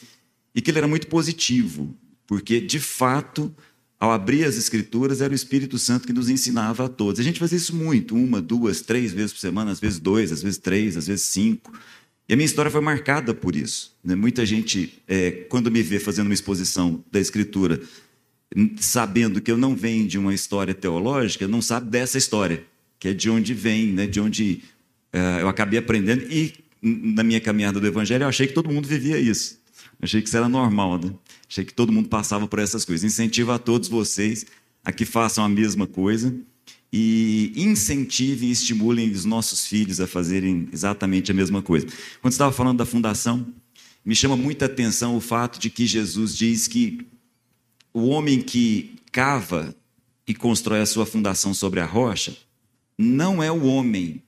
E 0.56 0.62
que 0.62 0.72
ele 0.72 0.80
era 0.80 0.88
muito 0.88 1.08
positivo, 1.08 1.94
porque 2.26 2.60
de 2.60 2.80
fato, 2.80 3.54
ao 4.00 4.12
abrir 4.12 4.46
as 4.46 4.56
escrituras, 4.56 5.20
era 5.20 5.34
o 5.34 5.36
Espírito 5.36 5.78
Santo 5.78 6.08
que 6.08 6.14
nos 6.14 6.30
ensinava 6.30 6.86
a 6.86 6.90
todos. 6.90 7.20
A 7.20 7.24
gente 7.24 7.40
fazia 7.40 7.58
isso 7.58 7.76
muito, 7.76 8.16
uma, 8.16 8.42
duas, 8.42 8.82
três 8.82 9.12
vezes 9.12 9.34
por 9.34 9.40
semana, 9.40 9.72
às 9.72 9.80
vezes 9.80 10.00
dois, 10.00 10.32
às 10.32 10.42
vezes 10.42 10.58
três, 10.58 10.96
às 10.96 11.08
vezes 11.08 11.24
cinco. 11.24 11.74
E 12.28 12.34
a 12.34 12.36
minha 12.36 12.46
história 12.46 12.72
foi 12.72 12.80
marcada 12.80 13.34
por 13.34 13.56
isso. 13.56 13.94
Né? 14.04 14.16
Muita 14.16 14.46
gente, 14.46 15.02
é, 15.06 15.32
quando 15.50 15.70
me 15.70 15.82
vê 15.84 16.00
fazendo 16.00 16.28
uma 16.28 16.34
exposição 16.34 17.04
da 17.12 17.20
Escritura, 17.20 17.82
sabendo 18.80 19.42
que 19.42 19.52
eu 19.52 19.58
não 19.58 19.76
venho 19.76 20.08
de 20.08 20.18
uma 20.18 20.34
história 20.34 20.74
teológica, 20.74 21.48
não 21.48 21.62
sabe 21.62 21.90
dessa 21.90 22.18
história, 22.18 22.64
que 22.98 23.10
é 23.10 23.14
de 23.14 23.30
onde 23.30 23.54
vem, 23.54 23.88
né? 23.88 24.08
de 24.08 24.22
onde 24.22 24.64
uh, 25.14 25.40
eu 25.42 25.50
acabei 25.50 25.78
aprendendo. 25.78 26.24
E 26.32 26.54
na 26.82 27.24
minha 27.24 27.42
caminhada 27.42 27.80
do 27.80 27.88
Evangelho, 27.88 28.24
eu 28.24 28.30
achei 28.30 28.48
que 28.48 28.54
todo 28.54 28.72
mundo 28.72 28.88
vivia 28.88 29.18
isso. 29.20 29.60
achei 30.02 30.22
que 30.22 30.28
isso 30.28 30.38
era 30.38 30.48
normal, 30.48 30.98
né? 30.98 31.14
Achei 31.50 31.66
que 31.66 31.74
todo 31.74 31.92
mundo 31.92 32.08
passava 32.08 32.48
por 32.48 32.60
essas 32.60 32.86
coisas. 32.86 33.04
Incentivo 33.04 33.52
a 33.52 33.58
todos 33.58 33.90
vocês 33.90 34.46
a 34.86 34.92
que 34.92 35.04
façam 35.04 35.44
a 35.44 35.50
mesma 35.50 35.88
coisa 35.88 36.34
e 36.94 37.52
incentivem 37.56 38.50
e 38.50 38.52
estimulem 38.52 39.10
os 39.12 39.26
nossos 39.26 39.66
filhos 39.66 40.00
a 40.00 40.08
fazerem 40.08 40.70
exatamente 40.72 41.32
a 41.32 41.34
mesma 41.34 41.62
coisa. 41.62 41.88
Quando 42.22 42.32
estava 42.32 42.52
falando 42.52 42.78
da 42.78 42.86
fundação, 42.86 43.48
me 44.06 44.16
chama 44.16 44.38
muita 44.38 44.66
atenção 44.66 45.16
o 45.16 45.22
fato 45.22 45.60
de 45.60 45.70
que 45.70 45.86
Jesus 45.86 46.36
diz 46.36 46.68
que 46.68 47.06
o 47.94 48.08
homem 48.08 48.42
que 48.42 48.96
cava 49.12 49.76
e 50.28 50.36
constrói 50.36 50.82
a 50.82 50.86
sua 50.86 51.06
fundação 51.06 51.54
sobre 51.54 51.80
a 51.80 51.86
rocha 51.86 52.38
não 52.98 53.42
é 53.42 53.52
o 53.52 53.66
homem, 53.66 54.22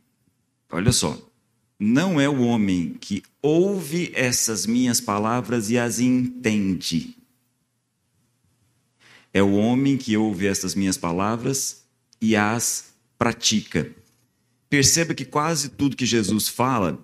olha 0.72 0.92
só, 0.92 1.20
não 1.84 2.22
é 2.22 2.30
o 2.30 2.42
homem 2.42 2.96
que 3.02 3.24
ouve 3.42 4.12
essas 4.14 4.68
minhas 4.68 5.02
palavras 5.02 5.72
e 5.72 5.80
as 5.80 6.00
entende. 6.00 7.16
É 9.34 9.42
o 9.42 9.54
homem 9.54 9.98
que 9.98 10.16
ouve 10.16 10.46
essas 10.46 10.76
minhas 10.76 10.96
palavras 10.96 11.84
e 12.22 12.36
as 12.36 12.94
pratica. 13.18 13.92
Perceba 14.70 15.16
que 15.16 15.26
quase 15.26 15.70
tudo 15.70 15.96
que 15.96 16.06
Jesus 16.06 16.48
fala 16.48 17.04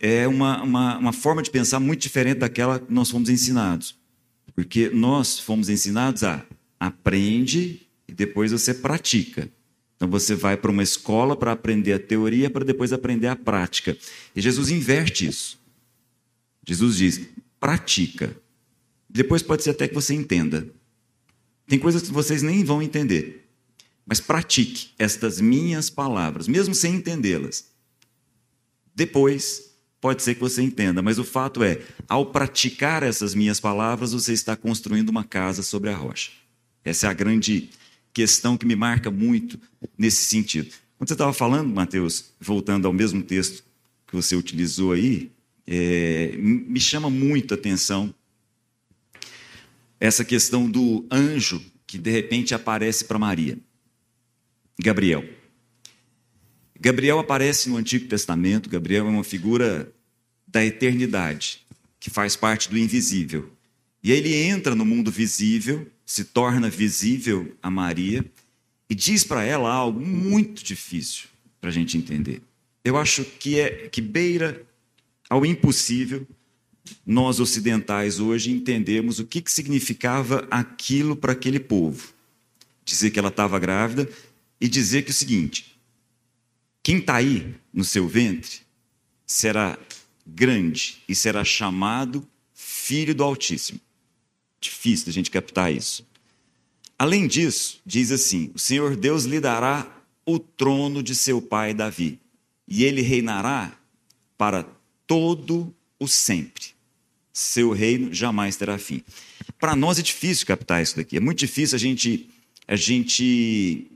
é 0.00 0.26
uma, 0.26 0.60
uma, 0.60 0.98
uma 0.98 1.12
forma 1.12 1.40
de 1.40 1.50
pensar 1.50 1.78
muito 1.78 2.00
diferente 2.00 2.38
daquela 2.38 2.80
que 2.80 2.92
nós 2.92 3.10
fomos 3.10 3.28
ensinados. 3.28 3.94
Porque 4.56 4.90
nós 4.90 5.38
fomos 5.38 5.68
ensinados 5.68 6.24
a 6.24 6.44
aprende 6.80 7.86
e 8.08 8.12
depois 8.12 8.50
você 8.50 8.74
pratica. 8.74 9.48
Então 10.00 10.08
você 10.08 10.34
vai 10.34 10.56
para 10.56 10.70
uma 10.70 10.82
escola 10.82 11.36
para 11.36 11.52
aprender 11.52 11.92
a 11.92 11.98
teoria, 11.98 12.48
para 12.48 12.64
depois 12.64 12.90
aprender 12.90 13.26
a 13.26 13.36
prática. 13.36 13.94
E 14.34 14.40
Jesus 14.40 14.70
inverte 14.70 15.26
isso. 15.26 15.60
Jesus 16.66 16.96
diz: 16.96 17.20
pratica. 17.60 18.34
Depois 19.06 19.42
pode 19.42 19.62
ser 19.62 19.70
até 19.70 19.86
que 19.86 19.94
você 19.94 20.14
entenda. 20.14 20.66
Tem 21.68 21.78
coisas 21.78 22.00
que 22.00 22.12
vocês 22.12 22.42
nem 22.42 22.64
vão 22.64 22.80
entender. 22.80 23.46
Mas 24.06 24.20
pratique 24.20 24.88
estas 24.98 25.38
minhas 25.38 25.90
palavras, 25.90 26.48
mesmo 26.48 26.74
sem 26.74 26.94
entendê-las. 26.94 27.66
Depois 28.94 29.70
Pode 30.00 30.22
ser 30.22 30.34
que 30.34 30.40
você 30.40 30.62
entenda, 30.62 31.02
mas 31.02 31.18
o 31.18 31.24
fato 31.24 31.62
é, 31.62 31.78
ao 32.08 32.24
praticar 32.24 33.02
essas 33.02 33.34
minhas 33.34 33.60
palavras, 33.60 34.12
você 34.12 34.32
está 34.32 34.56
construindo 34.56 35.10
uma 35.10 35.24
casa 35.24 35.62
sobre 35.62 35.90
a 35.90 35.94
rocha. 35.94 36.30
Essa 36.82 37.06
é 37.06 37.10
a 37.10 37.12
grande 37.12 37.68
questão 38.12 38.56
que 38.56 38.66
me 38.66 38.76
marca 38.76 39.10
muito 39.10 39.58
nesse 39.96 40.24
sentido. 40.24 40.70
Quando 40.98 41.08
você 41.08 41.14
estava 41.14 41.32
falando, 41.32 41.72
Mateus, 41.72 42.32
voltando 42.40 42.86
ao 42.86 42.92
mesmo 42.92 43.22
texto 43.22 43.64
que 44.06 44.14
você 44.14 44.36
utilizou 44.36 44.92
aí, 44.92 45.30
é, 45.66 46.34
me 46.36 46.80
chama 46.80 47.08
muito 47.08 47.54
a 47.54 47.56
atenção 47.56 48.14
essa 50.00 50.24
questão 50.24 50.68
do 50.68 51.06
anjo 51.10 51.62
que 51.86 51.98
de 51.98 52.10
repente 52.10 52.54
aparece 52.54 53.04
para 53.04 53.18
Maria, 53.18 53.58
Gabriel. 54.78 55.24
Gabriel 56.78 57.18
aparece 57.18 57.68
no 57.68 57.76
Antigo 57.76 58.08
Testamento, 58.08 58.70
Gabriel 58.70 59.06
é 59.06 59.10
uma 59.10 59.24
figura 59.24 59.92
da 60.46 60.64
eternidade, 60.64 61.66
que 62.00 62.08
faz 62.08 62.34
parte 62.34 62.70
do 62.70 62.78
invisível. 62.78 63.52
E 64.02 64.10
ele 64.10 64.34
entra 64.34 64.74
no 64.74 64.84
mundo 64.84 65.10
visível, 65.10 65.86
se 66.10 66.24
torna 66.24 66.68
visível 66.68 67.56
a 67.62 67.70
Maria 67.70 68.24
e 68.88 68.96
diz 68.96 69.22
para 69.22 69.44
ela 69.44 69.72
algo 69.72 70.00
muito 70.04 70.64
difícil 70.64 71.28
para 71.60 71.70
a 71.70 71.72
gente 71.72 71.96
entender. 71.96 72.42
Eu 72.84 72.96
acho 72.96 73.24
que 73.24 73.60
é 73.60 73.88
que 73.88 74.00
beira 74.00 74.60
ao 75.28 75.46
impossível 75.46 76.26
nós 77.06 77.38
ocidentais 77.38 78.18
hoje 78.18 78.50
entendemos 78.50 79.20
o 79.20 79.24
que, 79.24 79.40
que 79.40 79.52
significava 79.52 80.48
aquilo 80.50 81.14
para 81.14 81.30
aquele 81.30 81.60
povo. 81.60 82.12
Dizer 82.84 83.12
que 83.12 83.18
ela 83.20 83.28
estava 83.28 83.56
grávida 83.60 84.10
e 84.60 84.66
dizer 84.66 85.04
que 85.04 85.12
o 85.12 85.14
seguinte: 85.14 85.78
quem 86.82 86.98
está 86.98 87.14
aí 87.14 87.54
no 87.72 87.84
seu 87.84 88.08
ventre 88.08 88.62
será 89.24 89.78
grande 90.26 91.00
e 91.08 91.14
será 91.14 91.44
chamado 91.44 92.26
Filho 92.52 93.14
do 93.14 93.22
Altíssimo. 93.22 93.80
Difícil 94.60 95.06
da 95.06 95.12
gente 95.12 95.30
captar 95.30 95.72
isso. 95.72 96.06
Além 96.98 97.26
disso, 97.26 97.80
diz 97.84 98.12
assim: 98.12 98.50
o 98.54 98.58
Senhor 98.58 98.94
Deus 98.94 99.24
lhe 99.24 99.40
dará 99.40 99.86
o 100.24 100.38
trono 100.38 101.02
de 101.02 101.14
seu 101.14 101.40
pai 101.40 101.72
Davi, 101.72 102.20
e 102.68 102.84
ele 102.84 103.00
reinará 103.00 103.72
para 104.36 104.66
todo 105.06 105.74
o 105.98 106.06
sempre. 106.06 106.68
Seu 107.32 107.72
reino 107.72 108.12
jamais 108.12 108.56
terá 108.56 108.76
fim. 108.76 109.02
Para 109.58 109.74
nós 109.74 109.98
é 109.98 110.02
difícil 110.02 110.46
captar 110.46 110.82
isso 110.82 110.96
daqui. 110.96 111.16
É 111.16 111.20
muito 111.20 111.38
difícil 111.38 111.76
a 111.76 111.78
gente 111.78 112.28
a 112.68 112.76
gente 112.76 113.90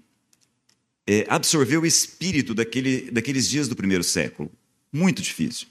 é, 1.06 1.24
absorver 1.28 1.76
o 1.76 1.86
espírito 1.86 2.54
daquele, 2.54 3.10
daqueles 3.10 3.48
dias 3.48 3.68
do 3.68 3.76
primeiro 3.76 4.02
século. 4.02 4.50
Muito 4.92 5.22
difícil. 5.22 5.68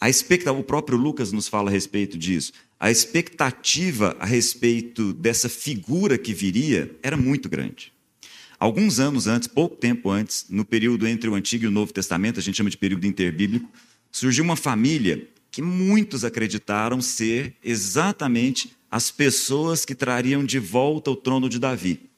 A 0.00 0.10
expectativa, 0.10 0.58
o 0.58 0.64
próprio 0.64 0.98
Lucas 0.98 1.30
nos 1.30 1.46
fala 1.46 1.70
a 1.70 1.72
respeito 1.72 2.18
disso. 2.18 2.52
A 2.84 2.90
expectativa 2.90 4.14
a 4.20 4.26
respeito 4.26 5.14
dessa 5.14 5.48
figura 5.48 6.18
que 6.18 6.34
viria 6.34 6.94
era 7.02 7.16
muito 7.16 7.48
grande. 7.48 7.90
Alguns 8.58 9.00
anos 9.00 9.26
antes, 9.26 9.48
pouco 9.48 9.74
tempo 9.74 10.10
antes, 10.10 10.44
no 10.50 10.66
período 10.66 11.08
entre 11.08 11.30
o 11.30 11.34
Antigo 11.34 11.64
e 11.64 11.66
o 11.66 11.70
Novo 11.70 11.94
Testamento, 11.94 12.38
a 12.38 12.42
gente 12.42 12.56
chama 12.56 12.68
de 12.68 12.76
período 12.76 13.06
interbíblico, 13.06 13.66
surgiu 14.12 14.44
uma 14.44 14.54
família 14.54 15.26
que 15.50 15.62
muitos 15.62 16.26
acreditaram 16.26 17.00
ser 17.00 17.56
exatamente 17.64 18.76
as 18.90 19.10
pessoas 19.10 19.86
que 19.86 19.94
trariam 19.94 20.44
de 20.44 20.58
volta 20.58 21.10
o 21.10 21.16
trono 21.16 21.48
de 21.48 21.58
Davi 21.58 22.10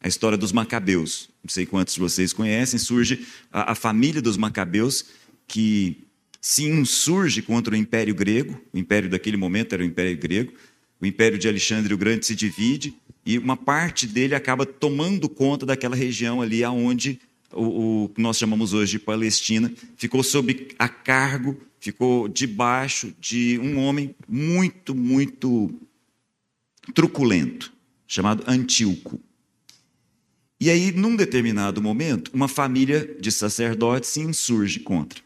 a 0.00 0.08
história 0.08 0.36
dos 0.36 0.50
Macabeus. 0.50 1.30
Não 1.44 1.48
sei 1.48 1.64
quantos 1.64 1.94
de 1.94 2.00
vocês 2.00 2.32
conhecem, 2.32 2.76
surge 2.78 3.24
a, 3.52 3.70
a 3.70 3.74
família 3.76 4.20
dos 4.20 4.36
Macabeus 4.36 5.04
que 5.46 6.07
se 6.40 6.64
insurge 6.64 7.42
contra 7.42 7.74
o 7.74 7.76
Império 7.76 8.14
Grego. 8.14 8.60
O 8.72 8.78
império 8.78 9.08
daquele 9.08 9.36
momento 9.36 9.72
era 9.72 9.82
o 9.82 9.86
Império 9.86 10.16
Grego. 10.16 10.52
O 11.00 11.06
Império 11.06 11.38
de 11.38 11.48
Alexandre 11.48 11.92
o 11.94 11.98
Grande 11.98 12.26
se 12.26 12.34
divide 12.34 12.94
e 13.24 13.38
uma 13.38 13.56
parte 13.56 14.06
dele 14.06 14.34
acaba 14.34 14.64
tomando 14.64 15.28
conta 15.28 15.66
daquela 15.66 15.94
região 15.94 16.40
ali 16.40 16.64
aonde 16.64 17.20
o, 17.52 18.10
que 18.14 18.20
nós 18.20 18.38
chamamos 18.38 18.72
hoje 18.72 18.92
de 18.92 18.98
Palestina, 18.98 19.72
ficou 19.96 20.22
sob 20.22 20.68
a 20.78 20.88
cargo, 20.88 21.58
ficou 21.80 22.28
debaixo 22.28 23.14
de 23.20 23.58
um 23.58 23.78
homem 23.78 24.14
muito, 24.28 24.94
muito 24.94 25.70
truculento, 26.94 27.72
chamado 28.06 28.44
Antíoco. 28.46 29.20
E 30.60 30.70
aí, 30.70 30.90
num 30.90 31.14
determinado 31.14 31.80
momento, 31.80 32.30
uma 32.34 32.48
família 32.48 33.16
de 33.20 33.30
sacerdotes 33.30 34.10
se 34.10 34.20
insurge 34.20 34.80
contra. 34.80 35.22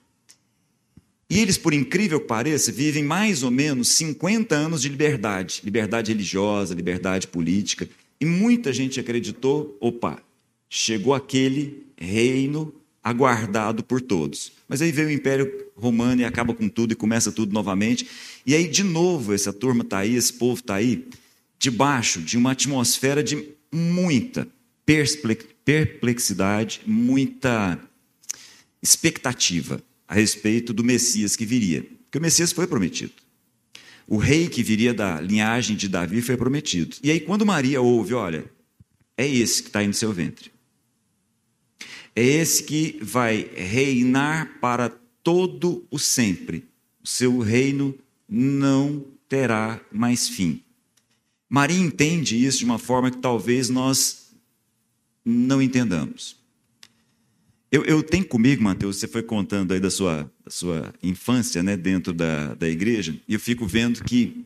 E 1.32 1.38
eles, 1.38 1.56
por 1.56 1.72
incrível 1.72 2.20
que 2.20 2.26
pareça, 2.26 2.70
vivem 2.70 3.02
mais 3.02 3.42
ou 3.42 3.50
menos 3.50 3.88
50 3.88 4.54
anos 4.54 4.82
de 4.82 4.90
liberdade, 4.90 5.62
liberdade 5.64 6.12
religiosa, 6.12 6.74
liberdade 6.74 7.26
política. 7.26 7.88
E 8.20 8.26
muita 8.26 8.70
gente 8.70 9.00
acreditou: 9.00 9.74
opa, 9.80 10.22
chegou 10.68 11.14
aquele 11.14 11.86
reino 11.96 12.74
aguardado 13.02 13.82
por 13.82 14.02
todos. 14.02 14.52
Mas 14.68 14.82
aí 14.82 14.92
veio 14.92 15.08
o 15.08 15.10
Império 15.10 15.50
Romano 15.74 16.20
e 16.20 16.24
acaba 16.26 16.52
com 16.52 16.68
tudo 16.68 16.92
e 16.92 16.94
começa 16.94 17.32
tudo 17.32 17.50
novamente. 17.50 18.06
E 18.44 18.54
aí, 18.54 18.68
de 18.68 18.84
novo, 18.84 19.32
essa 19.32 19.54
turma 19.54 19.84
está 19.84 20.00
aí, 20.00 20.14
esse 20.14 20.34
povo 20.34 20.60
está 20.60 20.74
aí, 20.74 21.08
debaixo 21.58 22.20
de 22.20 22.36
uma 22.36 22.52
atmosfera 22.52 23.22
de 23.22 23.42
muita 23.72 24.46
perplexidade, 25.64 26.82
muita 26.84 27.80
expectativa 28.82 29.82
a 30.12 30.14
respeito 30.14 30.74
do 30.74 30.84
Messias 30.84 31.34
que 31.34 31.46
viria. 31.46 31.82
Porque 32.04 32.18
o 32.18 32.20
Messias 32.20 32.52
foi 32.52 32.66
prometido. 32.66 33.14
O 34.06 34.18
rei 34.18 34.46
que 34.46 34.62
viria 34.62 34.92
da 34.92 35.18
linhagem 35.18 35.74
de 35.74 35.88
Davi 35.88 36.20
foi 36.20 36.36
prometido. 36.36 36.98
E 37.02 37.10
aí, 37.10 37.18
quando 37.18 37.46
Maria 37.46 37.80
ouve, 37.80 38.12
olha, 38.12 38.44
é 39.16 39.26
esse 39.26 39.62
que 39.62 39.70
está 39.70 39.78
aí 39.78 39.86
no 39.86 39.94
seu 39.94 40.12
ventre. 40.12 40.52
É 42.14 42.22
esse 42.22 42.62
que 42.62 42.98
vai 43.00 43.48
reinar 43.56 44.58
para 44.60 44.90
todo 45.22 45.86
o 45.90 45.98
sempre. 45.98 46.66
O 47.02 47.08
seu 47.08 47.38
reino 47.38 47.98
não 48.28 49.06
terá 49.30 49.80
mais 49.90 50.28
fim. 50.28 50.60
Maria 51.48 51.78
entende 51.78 52.36
isso 52.44 52.58
de 52.58 52.66
uma 52.66 52.78
forma 52.78 53.10
que 53.10 53.16
talvez 53.16 53.70
nós 53.70 54.30
não 55.24 55.62
entendamos. 55.62 56.41
Eu, 57.72 57.86
eu 57.86 58.02
tenho 58.02 58.26
comigo, 58.26 58.62
Mateus, 58.62 58.98
você 58.98 59.08
foi 59.08 59.22
contando 59.22 59.72
aí 59.72 59.80
da 59.80 59.90
sua, 59.90 60.30
da 60.44 60.50
sua 60.50 60.92
infância 61.02 61.62
né, 61.62 61.74
dentro 61.74 62.12
da, 62.12 62.52
da 62.54 62.68
igreja, 62.68 63.18
e 63.26 63.32
eu 63.32 63.40
fico 63.40 63.66
vendo 63.66 64.04
que 64.04 64.44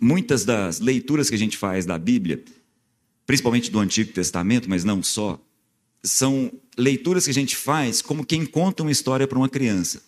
muitas 0.00 0.44
das 0.44 0.80
leituras 0.80 1.30
que 1.30 1.36
a 1.36 1.38
gente 1.38 1.56
faz 1.56 1.86
da 1.86 1.96
Bíblia, 1.96 2.42
principalmente 3.24 3.70
do 3.70 3.78
Antigo 3.78 4.12
Testamento, 4.12 4.68
mas 4.68 4.82
não 4.82 5.04
só, 5.04 5.40
são 6.02 6.52
leituras 6.76 7.26
que 7.26 7.30
a 7.30 7.34
gente 7.34 7.54
faz 7.54 8.02
como 8.02 8.26
quem 8.26 8.44
conta 8.44 8.82
uma 8.82 8.90
história 8.90 9.28
para 9.28 9.38
uma 9.38 9.48
criança. 9.48 10.02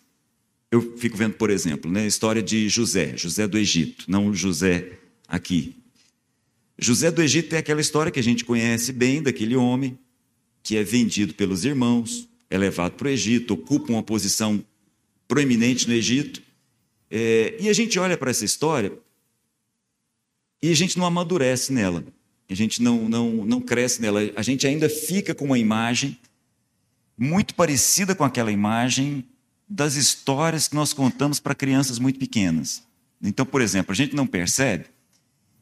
Eu 0.73 0.97
fico 0.99 1.17
vendo, 1.17 1.35
por 1.35 1.51
exemplo, 1.51 1.89
né, 1.89 2.03
a 2.03 2.07
história 2.07 2.43
de 2.43 2.69
José, 2.69 3.17
José 3.17 3.47
do 3.47 3.57
Egito, 3.57 4.07
não 4.09 4.35
José 4.35 4.99
aqui, 5.29 5.77
José 6.77 7.13
do 7.13 7.23
Egito 7.23 7.55
é 7.55 7.59
aquela 7.59 7.81
história 7.81 8.11
que 8.11 8.19
a 8.19 8.23
gente 8.23 8.45
conhece 8.45 8.93
bem 8.93 9.23
daquele 9.23 9.55
homem 9.55 9.97
que 10.69 10.77
é 10.77 10.85
vendido 10.85 11.33
pelos 11.33 11.65
irmãos, 11.65 12.29
é 12.51 12.59
levado 12.59 12.93
para 12.93 13.07
o 13.07 13.11
Egito, 13.11 13.55
ocupa 13.55 13.91
uma 13.91 14.03
posição 14.03 14.63
proeminente 15.27 15.89
no 15.89 15.95
Egito. 15.95 16.43
É, 17.11 17.57
e 17.59 17.71
a 17.71 17.73
gente 17.73 17.99
olha 17.99 18.19
para 18.19 18.31
essa 18.31 18.45
história 18.45 18.93
e 20.63 20.71
a 20.71 20.75
gente 20.75 20.99
não 20.99 21.07
amadurece 21.07 21.73
nela, 21.73 22.05
a 22.51 22.55
gente 22.55 22.83
não, 22.83 23.09
não, 23.09 23.47
não 23.47 23.63
cresce 23.63 24.03
nela, 24.03 24.21
a 24.37 24.43
gente 24.43 24.67
ainda 24.67 24.91
fica 24.91 25.35
com 25.35 25.47
uma 25.47 25.59
imagem 25.59 26.19
muito 27.17 27.55
parecida 27.55 28.15
com 28.15 28.23
aquela 28.23 28.53
imagem 28.53 29.25
das 29.67 29.95
histórias 29.95 30.69
que 30.69 30.75
nós 30.75 30.93
contamos 30.93 31.41
para 31.41 31.55
crianças 31.55 31.99
muito 31.99 32.19
pequenas. 32.19 32.83
Então, 33.23 33.47
por 33.47 33.63
exemplo, 33.63 33.93
a 33.93 33.97
gente 33.97 34.15
não 34.15 34.27
percebe 34.27 34.85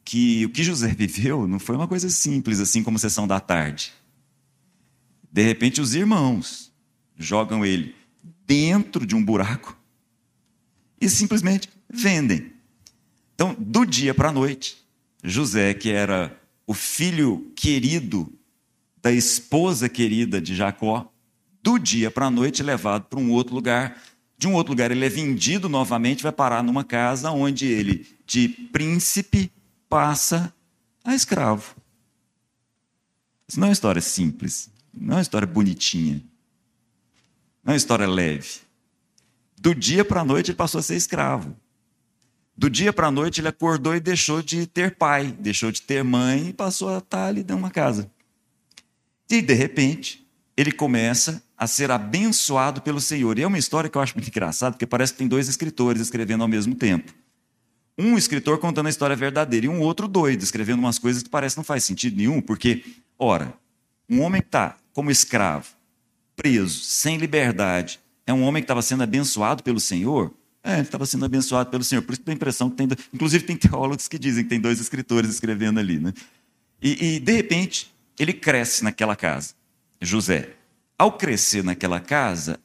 que 0.05 0.45
o 0.47 0.51
que 0.51 0.65
José 0.65 0.89
viveu 0.99 1.47
não 1.47 1.61
foi 1.61 1.77
uma 1.77 1.87
coisa 1.87 2.11
simples, 2.11 2.59
assim 2.59 2.83
como 2.83 2.99
sessão 2.99 3.25
da 3.25 3.39
tarde. 3.39 3.93
De 5.37 5.43
repente, 5.43 5.83
os 5.83 5.95
irmãos 5.95 6.73
jogam 7.15 7.63
ele 7.63 7.95
dentro 8.47 9.07
de 9.07 9.15
um 9.15 9.23
buraco 9.23 9.79
e 10.99 11.11
simplesmente 11.11 11.69
vendem. 11.91 12.55
Então, 13.35 13.55
do 13.59 13.85
dia 13.85 14.15
para 14.15 14.31
a 14.31 14.33
noite, 14.33 14.79
José, 15.23 15.75
que 15.75 15.91
era 15.91 16.35
o 16.67 16.73
filho 16.73 17.53
querido 17.55 18.33
da 19.03 19.13
esposa 19.13 19.91
querida 19.91 20.41
de 20.41 20.57
Jacó, 20.57 21.13
do 21.63 21.79
dia 21.79 22.11
para 22.11 22.29
a 22.29 22.31
noite, 22.31 22.63
levado 22.63 23.05
para 23.05 23.21
um 23.21 23.31
outro 23.31 23.55
lugar. 23.55 24.03
De 24.39 24.49
um 24.49 24.55
outro 24.55 24.73
lugar, 24.73 24.91
ele 24.91 25.05
é 25.05 25.11
vendido 25.11 25.69
novamente, 25.69 26.23
vai 26.23 26.33
parar 26.33 26.63
numa 26.63 26.83
casa 26.83 27.31
onde 27.31 27.67
ele, 27.67 28.07
de 28.27 28.49
príncipe, 28.49 29.53
passa 29.87 30.51
a 31.05 31.15
escravo. 31.15 31.77
Isso 33.47 33.61
não 33.61 33.67
é 33.67 33.69
uma 33.69 33.75
história 33.75 34.01
simples, 34.01 34.71
não 34.97 35.15
é 35.15 35.17
uma 35.17 35.23
história 35.23 35.47
bonitinha, 35.47 36.23
não 37.63 37.73
é 37.73 37.75
uma 37.75 37.77
história 37.77 38.07
leve. 38.07 38.61
Do 39.59 39.75
dia 39.75 40.05
para 40.05 40.21
a 40.21 40.25
noite 40.25 40.51
ele 40.51 40.57
passou 40.57 40.79
a 40.79 40.83
ser 40.83 40.97
escravo. 40.97 41.57
Do 42.57 42.71
dia 42.71 42.93
para 42.93 43.09
a 43.09 43.11
noite 43.11 43.41
ele 43.41 43.49
acordou 43.49 43.95
e 43.95 44.01
deixou 44.01 44.41
de 44.41 44.67
ter 44.67 44.97
pai, 44.97 45.37
deixou 45.39 45.71
de 45.71 45.83
ter 45.83 46.03
mãe 46.03 46.49
e 46.49 46.53
passou 46.53 46.89
a 46.89 46.99
estar 46.99 47.27
ali 47.27 47.41
dentro 47.41 47.57
de 47.57 47.63
uma 47.63 47.71
casa. 47.71 48.11
E 49.29 49.43
de 49.43 49.55
repente 49.55 50.27
ele 50.57 50.73
começa 50.73 51.43
a 51.57 51.67
ser 51.67 51.91
abençoado 51.91 52.81
pelo 52.81 53.01
Senhor. 53.01 53.39
E 53.39 53.43
é 53.43 53.47
uma 53.47 53.59
história 53.59 53.91
que 53.91 53.97
eu 53.97 54.03
acho 54.03 54.15
muito 54.15 54.29
engraçada, 54.29 54.73
porque 54.73 54.87
parece 54.87 55.13
que 55.13 55.19
tem 55.19 55.29
dois 55.29 55.49
escritores 55.49 56.01
escrevendo 56.01 56.43
ao 56.43 56.49
mesmo 56.49 56.75
tempo. 56.75 57.13
Um 57.99 58.17
escritor 58.19 58.59
contando 58.59 58.87
a 58.87 58.91
história 58.91 59.17
verdadeira 59.17 59.67
e 59.67 59.69
um 59.69 59.81
outro 59.81 60.07
doido, 60.07 60.43
escrevendo 60.43 60.79
umas 60.79 60.99
coisas 60.99 61.23
que 61.23 61.31
parece 61.31 61.57
não 61.57 61.65
faz 61.65 61.83
sentido 61.85 62.17
nenhum, 62.17 62.43
porque, 62.43 62.85
ora, 63.19 63.55
um 64.09 64.21
homem 64.21 64.43
que 64.43 64.49
está 64.49 64.77
como 64.97 65.11
escravo, 65.11 65.67
preso, 66.35 66.81
sem 66.81 67.19
liberdade, 67.19 68.01
é 68.27 68.33
um 68.33 68.43
homem 68.43 68.63
que 68.63 68.65
estava 68.65 68.81
sendo 68.81 69.03
abençoado 69.03 69.63
pelo 69.63 69.79
Senhor? 69.79 70.33
É, 70.65 70.77
ele 70.77 70.83
estava 70.83 71.05
sendo 71.05 71.27
abençoado 71.27 71.69
pelo 71.69 71.85
Senhor. 71.85 72.01
Por 72.01 72.15
isso 72.15 72.23
tem 72.23 72.33
a 72.33 72.35
impressão 72.35 72.71
que 72.71 72.77
tem. 72.77 72.89
Inclusive, 73.13 73.45
tem 73.45 73.59
teólogos 73.59 74.09
que 74.09 74.19
dizem 74.19 74.43
que 74.43 74.49
tem 74.49 74.59
dois 74.59 74.81
escritores 74.81 75.29
escrevendo 75.29 75.79
ali. 75.79 75.99
Né? 75.99 76.15
E, 76.81 77.17
e, 77.17 77.21
de 77.21 77.31
repente, 77.31 77.95
ele 78.19 78.33
cresce 78.33 78.83
naquela 78.83 79.15
casa, 79.15 79.53
José. 80.01 80.55
Ao 80.99 81.13
crescer 81.13 81.63
naquela 81.63 82.01
casa, 82.01 82.59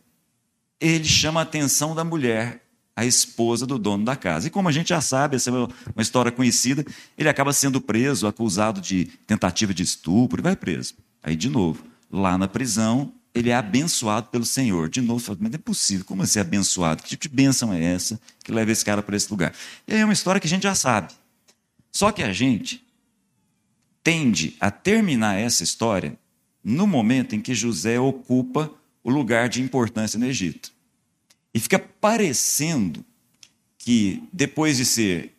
ele 0.80 1.04
chama 1.04 1.42
a 1.42 1.44
atenção 1.44 1.94
da 1.94 2.06
mulher 2.06 2.62
a 2.96 3.06
esposa 3.06 3.68
do 3.68 3.78
dono 3.78 4.06
da 4.06 4.16
casa. 4.16 4.48
E 4.48 4.50
como 4.50 4.70
a 4.70 4.72
gente 4.72 4.88
já 4.88 5.02
sabe, 5.02 5.36
essa 5.36 5.50
é 5.50 5.54
uma 5.54 6.02
história 6.02 6.32
conhecida, 6.32 6.86
ele 7.18 7.28
acaba 7.28 7.52
sendo 7.52 7.82
preso, 7.82 8.26
acusado 8.26 8.80
de 8.80 9.06
tentativa 9.28 9.74
de 9.74 9.84
estupro, 9.84 10.40
e 10.40 10.44
vai 10.44 10.56
preso. 10.56 10.94
Aí, 11.22 11.36
de 11.36 11.50
novo, 11.50 11.91
lá 12.12 12.38
na 12.38 12.48
prisão, 12.48 13.14
ele 13.34 13.50
é 13.50 13.56
abençoado 13.56 14.28
pelo 14.28 14.46
Senhor. 14.46 14.90
De 14.90 15.02
novo, 15.02 15.20
fala, 15.20 15.38
mas 15.42 15.54
é 15.54 15.58
possível, 15.58 16.06
como 16.06 16.24
assim 16.24 16.40
abençoado? 16.40 17.02
Que 17.02 17.10
tipo 17.10 17.24
de 17.24 17.30
bênção 17.30 17.74
é 17.74 17.82
essa 17.82 18.20
que 18.44 18.52
leva 18.52 18.72
esse 18.72 18.84
cara 18.84 19.02
para 19.02 19.16
esse 19.16 19.30
lugar? 19.30 19.54
E 19.88 19.94
aí 19.94 20.00
é 20.00 20.04
uma 20.04 20.14
história 20.14 20.40
que 20.40 20.48
a 20.48 20.50
gente 20.50 20.64
já 20.64 20.76
sabe. 20.76 21.14
Só 21.92 22.12
que 22.12 22.24
a 22.24 22.34
gente 22.34 22.86
tende 24.04 24.56
a 24.60 24.70
terminar 24.70 25.40
essa 25.40 25.64
história 25.64 26.18
no 26.64 26.86
momento 26.86 27.36
em 27.36 27.42
que 27.42 27.56
José 27.56 28.00
ocupa 28.00 28.72
o 29.04 29.10
lugar 29.10 29.50
de 29.50 29.62
importância 29.62 30.20
no 30.20 30.26
Egito. 30.26 30.72
E 31.54 31.60
fica 31.60 31.80
parecendo 31.80 33.04
que, 33.78 34.24
depois 34.32 34.78
de 34.78 34.86
ser 34.86 35.36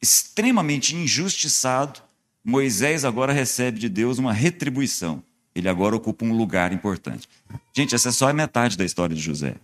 extremamente 0.00 0.94
injustiçado, 0.94 2.00
Moisés 2.44 3.04
agora 3.04 3.32
recebe 3.32 3.78
de 3.78 3.88
Deus 3.88 4.18
uma 4.18 4.32
retribuição. 4.32 5.22
Ele 5.56 5.70
agora 5.70 5.96
ocupa 5.96 6.22
um 6.22 6.36
lugar 6.36 6.70
importante. 6.70 7.26
Gente, 7.72 7.94
essa 7.94 8.10
é 8.10 8.12
só 8.12 8.28
a 8.28 8.32
metade 8.34 8.76
da 8.76 8.84
história 8.84 9.16
de 9.16 9.22
José. 9.22 9.56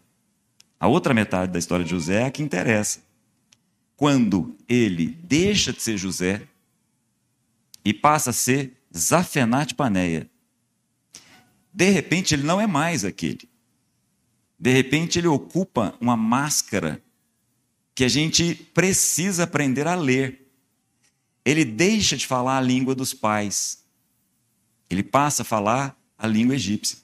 A 0.80 0.88
outra 0.88 1.12
metade 1.12 1.53
da 1.53 1.59
história 1.59 1.84
de 1.84 1.90
José 1.90 2.22
é 2.22 2.24
a 2.24 2.30
que 2.30 2.43
interessa. 2.43 3.01
Quando 3.95 4.57
ele 4.66 5.18
deixa 5.22 5.70
de 5.70 5.82
ser 5.82 5.99
José 5.99 6.49
e 7.84 7.93
passa 7.93 8.30
a 8.30 8.32
ser 8.32 8.72
Zafenate 8.97 9.74
Paneia. 9.74 10.30
De 11.70 11.90
repente, 11.90 12.32
ele 12.32 12.43
não 12.43 12.59
é 12.59 12.66
mais 12.66 13.05
aquele. 13.05 13.47
De 14.59 14.72
repente, 14.72 15.18
ele 15.18 15.28
ocupa 15.28 15.95
uma 16.01 16.16
máscara 16.16 17.03
que 17.95 18.03
a 18.03 18.09
gente 18.09 18.55
precisa 18.55 19.45
aprender 19.45 19.86
a 19.86 19.95
ler. 19.95 20.51
Ele 21.45 21.66
deixa 21.66 22.16
de 22.16 22.26
falar 22.26 22.57
a 22.57 22.62
língua 22.62 22.95
dos 22.95 23.12
pais. 23.12 23.82
Ele 24.93 25.03
passa 25.03 25.43
a 25.43 25.45
falar 25.45 25.97
a 26.18 26.26
língua 26.26 26.55
egípcia. 26.55 26.99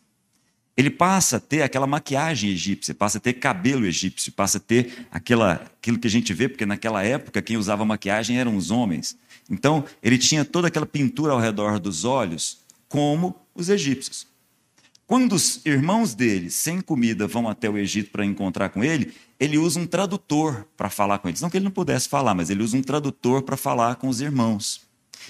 Ele 0.77 0.91
passa 0.91 1.39
a 1.39 1.41
ter 1.41 1.63
aquela 1.63 1.87
maquiagem 1.87 2.51
egípcia, 2.51 2.95
passa 2.95 3.19
a 3.19 3.21
ter 3.21 3.33
cabelo 3.33 3.85
egípcio, 3.87 4.31
passa 4.31 4.59
a 4.59 4.61
ter 4.61 5.07
aquela, 5.11 5.55
aquilo 5.55 5.99
que 5.99 6.07
a 6.07 6.11
gente 6.11 6.33
vê, 6.33 6.49
porque 6.49 6.67
naquela 6.67 7.03
época 7.03 7.43
quem 7.43 7.57
usava 7.57 7.85
maquiagem 7.85 8.39
eram 8.39 8.57
os 8.57 8.71
homens. 8.71 9.17
Então, 9.51 9.85
ele 10.03 10.19
tinha 10.19 10.45
toda 10.45 10.69
aquela 10.69 10.87
pintura 10.87 11.33
ao 11.33 11.41
redor 11.41 11.81
dos 11.81 12.05
olhos, 12.05 12.59
como 12.89 13.35
os 13.55 13.69
egípcios. 13.69 14.27
Quando 15.07 15.33
os 15.33 15.65
irmãos 15.65 16.15
dele, 16.15 16.51
sem 16.51 16.83
comida, 16.83 17.27
vão 17.27 17.49
até 17.49 17.69
o 17.69 17.79
Egito 17.79 18.11
para 18.11 18.27
encontrar 18.27 18.69
com 18.69 18.85
ele, 18.85 19.15
ele 19.41 19.57
usa 19.57 19.81
um 19.81 19.87
tradutor 19.87 20.67
para 20.77 20.91
falar 20.91 21.19
com 21.19 21.29
eles. 21.29 21.41
Não 21.41 21.49
que 21.49 21.57
ele 21.57 21.65
não 21.65 21.73
pudesse 21.73 22.09
falar, 22.09 22.35
mas 22.35 22.51
ele 22.51 22.63
usa 22.63 22.77
um 22.77 22.83
tradutor 22.83 23.43
para 23.43 23.57
falar 23.57 23.97
com 23.97 24.09
os 24.09 24.21
irmãos. 24.21 24.83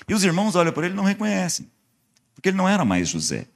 E 0.09 0.13
os 0.13 0.25
irmãos 0.25 0.57
olham 0.57 0.73
para 0.73 0.87
ele 0.87 0.95
e 0.95 0.97
não 0.97 1.05
reconhecem, 1.05 1.71
porque 2.39 2.51
ele 2.51 2.57
não 2.57 2.69
era 2.69 2.85
mais 2.85 3.09
José. 3.09 3.49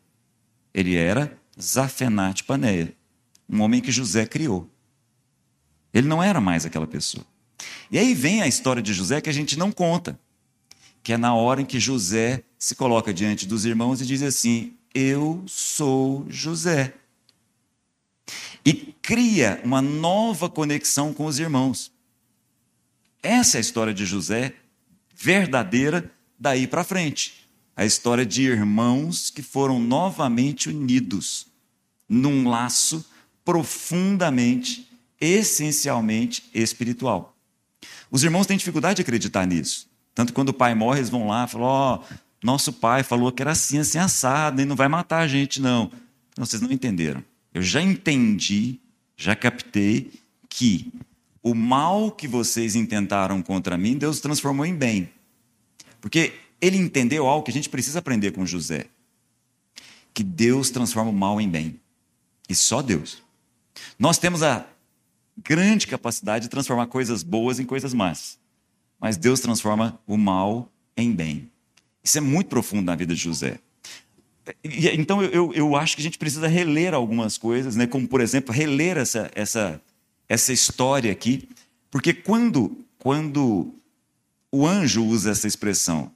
Ele 0.75 0.97
era 0.97 1.39
Zafenate 1.61 2.43
Paneia, 2.43 2.93
um 3.49 3.61
homem 3.61 3.81
que 3.81 3.93
José 3.93 4.27
criou. 4.27 4.69
Ele 5.95 6.09
não 6.09 6.21
era 6.21 6.41
mais 6.41 6.67
aquela 6.67 6.87
pessoa. 6.87 7.25
E 7.93 7.97
aí 7.97 8.13
vem 8.13 8.43
a 8.43 8.49
história 8.49 8.83
de 8.83 8.93
José 8.93 9.21
que 9.21 9.31
a 9.31 9.33
gente 9.33 9.57
não 9.57 9.71
conta, 9.71 10.19
que 11.01 11.13
é 11.13 11.17
na 11.17 11.33
hora 11.33 11.63
em 11.63 11.65
que 11.65 11.79
José 11.79 12.43
se 12.59 12.75
coloca 12.75 13.15
diante 13.15 13.47
dos 13.47 13.65
irmãos 13.65 14.01
e 14.01 14.07
diz 14.07 14.21
assim: 14.21 14.75
eu 14.93 15.45
sou 15.47 16.27
José. 16.29 16.93
E 18.67 18.75
cria 19.01 19.61
uma 19.63 19.81
nova 19.81 20.49
conexão 20.49 21.15
com 21.15 21.27
os 21.27 21.39
irmãos. 21.39 21.93
Essa 23.23 23.59
é 23.59 23.59
a 23.59 23.61
história 23.61 23.95
de 23.95 24.05
José, 24.05 24.57
verdadeira, 25.15 26.11
daí 26.37 26.67
para 26.67 26.83
frente. 26.83 27.42
A 27.77 27.85
história 27.85 28.25
de 28.27 28.43
irmãos 28.43 29.31
que 29.31 29.43
foram 29.43 29.81
novamente 29.81 30.69
unidos 30.69 31.47
num 32.09 32.49
laço 32.49 33.05
profundamente, 33.45 34.89
essencialmente 35.21 36.45
espiritual. 36.53 37.37
Os 38.11 38.23
irmãos 38.23 38.47
têm 38.47 38.57
dificuldade 38.57 38.97
de 38.97 39.03
acreditar 39.03 39.47
nisso. 39.47 39.89
Tanto 40.15 40.33
quando 40.33 40.51
o 40.51 40.55
pai 40.55 40.75
morre, 40.75 40.99
eles 40.99 41.09
vão 41.09 41.27
lá 41.27 41.45
e 41.45 41.49
falam: 41.49 41.67
Ó, 41.67 41.97
oh, 41.97 42.15
nosso 42.43 42.73
pai 42.73 43.03
falou 43.03 43.33
que 43.33 43.43
era 43.43 43.53
assim, 43.53 43.79
assim, 43.79 43.99
assado, 43.99 44.61
e 44.61 44.65
não 44.65 44.77
vai 44.77 44.89
matar 44.89 45.21
a 45.21 45.29
gente, 45.29 45.61
não. 45.61 45.91
não. 46.37 46.45
Vocês 46.45 46.61
não 46.61 46.71
entenderam. 46.71 47.25
Eu 47.55 47.63
já 47.63 47.81
entendi, 47.81 48.79
já 49.17 49.35
captei 49.35 50.13
que 50.49 50.93
o 51.43 51.55
mal 51.55 52.11
que 52.11 52.29
vocês 52.29 52.77
intentaram 52.77 53.43
contra 53.43 53.79
mim, 53.79 53.97
Deus 53.97 54.21
transformou 54.21 54.67
em 54.67 54.75
bem. 54.75 55.11
Porque 56.01 56.33
ele 56.63 56.79
entendeu 56.79 57.27
algo 57.27 57.45
que 57.45 57.51
a 57.51 57.55
gente 57.55 57.69
precisa 57.69 57.99
aprender 57.99 58.31
com 58.31 58.47
José: 58.47 58.87
que 60.15 60.23
Deus 60.23 60.71
transforma 60.71 61.11
o 61.11 61.15
mal 61.15 61.41
em 61.41 61.49
bem. 61.49 61.81
E 62.49 62.55
só 62.55 62.81
Deus. 62.81 63.23
Nós 63.99 64.19
temos 64.19 64.43
a 64.43 64.67
grande 65.37 65.87
capacidade 65.87 66.45
de 66.45 66.49
transformar 66.49 66.87
coisas 66.87 67.23
boas 67.23 67.59
em 67.59 67.65
coisas 67.65 67.93
más. 67.93 68.39
Mas 69.01 69.17
Deus 69.17 69.41
transforma 69.41 69.99
o 70.07 70.17
mal 70.17 70.71
em 70.97 71.11
bem. 71.11 71.51
Isso 72.05 72.19
é 72.19 72.21
muito 72.21 72.49
profundo 72.49 72.87
na 72.87 72.95
vida 72.95 73.15
de 73.15 73.21
José. 73.21 73.59
Então 74.65 75.23
eu, 75.23 75.53
eu 75.55 75.77
acho 75.77 75.97
que 75.97 76.03
a 76.03 76.05
gente 76.05 76.19
precisa 76.19 76.49
reler 76.49 76.95
algumas 76.95 77.39
coisas, 77.39 77.77
né? 77.77 77.87
como 77.87 78.07
por 78.09 78.21
exemplo, 78.21 78.53
reler 78.53 78.99
essa, 78.99 79.31
essa, 79.35 79.81
essa 80.29 80.53
história 80.53 81.13
aqui, 81.13 81.49
porque 81.91 82.13
quando, 82.13 82.77
quando 82.99 83.73
o 84.51 84.67
anjo 84.67 85.05
usa 85.05 85.31
essa 85.31 85.47
expressão, 85.47 86.13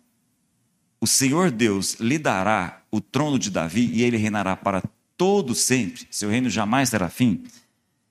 o 1.01 1.07
Senhor 1.07 1.51
Deus 1.51 1.95
lhe 1.95 2.19
dará 2.19 2.83
o 2.91 3.01
trono 3.01 3.39
de 3.39 3.51
Davi 3.51 3.91
e 3.93 4.03
ele 4.03 4.17
reinará 4.17 4.57
para 4.57 4.83
todo 5.17 5.55
sempre, 5.55 6.07
seu 6.11 6.31
reino 6.31 6.51
jamais 6.51 6.91
terá 6.91 7.09
fim, 7.09 7.45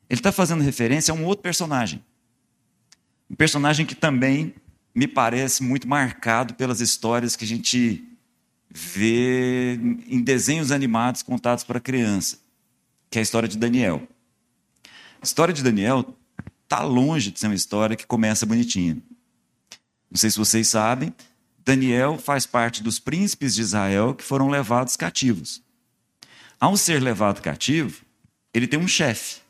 ele 0.10 0.20
está 0.20 0.32
fazendo 0.32 0.64
referência 0.64 1.12
a 1.12 1.16
um 1.16 1.26
outro 1.26 1.44
personagem. 1.44 2.04
Um 3.30 3.36
personagem 3.36 3.86
que 3.86 3.96
também 3.96 4.54
me 4.94 5.08
parece 5.08 5.64
muito 5.64 5.88
marcado 5.88 6.54
pelas 6.54 6.80
histórias 6.80 7.36
que 7.36 7.44
a 7.44 7.48
gente 7.48 8.04
vê 8.70 9.74
em 10.08 10.22
desenhos 10.22 10.72
animados 10.72 11.22
contados 11.24 11.64
para 11.64 11.80
criança, 11.80 12.40
que 13.10 13.18
é 13.18 13.22
a 13.22 13.24
história 13.24 13.48
de 13.48 13.58
Daniel. 13.58 14.08
A 15.22 15.26
história 15.26 15.54
de 15.54 15.64
Daniel 15.64 16.16
está 16.64 16.84
longe 16.84 17.32
de 17.32 17.40
ser 17.40 17.48
uma 17.48 17.56
história 17.56 17.96
que 17.96 18.06
começa 18.06 18.46
bonitinha. 18.46 18.98
Não 20.10 20.18
sei 20.18 20.30
se 20.30 20.38
vocês 20.38 20.68
sabem, 20.68 21.14
Daniel 21.66 22.20
faz 22.20 22.46
parte 22.46 22.84
dos 22.84 23.00
príncipes 23.00 23.56
de 23.56 23.62
Israel 23.62 24.14
que 24.14 24.24
foram 24.24 24.50
levados 24.50 24.96
cativos. 24.96 25.64
Ao 26.60 26.78
ser 26.78 27.02
levado 27.02 27.42
cativo, 27.42 28.06
ele 28.54 28.68
tem 28.68 28.80
um 28.80 28.88
chefe. 28.88 29.42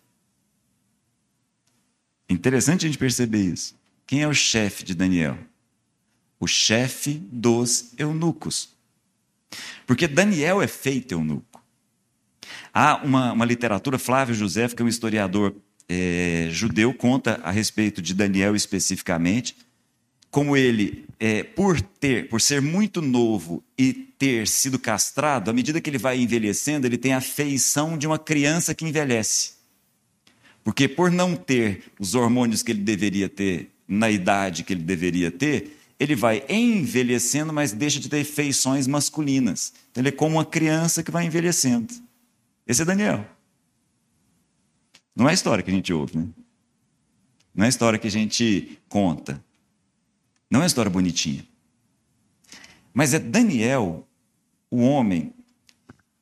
Interessante 2.30 2.86
a 2.86 2.88
gente 2.88 2.98
perceber 2.98 3.44
isso. 3.44 3.76
Quem 4.08 4.24
é 4.24 4.28
o 4.28 4.34
chefe 4.34 4.84
de 4.84 4.96
Daniel? 4.96 5.38
O 6.40 6.48
chefe 6.48 7.22
dos 7.32 7.94
eunucos. 7.98 8.70
Porque 9.86 10.08
Daniel 10.08 10.62
é 10.62 10.68
feito 10.68 11.12
eunuco. 11.12 11.62
Há 12.74 12.98
uma, 13.04 13.34
uma 13.34 13.46
literatura, 13.46 14.00
Flávio 14.00 14.36
José, 14.36 14.68
que 14.70 14.82
é 14.82 14.86
um 14.86 14.90
historiador 14.90 15.56
é, 15.88 16.48
judeu, 16.52 16.94
conta 16.94 17.40
a 17.44 17.52
respeito 17.52 18.02
de 18.02 18.14
Daniel 18.14 18.56
especificamente, 18.56 19.56
como 20.36 20.58
ele, 20.58 21.06
é, 21.18 21.44
por 21.44 21.80
ter, 21.80 22.28
por 22.28 22.42
ser 22.42 22.62
muito 22.62 23.02
novo 23.02 23.64
e 23.78 23.94
ter 23.94 24.46
sido 24.50 24.78
castrado, 24.78 25.50
à 25.50 25.54
medida 25.54 25.80
que 25.80 25.90
ele 25.90 25.98
vai 25.98 26.20
envelhecendo, 26.20 26.86
ele 26.86 26.98
tem 26.98 27.14
a 27.14 27.22
feição 27.22 27.98
de 27.98 28.06
uma 28.06 28.20
criança 28.20 28.76
que 28.76 28.84
envelhece. 28.84 29.54
Porque 30.62 30.90
por 30.90 31.10
não 31.10 31.38
ter 31.38 31.86
os 31.98 32.16
hormônios 32.16 32.62
que 32.62 32.74
ele 32.74 32.82
deveria 32.82 33.30
ter 33.30 33.72
na 33.88 34.12
idade 34.12 34.66
que 34.66 34.74
ele 34.74 34.84
deveria 34.84 35.32
ter, 35.32 35.78
ele 35.98 36.18
vai 36.18 36.44
envelhecendo, 36.50 37.54
mas 37.54 37.72
deixa 37.72 37.98
de 37.98 38.10
ter 38.10 38.26
feições 38.26 38.88
masculinas. 38.88 39.72
Então, 39.90 40.02
ele 40.02 40.10
é 40.10 40.12
como 40.12 40.36
uma 40.36 40.46
criança 40.46 41.02
que 41.02 41.12
vai 41.12 41.26
envelhecendo. 41.26 41.94
Esse 42.68 42.82
é 42.82 42.86
Daniel. 42.86 43.26
Não 45.16 45.30
é 45.30 45.32
a 45.32 45.34
história 45.34 45.64
que 45.64 45.72
a 45.72 45.74
gente 45.74 45.94
ouve, 45.94 46.18
né? 46.18 46.28
Não 47.56 47.64
é 47.64 47.68
a 47.68 47.70
história 47.70 47.98
que 47.98 48.08
a 48.08 48.12
gente 48.12 48.78
conta. 48.90 49.42
Não 50.50 50.60
é 50.60 50.64
uma 50.64 50.68
história 50.68 50.92
bonitinha. 50.92 51.46
Mas 52.94 53.14
é 53.14 53.20
Daniel, 53.20 54.08
o 54.70 54.82
homem 54.82 55.34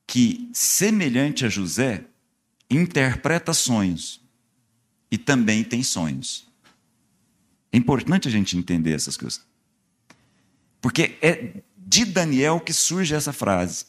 que, 0.06 0.50
semelhante 0.52 1.44
a 1.44 1.48
José, 1.48 2.04
interpreta 2.70 3.52
sonhos 3.52 4.20
e 5.10 5.18
também 5.18 5.62
tem 5.62 5.82
sonhos. 5.82 6.46
É 7.72 7.76
importante 7.76 8.28
a 8.28 8.30
gente 8.30 8.56
entender 8.56 8.92
essas 8.92 9.16
coisas. 9.16 9.42
Porque 10.80 11.16
é 11.22 11.62
de 11.76 12.04
Daniel 12.04 12.60
que 12.60 12.72
surge 12.72 13.14
essa 13.14 13.32
frase. 13.32 13.86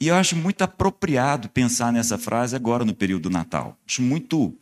E 0.00 0.08
eu 0.08 0.14
acho 0.14 0.36
muito 0.36 0.62
apropriado 0.62 1.48
pensar 1.48 1.92
nessa 1.92 2.18
frase 2.18 2.54
agora 2.54 2.84
no 2.84 2.94
período 2.94 3.24
do 3.24 3.30
Natal. 3.30 3.78
Acho 3.86 4.02
muito 4.02 4.56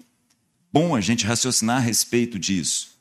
bom 0.72 0.94
a 0.94 1.00
gente 1.00 1.26
raciocinar 1.26 1.78
a 1.78 1.80
respeito 1.80 2.38
disso. 2.38 2.91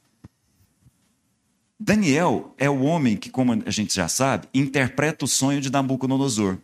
Daniel 1.84 2.54
é 2.60 2.70
o 2.70 2.82
homem 2.82 3.18
que, 3.18 3.32
como 3.32 3.64
a 3.66 3.72
gente 3.72 3.96
já 3.96 4.08
sabe, 4.08 4.48
interpreta 4.54 5.26
o 5.26 5.28
sonho 5.28 5.60
de 5.60 5.72
Nabucodonosor. 5.72 6.60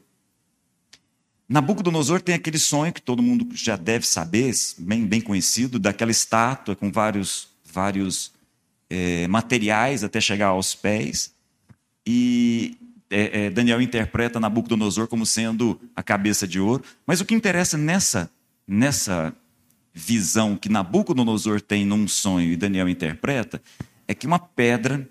Nabucodonosor 1.50 2.22
tem 2.22 2.36
aquele 2.36 2.60
sonho 2.60 2.94
que 2.94 3.02
todo 3.02 3.24
mundo 3.24 3.48
já 3.52 3.76
deve 3.76 4.06
saber, 4.06 4.54
bem, 4.78 5.08
bem 5.08 5.20
conhecido, 5.20 5.80
daquela 5.80 6.12
estátua 6.12 6.76
com 6.76 6.92
vários, 6.92 7.48
vários 7.66 8.32
é, 8.92 9.28
materiais 9.28 10.04
até 10.04 10.22
chegar 10.22 10.50
aos 10.50 10.76
pés. 10.76 11.34
E 12.06 12.78
é, 13.10 13.46
é, 13.46 13.50
Daniel 13.50 13.82
interpreta 13.82 14.40
Nabucodonosor 14.40 15.08
como 15.08 15.26
sendo 15.26 15.82
a 15.96 16.04
cabeça 16.04 16.48
de 16.48 16.60
ouro. 16.60 16.84
Mas 17.08 17.22
o 17.22 17.26
que 17.26 17.34
interessa 17.34 17.76
nessa, 17.76 18.30
nessa 18.68 19.34
visão 19.92 20.56
que 20.56 20.70
Nabucodonosor 20.70 21.60
tem 21.60 21.84
num 21.88 22.08
sonho 22.08 22.52
e 22.52 22.56
Daniel 22.56 22.88
interpreta 22.88 23.60
é 24.08 24.16
que 24.16 24.26
uma 24.26 24.40
pedra 24.40 25.10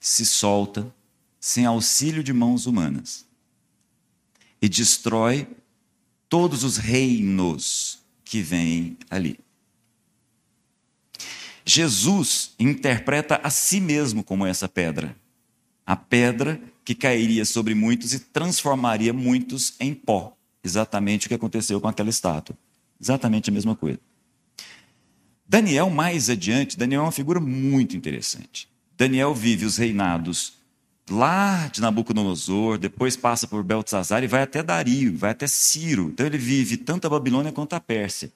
se 0.00 0.24
solta 0.24 0.92
sem 1.38 1.66
auxílio 1.66 2.22
de 2.22 2.32
mãos 2.32 2.66
humanas 2.66 3.26
e 4.60 4.68
destrói 4.68 5.46
todos 6.28 6.64
os 6.64 6.78
reinos 6.78 7.98
que 8.24 8.40
vêm 8.40 8.96
ali. 9.10 9.38
Jesus 11.64 12.54
interpreta 12.58 13.40
a 13.42 13.50
si 13.50 13.80
mesmo 13.80 14.22
como 14.22 14.46
essa 14.46 14.68
pedra. 14.68 15.16
A 15.86 15.96
pedra 15.96 16.60
que 16.84 16.94
cairia 16.94 17.44
sobre 17.44 17.74
muitos 17.74 18.12
e 18.12 18.18
transformaria 18.18 19.12
muitos 19.12 19.74
em 19.80 19.94
pó. 19.94 20.36
Exatamente 20.62 21.26
o 21.26 21.28
que 21.28 21.34
aconteceu 21.34 21.80
com 21.80 21.88
aquela 21.88 22.10
estátua. 22.10 22.56
Exatamente 23.00 23.50
a 23.50 23.52
mesma 23.52 23.74
coisa. 23.76 23.98
Daniel, 25.46 25.90
mais 25.90 26.30
adiante, 26.30 26.78
Daniel 26.78 27.02
é 27.02 27.04
uma 27.04 27.12
figura 27.12 27.38
muito 27.38 27.96
interessante. 27.96 28.68
Daniel 28.96 29.34
vive 29.34 29.64
os 29.64 29.76
reinados 29.76 30.54
lá 31.10 31.68
de 31.68 31.80
Nabucodonosor, 31.80 32.78
depois 32.78 33.16
passa 33.16 33.46
por 33.46 33.62
Beltzazar 33.62 34.22
e 34.24 34.26
vai 34.26 34.42
até 34.42 34.62
Dario, 34.62 35.16
vai 35.16 35.32
até 35.32 35.46
Ciro. 35.46 36.08
Então 36.08 36.24
ele 36.24 36.38
vive 36.38 36.76
tanto 36.76 37.06
a 37.06 37.10
Babilônia 37.10 37.52
quanto 37.52 37.74
a 37.74 37.80
Pérsia. 37.80 38.32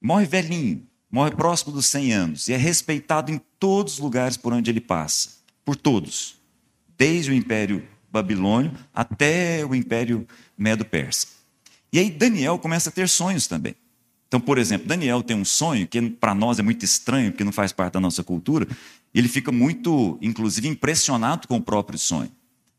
Morre 0.00 0.26
velhinho, 0.26 0.86
morre 1.10 1.30
próximo 1.30 1.72
dos 1.72 1.86
100 1.86 2.12
anos 2.12 2.48
e 2.48 2.52
é 2.52 2.56
respeitado 2.56 3.30
em 3.30 3.40
todos 3.58 3.94
os 3.94 3.98
lugares 3.98 4.36
por 4.36 4.52
onde 4.52 4.70
ele 4.70 4.80
passa, 4.80 5.30
por 5.64 5.76
todos, 5.76 6.36
desde 6.98 7.30
o 7.30 7.34
Império 7.34 7.86
Babilônio 8.10 8.72
até 8.92 9.64
o 9.64 9.74
Império 9.74 10.26
Medo-Persa. 10.58 11.28
E 11.92 11.98
aí 11.98 12.10
Daniel 12.10 12.58
começa 12.58 12.90
a 12.90 12.92
ter 12.92 13.08
sonhos 13.08 13.46
também. 13.46 13.74
Então, 14.32 14.40
por 14.40 14.56
exemplo, 14.56 14.88
Daniel 14.88 15.22
tem 15.22 15.36
um 15.36 15.44
sonho 15.44 15.86
que 15.86 16.00
para 16.00 16.34
nós 16.34 16.58
é 16.58 16.62
muito 16.62 16.86
estranho, 16.86 17.30
porque 17.30 17.44
não 17.44 17.52
faz 17.52 17.70
parte 17.70 17.92
da 17.92 18.00
nossa 18.00 18.24
cultura, 18.24 18.66
e 19.12 19.18
ele 19.18 19.28
fica 19.28 19.52
muito, 19.52 20.16
inclusive, 20.22 20.66
impressionado 20.66 21.46
com 21.46 21.58
o 21.58 21.60
próprio 21.60 21.98
sonho. 21.98 22.32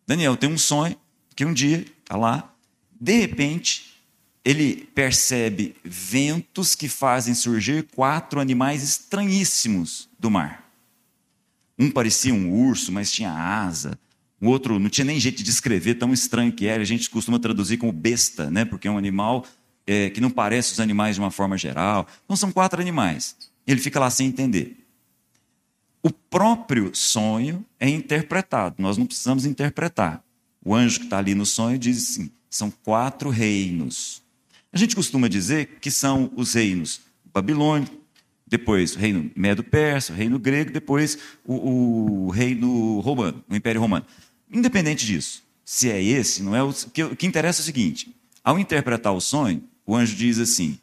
Daniel 0.07 0.35
tem 0.35 0.51
um 0.51 0.57
sonho 0.57 0.95
que 1.35 1.45
um 1.45 1.53
dia 1.53 1.85
está 2.01 2.17
lá, 2.17 2.51
de 2.99 3.19
repente, 3.19 3.93
ele 4.43 4.89
percebe 4.95 5.75
ventos 5.83 6.73
que 6.73 6.89
fazem 6.89 7.35
surgir 7.35 7.83
quatro 7.95 8.39
animais 8.39 8.81
estranhíssimos 8.81 10.09
do 10.17 10.31
mar. 10.31 10.67
Um 11.77 11.91
parecia 11.91 12.33
um 12.33 12.51
urso, 12.51 12.91
mas 12.91 13.11
tinha 13.11 13.31
asa. 13.31 13.95
O 14.41 14.47
outro 14.47 14.79
não 14.79 14.89
tinha 14.89 15.05
nem 15.05 15.19
jeito 15.19 15.37
de 15.37 15.43
descrever, 15.43 15.93
tão 15.93 16.11
estranho 16.13 16.51
que 16.51 16.65
era. 16.65 16.81
A 16.81 16.85
gente 16.85 17.11
costuma 17.11 17.37
traduzir 17.37 17.77
como 17.77 17.91
besta, 17.91 18.49
né? 18.49 18.65
porque 18.65 18.87
é 18.87 18.91
um 18.91 18.97
animal 18.97 19.45
é, 19.85 20.09
que 20.09 20.21
não 20.21 20.29
parece 20.29 20.73
os 20.73 20.79
animais 20.79 21.15
de 21.15 21.21
uma 21.21 21.31
forma 21.31 21.57
geral. 21.57 22.07
Então 22.25 22.35
são 22.35 22.51
quatro 22.51 22.81
animais. 22.81 23.35
Ele 23.65 23.79
fica 23.79 23.99
lá 23.99 24.09
sem 24.09 24.27
entender. 24.27 24.77
O 26.01 26.11
próprio 26.11 26.91
sonho 26.93 27.65
é 27.79 27.87
interpretado, 27.87 28.75
nós 28.77 28.97
não 28.97 29.05
precisamos 29.05 29.45
interpretar. 29.45 30.21
O 30.63 30.75
anjo 30.75 30.99
que 30.99 31.05
está 31.05 31.17
ali 31.17 31.33
no 31.33 31.45
sonho 31.45 31.77
diz 31.77 31.97
assim: 31.97 32.29
são 32.49 32.69
quatro 32.69 33.29
reinos. 33.29 34.21
A 34.71 34.77
gente 34.77 34.95
costuma 34.95 35.27
dizer 35.27 35.77
que 35.79 35.89
são 35.91 36.31
os 36.35 36.53
reinos 36.53 37.01
babilônico, 37.33 37.95
depois 38.45 38.95
o 38.95 38.99
reino 38.99 39.31
medo-persa, 39.35 40.13
o 40.13 40.15
reino 40.15 40.37
grego, 40.37 40.71
depois 40.71 41.17
o, 41.45 42.25
o, 42.25 42.29
reino 42.29 42.99
romano, 42.99 43.43
o 43.49 43.55
império 43.55 43.79
romano. 43.79 44.05
Independente 44.51 45.05
disso, 45.05 45.43
se 45.63 45.89
é 45.89 46.01
esse, 46.03 46.43
não 46.43 46.55
é 46.55 46.61
o 46.61 46.69
o 46.69 47.15
que 47.15 47.25
interessa 47.25 47.61
é 47.61 47.63
o 47.63 47.65
seguinte: 47.65 48.13
ao 48.43 48.59
interpretar 48.59 49.13
o 49.13 49.21
sonho, 49.21 49.63
o 49.85 49.95
anjo 49.95 50.15
diz 50.15 50.39
assim: 50.39 50.79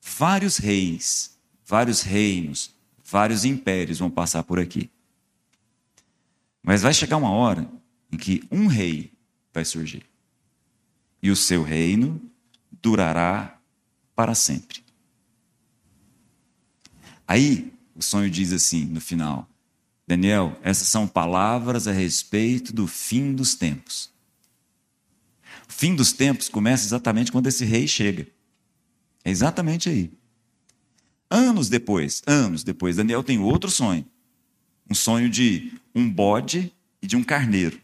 vários 0.00 0.56
reis, 0.56 1.36
vários 1.64 2.02
reinos, 2.02 2.74
vários 3.04 3.44
impérios 3.44 3.98
vão 3.98 4.10
passar 4.10 4.42
por 4.42 4.58
aqui. 4.58 4.90
Mas 6.62 6.82
vai 6.82 6.92
chegar 6.92 7.16
uma 7.16 7.30
hora 7.30 7.68
em 8.10 8.16
que 8.16 8.42
um 8.50 8.66
rei 8.66 9.12
vai 9.52 9.64
surgir. 9.64 10.04
E 11.22 11.30
o 11.30 11.36
seu 11.36 11.62
reino 11.62 12.20
durará 12.82 13.58
para 14.14 14.34
sempre. 14.34 14.84
Aí 17.26 17.72
o 17.94 18.02
sonho 18.02 18.30
diz 18.30 18.52
assim 18.52 18.84
no 18.84 19.00
final: 19.00 19.48
Daniel, 20.06 20.58
essas 20.62 20.88
são 20.88 21.06
palavras 21.06 21.88
a 21.88 21.92
respeito 21.92 22.72
do 22.72 22.86
fim 22.86 23.34
dos 23.34 23.54
tempos. 23.54 24.10
Fim 25.76 25.94
dos 25.94 26.10
tempos 26.10 26.48
começa 26.48 26.86
exatamente 26.86 27.30
quando 27.30 27.48
esse 27.48 27.62
rei 27.62 27.86
chega. 27.86 28.26
É 29.22 29.30
exatamente 29.30 29.90
aí. 29.90 30.10
Anos 31.30 31.68
depois, 31.68 32.22
anos 32.26 32.64
depois, 32.64 32.96
Daniel 32.96 33.22
tem 33.22 33.38
outro 33.38 33.70
sonho. 33.70 34.02
Um 34.88 34.94
sonho 34.94 35.28
de 35.28 35.74
um 35.94 36.10
bode 36.10 36.72
e 37.02 37.06
de 37.06 37.14
um 37.14 37.22
carneiro. 37.22 37.78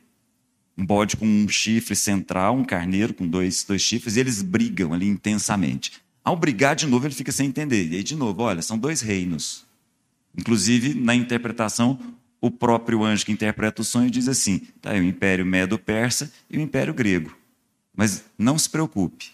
Um 0.74 0.86
bode 0.86 1.18
com 1.18 1.26
um 1.26 1.46
chifre 1.46 1.94
central, 1.94 2.56
um 2.56 2.64
carneiro 2.64 3.12
com 3.12 3.26
dois, 3.26 3.62
dois 3.62 3.82
chifres, 3.82 4.16
e 4.16 4.20
eles 4.20 4.40
brigam 4.40 4.94
ali 4.94 5.06
intensamente. 5.06 5.92
Ao 6.24 6.34
brigar 6.34 6.74
de 6.74 6.86
novo, 6.86 7.06
ele 7.06 7.14
fica 7.14 7.30
sem 7.30 7.48
entender. 7.48 7.92
E 7.92 7.96
aí, 7.96 8.02
de 8.02 8.16
novo, 8.16 8.40
olha, 8.40 8.62
são 8.62 8.78
dois 8.78 9.02
reinos. 9.02 9.66
Inclusive, 10.34 10.94
na 10.94 11.14
interpretação, 11.14 12.00
o 12.40 12.50
próprio 12.50 13.04
anjo 13.04 13.26
que 13.26 13.32
interpreta 13.32 13.82
o 13.82 13.84
sonho 13.84 14.10
diz 14.10 14.28
assim: 14.28 14.60
tá, 14.80 14.96
é 14.96 14.98
o 14.98 15.04
Império 15.04 15.44
Medo-Persa 15.44 16.32
e 16.48 16.56
o 16.56 16.60
Império 16.62 16.94
Grego. 16.94 17.41
Mas 17.94 18.24
não 18.38 18.58
se 18.58 18.68
preocupe. 18.68 19.32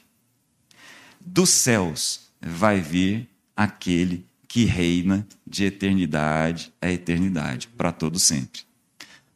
Dos 1.21 1.51
céus 1.51 2.21
vai 2.41 2.81
vir 2.81 3.29
aquele 3.57 4.25
que 4.47 4.65
reina 4.65 5.27
de 5.47 5.65
eternidade 5.65 6.73
a 6.81 6.91
eternidade, 6.91 7.69
para 7.69 7.93
todo 7.93 8.19
sempre. 8.19 8.63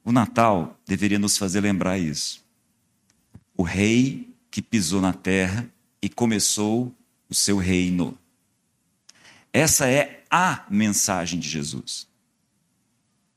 O 0.05 0.11
Natal 0.11 0.79
deveria 0.87 1.19
nos 1.19 1.37
fazer 1.37 1.61
lembrar 1.61 1.99
isso. 1.99 2.43
O 3.57 3.63
rei 3.63 4.35
que 4.51 4.63
pisou 4.63 5.01
na 5.01 5.13
terra 5.13 5.69
e 6.01 6.09
começou 6.09 6.93
o 7.29 7.35
seu 7.35 7.59
reino. 7.59 8.19
Essa 9.53 9.87
é 9.89 10.25
a 10.31 10.65
mensagem 10.71 11.39
de 11.39 11.49
Jesus. 11.49 12.09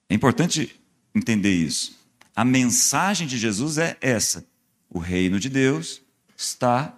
É 0.09 0.15
importante 0.15 0.79
entender 1.13 1.53
isso. 1.53 1.97
A 2.35 2.43
mensagem 2.43 3.27
de 3.27 3.37
Jesus 3.37 3.77
é 3.77 3.97
essa: 4.01 4.45
o 4.89 4.99
reino 4.99 5.39
de 5.39 5.49
Deus 5.49 6.01
está 6.37 6.97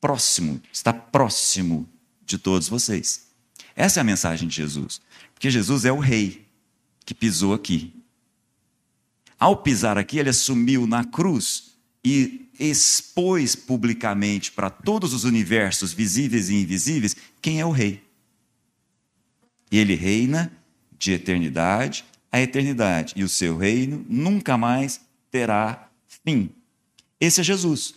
próximo, 0.00 0.60
está 0.72 0.92
próximo 0.92 1.88
de 2.24 2.38
todos 2.38 2.68
vocês. 2.68 3.28
Essa 3.76 4.00
é 4.00 4.02
a 4.02 4.04
mensagem 4.04 4.48
de 4.48 4.56
Jesus. 4.56 5.00
Porque 5.32 5.50
Jesus 5.50 5.84
é 5.84 5.92
o 5.92 5.98
rei 5.98 6.46
que 7.04 7.14
pisou 7.14 7.54
aqui. 7.54 7.94
Ao 9.38 9.56
pisar 9.56 9.98
aqui, 9.98 10.18
ele 10.18 10.30
assumiu 10.30 10.86
na 10.86 11.04
cruz 11.04 11.74
e 12.04 12.48
expôs 12.58 13.56
publicamente 13.56 14.52
para 14.52 14.70
todos 14.70 15.12
os 15.12 15.24
universos 15.24 15.92
visíveis 15.92 16.48
e 16.48 16.54
invisíveis 16.54 17.16
quem 17.42 17.60
é 17.60 17.66
o 17.66 17.70
rei. 17.70 18.02
E 19.70 19.78
ele 19.78 19.94
reina 19.94 20.52
de 20.98 21.12
eternidade 21.12 22.04
a 22.34 22.40
eternidade, 22.40 23.14
e 23.14 23.22
o 23.22 23.28
seu 23.28 23.56
reino 23.56 24.04
nunca 24.08 24.58
mais 24.58 25.00
terá 25.30 25.88
fim. 26.24 26.50
Esse 27.20 27.40
é 27.40 27.44
Jesus. 27.44 27.94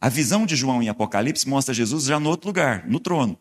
A 0.00 0.08
visão 0.08 0.44
de 0.44 0.54
João 0.54 0.82
em 0.82 0.88
Apocalipse 0.88 1.48
mostra 1.48 1.74
Jesus 1.74 2.04
já 2.04 2.20
no 2.20 2.28
outro 2.28 2.48
lugar, 2.48 2.86
no 2.86 3.00
trono, 3.00 3.38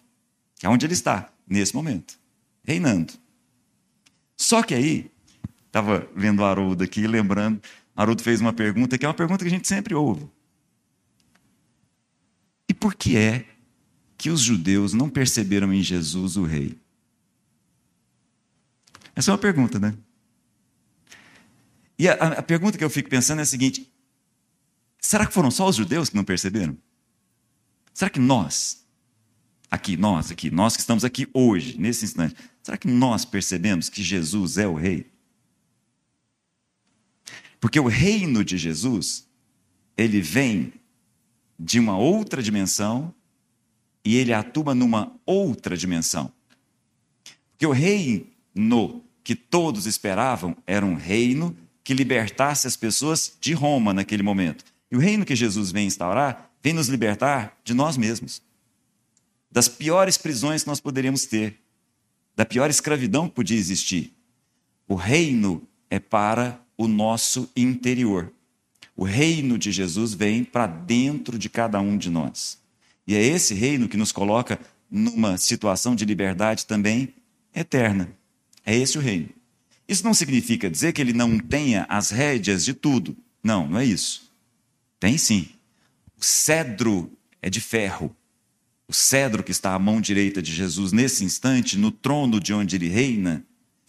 que 0.55 0.65
é 0.65 0.69
onde 0.69 0.85
ele 0.85 0.93
está, 0.93 1.31
nesse 1.47 1.75
momento, 1.75 2.17
reinando. 2.63 3.13
Só 4.37 4.63
que 4.63 4.73
aí, 4.73 5.11
estava 5.67 6.07
vendo 6.15 6.39
o 6.39 6.45
Haroldo 6.45 6.83
aqui, 6.83 7.05
lembrando, 7.05 7.61
Haroldo 7.95 8.23
fez 8.23 8.41
uma 8.41 8.53
pergunta 8.53 8.97
que 8.97 9.05
é 9.05 9.07
uma 9.07 9.13
pergunta 9.13 9.43
que 9.43 9.49
a 9.49 9.51
gente 9.51 9.67
sempre 9.67 9.93
ouve. 9.93 10.27
E 12.67 12.73
por 12.73 12.95
que 12.95 13.17
é 13.17 13.45
que 14.17 14.29
os 14.29 14.39
judeus 14.39 14.93
não 14.93 15.09
perceberam 15.09 15.73
em 15.73 15.83
Jesus 15.83 16.37
o 16.37 16.43
rei? 16.43 16.77
Essa 19.15 19.31
é 19.31 19.33
uma 19.33 19.37
pergunta, 19.37 19.79
né? 19.79 19.93
E 21.99 22.07
a, 22.07 22.13
a, 22.13 22.41
pergunta 22.41 22.77
que 22.77 22.83
eu 22.83 22.89
fico 22.89 23.09
pensando 23.09 23.39
é 23.39 23.43
a 23.43 23.45
seguinte: 23.45 23.92
será 25.03 25.27
que 25.27 25.33
foram 25.33 25.51
só 25.51 25.67
os 25.67 25.75
judeus 25.75 26.09
que 26.09 26.15
não 26.15 26.23
perceberam? 26.23 26.77
Será 27.93 28.09
que 28.09 28.19
nós, 28.19 28.85
aqui, 29.69 29.97
nós, 29.97 30.31
aqui, 30.31 30.49
nós 30.49 30.75
que 30.75 30.79
estamos 30.79 31.03
aqui 31.03 31.27
hoje, 31.33 31.77
nesse 31.77 32.05
instante, 32.05 32.35
será 32.63 32.77
que 32.77 32.87
nós 32.87 33.25
percebemos 33.25 33.89
que 33.89 34.01
Jesus 34.01 34.57
é 34.57 34.65
o 34.65 34.73
Rei? 34.73 35.11
Porque 37.59 37.79
o 37.79 37.87
reino 37.87 38.43
de 38.43 38.57
Jesus, 38.57 39.27
ele 39.95 40.21
vem 40.21 40.73
de 41.59 41.79
uma 41.79 41.97
outra 41.97 42.41
dimensão 42.41 43.13
e 44.03 44.15
ele 44.15 44.33
atua 44.33 44.73
numa 44.73 45.15
outra 45.25 45.77
dimensão. 45.77 46.31
Porque 47.51 47.65
o 47.65 47.71
reino 47.71 49.03
que 49.23 49.35
todos 49.35 49.85
esperavam 49.85 50.55
era 50.65 50.85
um 50.85 50.95
reino 50.95 51.55
que 51.83 51.93
libertasse 51.93 52.67
as 52.67 52.75
pessoas 52.75 53.37
de 53.39 53.53
Roma 53.53 53.93
naquele 53.93 54.23
momento. 54.23 54.72
E 54.93 54.95
o 54.95 54.99
reino 54.99 55.25
que 55.25 55.35
Jesus 55.35 55.71
vem 55.71 55.87
instaurar 55.87 56.51
vem 56.61 56.71
nos 56.71 56.87
libertar 56.87 57.57
de 57.63 57.73
nós 57.73 57.97
mesmos, 57.97 58.43
das 59.51 59.67
piores 59.67 60.19
prisões 60.19 60.61
que 60.61 60.69
nós 60.69 60.79
poderíamos 60.79 61.25
ter, 61.25 61.59
da 62.35 62.45
pior 62.45 62.69
escravidão 62.69 63.27
que 63.27 63.33
podia 63.33 63.57
existir. 63.57 64.13
O 64.87 64.93
reino 64.93 65.67
é 65.89 65.97
para 65.97 66.61
o 66.77 66.87
nosso 66.87 67.49
interior. 67.55 68.31
O 68.95 69.03
reino 69.03 69.57
de 69.57 69.71
Jesus 69.71 70.13
vem 70.13 70.43
para 70.43 70.67
dentro 70.67 71.39
de 71.39 71.49
cada 71.49 71.81
um 71.81 71.97
de 71.97 72.11
nós. 72.11 72.59
E 73.07 73.15
é 73.15 73.21
esse 73.23 73.55
reino 73.55 73.89
que 73.89 73.97
nos 73.97 74.11
coloca 74.11 74.59
numa 74.91 75.39
situação 75.39 75.95
de 75.95 76.05
liberdade 76.05 76.67
também 76.67 77.15
eterna. 77.55 78.15
É 78.63 78.77
esse 78.77 78.99
o 78.99 79.01
reino. 79.01 79.29
Isso 79.87 80.03
não 80.03 80.13
significa 80.13 80.69
dizer 80.69 80.93
que 80.93 81.01
ele 81.01 81.13
não 81.13 81.39
tenha 81.39 81.83
as 81.89 82.11
rédeas 82.11 82.63
de 82.63 82.75
tudo. 82.75 83.17
Não, 83.43 83.67
não 83.67 83.79
é 83.79 83.85
isso. 83.85 84.31
Tem 85.03 85.17
sim. 85.17 85.49
O 86.17 86.23
cedro 86.23 87.11
é 87.41 87.49
de 87.49 87.59
ferro. 87.59 88.15
O 88.87 88.93
cedro 88.93 89.43
que 89.43 89.51
está 89.51 89.73
à 89.73 89.77
mão 89.77 89.99
direita 89.99 90.41
de 90.41 90.53
Jesus 90.53 90.93
nesse 90.93 91.25
instante, 91.25 91.77
no 91.77 91.91
trono 91.91 92.39
de 92.39 92.53
onde 92.53 92.77
ele 92.77 92.87
reina, 92.87 93.45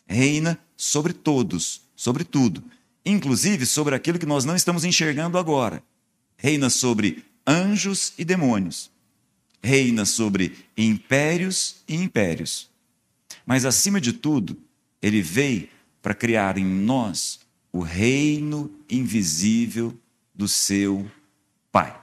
reina 0.08 0.58
sobre 0.76 1.12
todos, 1.12 1.82
sobre 1.94 2.24
tudo, 2.24 2.64
inclusive 3.06 3.64
sobre 3.64 3.94
aquilo 3.94 4.18
que 4.18 4.26
nós 4.26 4.44
não 4.44 4.56
estamos 4.56 4.84
enxergando 4.84 5.38
agora. 5.38 5.84
Reina 6.36 6.68
sobre 6.68 7.24
anjos 7.46 8.12
e 8.18 8.24
demônios. 8.24 8.90
Reina 9.62 10.04
sobre 10.04 10.66
impérios 10.76 11.76
e 11.86 11.94
impérios. 11.94 12.68
Mas 13.46 13.64
acima 13.64 14.00
de 14.00 14.14
tudo, 14.14 14.58
ele 15.00 15.22
veio 15.22 15.68
para 16.02 16.12
criar 16.12 16.58
em 16.58 16.66
nós 16.66 17.38
o 17.72 17.82
reino 17.82 18.68
invisível 18.90 19.96
do 20.34 20.48
seu 20.48 21.10
Pai. 21.70 21.96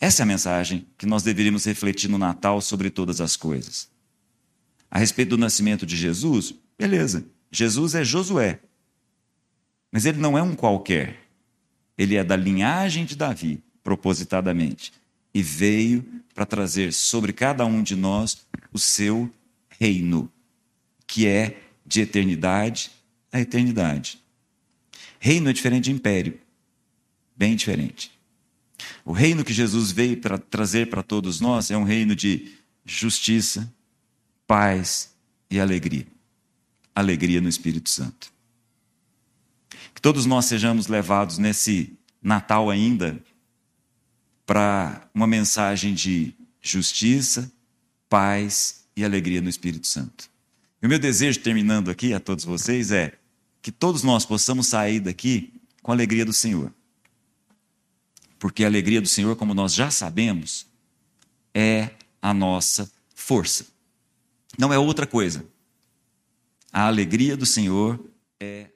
Essa 0.00 0.22
é 0.22 0.24
a 0.24 0.26
mensagem 0.26 0.86
que 0.98 1.06
nós 1.06 1.22
deveríamos 1.22 1.64
refletir 1.64 2.08
no 2.08 2.18
Natal 2.18 2.60
sobre 2.60 2.90
todas 2.90 3.20
as 3.20 3.36
coisas. 3.36 3.88
A 4.90 4.98
respeito 4.98 5.30
do 5.30 5.38
nascimento 5.38 5.86
de 5.86 5.96
Jesus, 5.96 6.54
beleza. 6.78 7.26
Jesus 7.50 7.94
é 7.94 8.04
Josué. 8.04 8.60
Mas 9.90 10.04
ele 10.04 10.18
não 10.18 10.36
é 10.36 10.42
um 10.42 10.54
qualquer. 10.54 11.20
Ele 11.96 12.16
é 12.16 12.24
da 12.24 12.36
linhagem 12.36 13.04
de 13.04 13.16
Davi, 13.16 13.62
propositadamente. 13.82 14.92
E 15.32 15.42
veio 15.42 16.04
para 16.34 16.44
trazer 16.44 16.92
sobre 16.92 17.32
cada 17.32 17.64
um 17.64 17.82
de 17.82 17.96
nós 17.96 18.46
o 18.72 18.78
seu 18.78 19.32
reino, 19.68 20.30
que 21.06 21.26
é 21.26 21.60
de 21.86 22.00
eternidade 22.00 22.90
a 23.34 23.40
eternidade. 23.40 24.22
Reino 25.18 25.50
é 25.50 25.52
diferente 25.52 25.84
de 25.84 25.92
império. 25.92 26.38
Bem 27.36 27.56
diferente. 27.56 28.12
O 29.04 29.12
reino 29.12 29.44
que 29.44 29.52
Jesus 29.52 29.90
veio 29.90 30.16
para 30.16 30.38
trazer 30.38 30.88
para 30.88 31.02
todos 31.02 31.40
nós 31.40 31.70
é 31.70 31.76
um 31.76 31.84
reino 31.84 32.14
de 32.14 32.52
justiça, 32.84 33.72
paz 34.46 35.14
e 35.50 35.60
alegria. 35.60 36.06
Alegria 36.94 37.40
no 37.40 37.48
Espírito 37.48 37.88
Santo. 37.88 38.32
Que 39.94 40.00
todos 40.00 40.26
nós 40.26 40.44
sejamos 40.46 40.86
levados 40.86 41.38
nesse 41.38 41.96
Natal 42.22 42.70
ainda 42.70 43.20
para 44.46 45.08
uma 45.14 45.26
mensagem 45.26 45.94
de 45.94 46.34
justiça, 46.60 47.50
paz 48.08 48.86
e 48.96 49.04
alegria 49.04 49.40
no 49.40 49.48
Espírito 49.48 49.86
Santo. 49.86 50.30
E 50.82 50.86
o 50.86 50.88
meu 50.88 50.98
desejo, 50.98 51.40
terminando 51.40 51.90
aqui 51.90 52.12
a 52.12 52.20
todos 52.20 52.44
vocês, 52.44 52.90
é 52.90 53.14
que 53.60 53.72
todos 53.72 54.02
nós 54.02 54.24
possamos 54.26 54.66
sair 54.66 55.00
daqui 55.00 55.52
com 55.82 55.90
a 55.90 55.94
alegria 55.94 56.24
do 56.24 56.32
Senhor. 56.32 56.72
Porque 58.44 58.62
a 58.62 58.66
alegria 58.66 59.00
do 59.00 59.08
Senhor, 59.08 59.36
como 59.36 59.54
nós 59.54 59.72
já 59.72 59.90
sabemos, 59.90 60.66
é 61.54 61.88
a 62.20 62.34
nossa 62.34 62.92
força. 63.14 63.64
Não 64.58 64.70
é 64.70 64.78
outra 64.78 65.06
coisa. 65.06 65.46
A 66.70 66.86
alegria 66.86 67.38
do 67.38 67.46
Senhor 67.46 67.98
é 68.38 68.68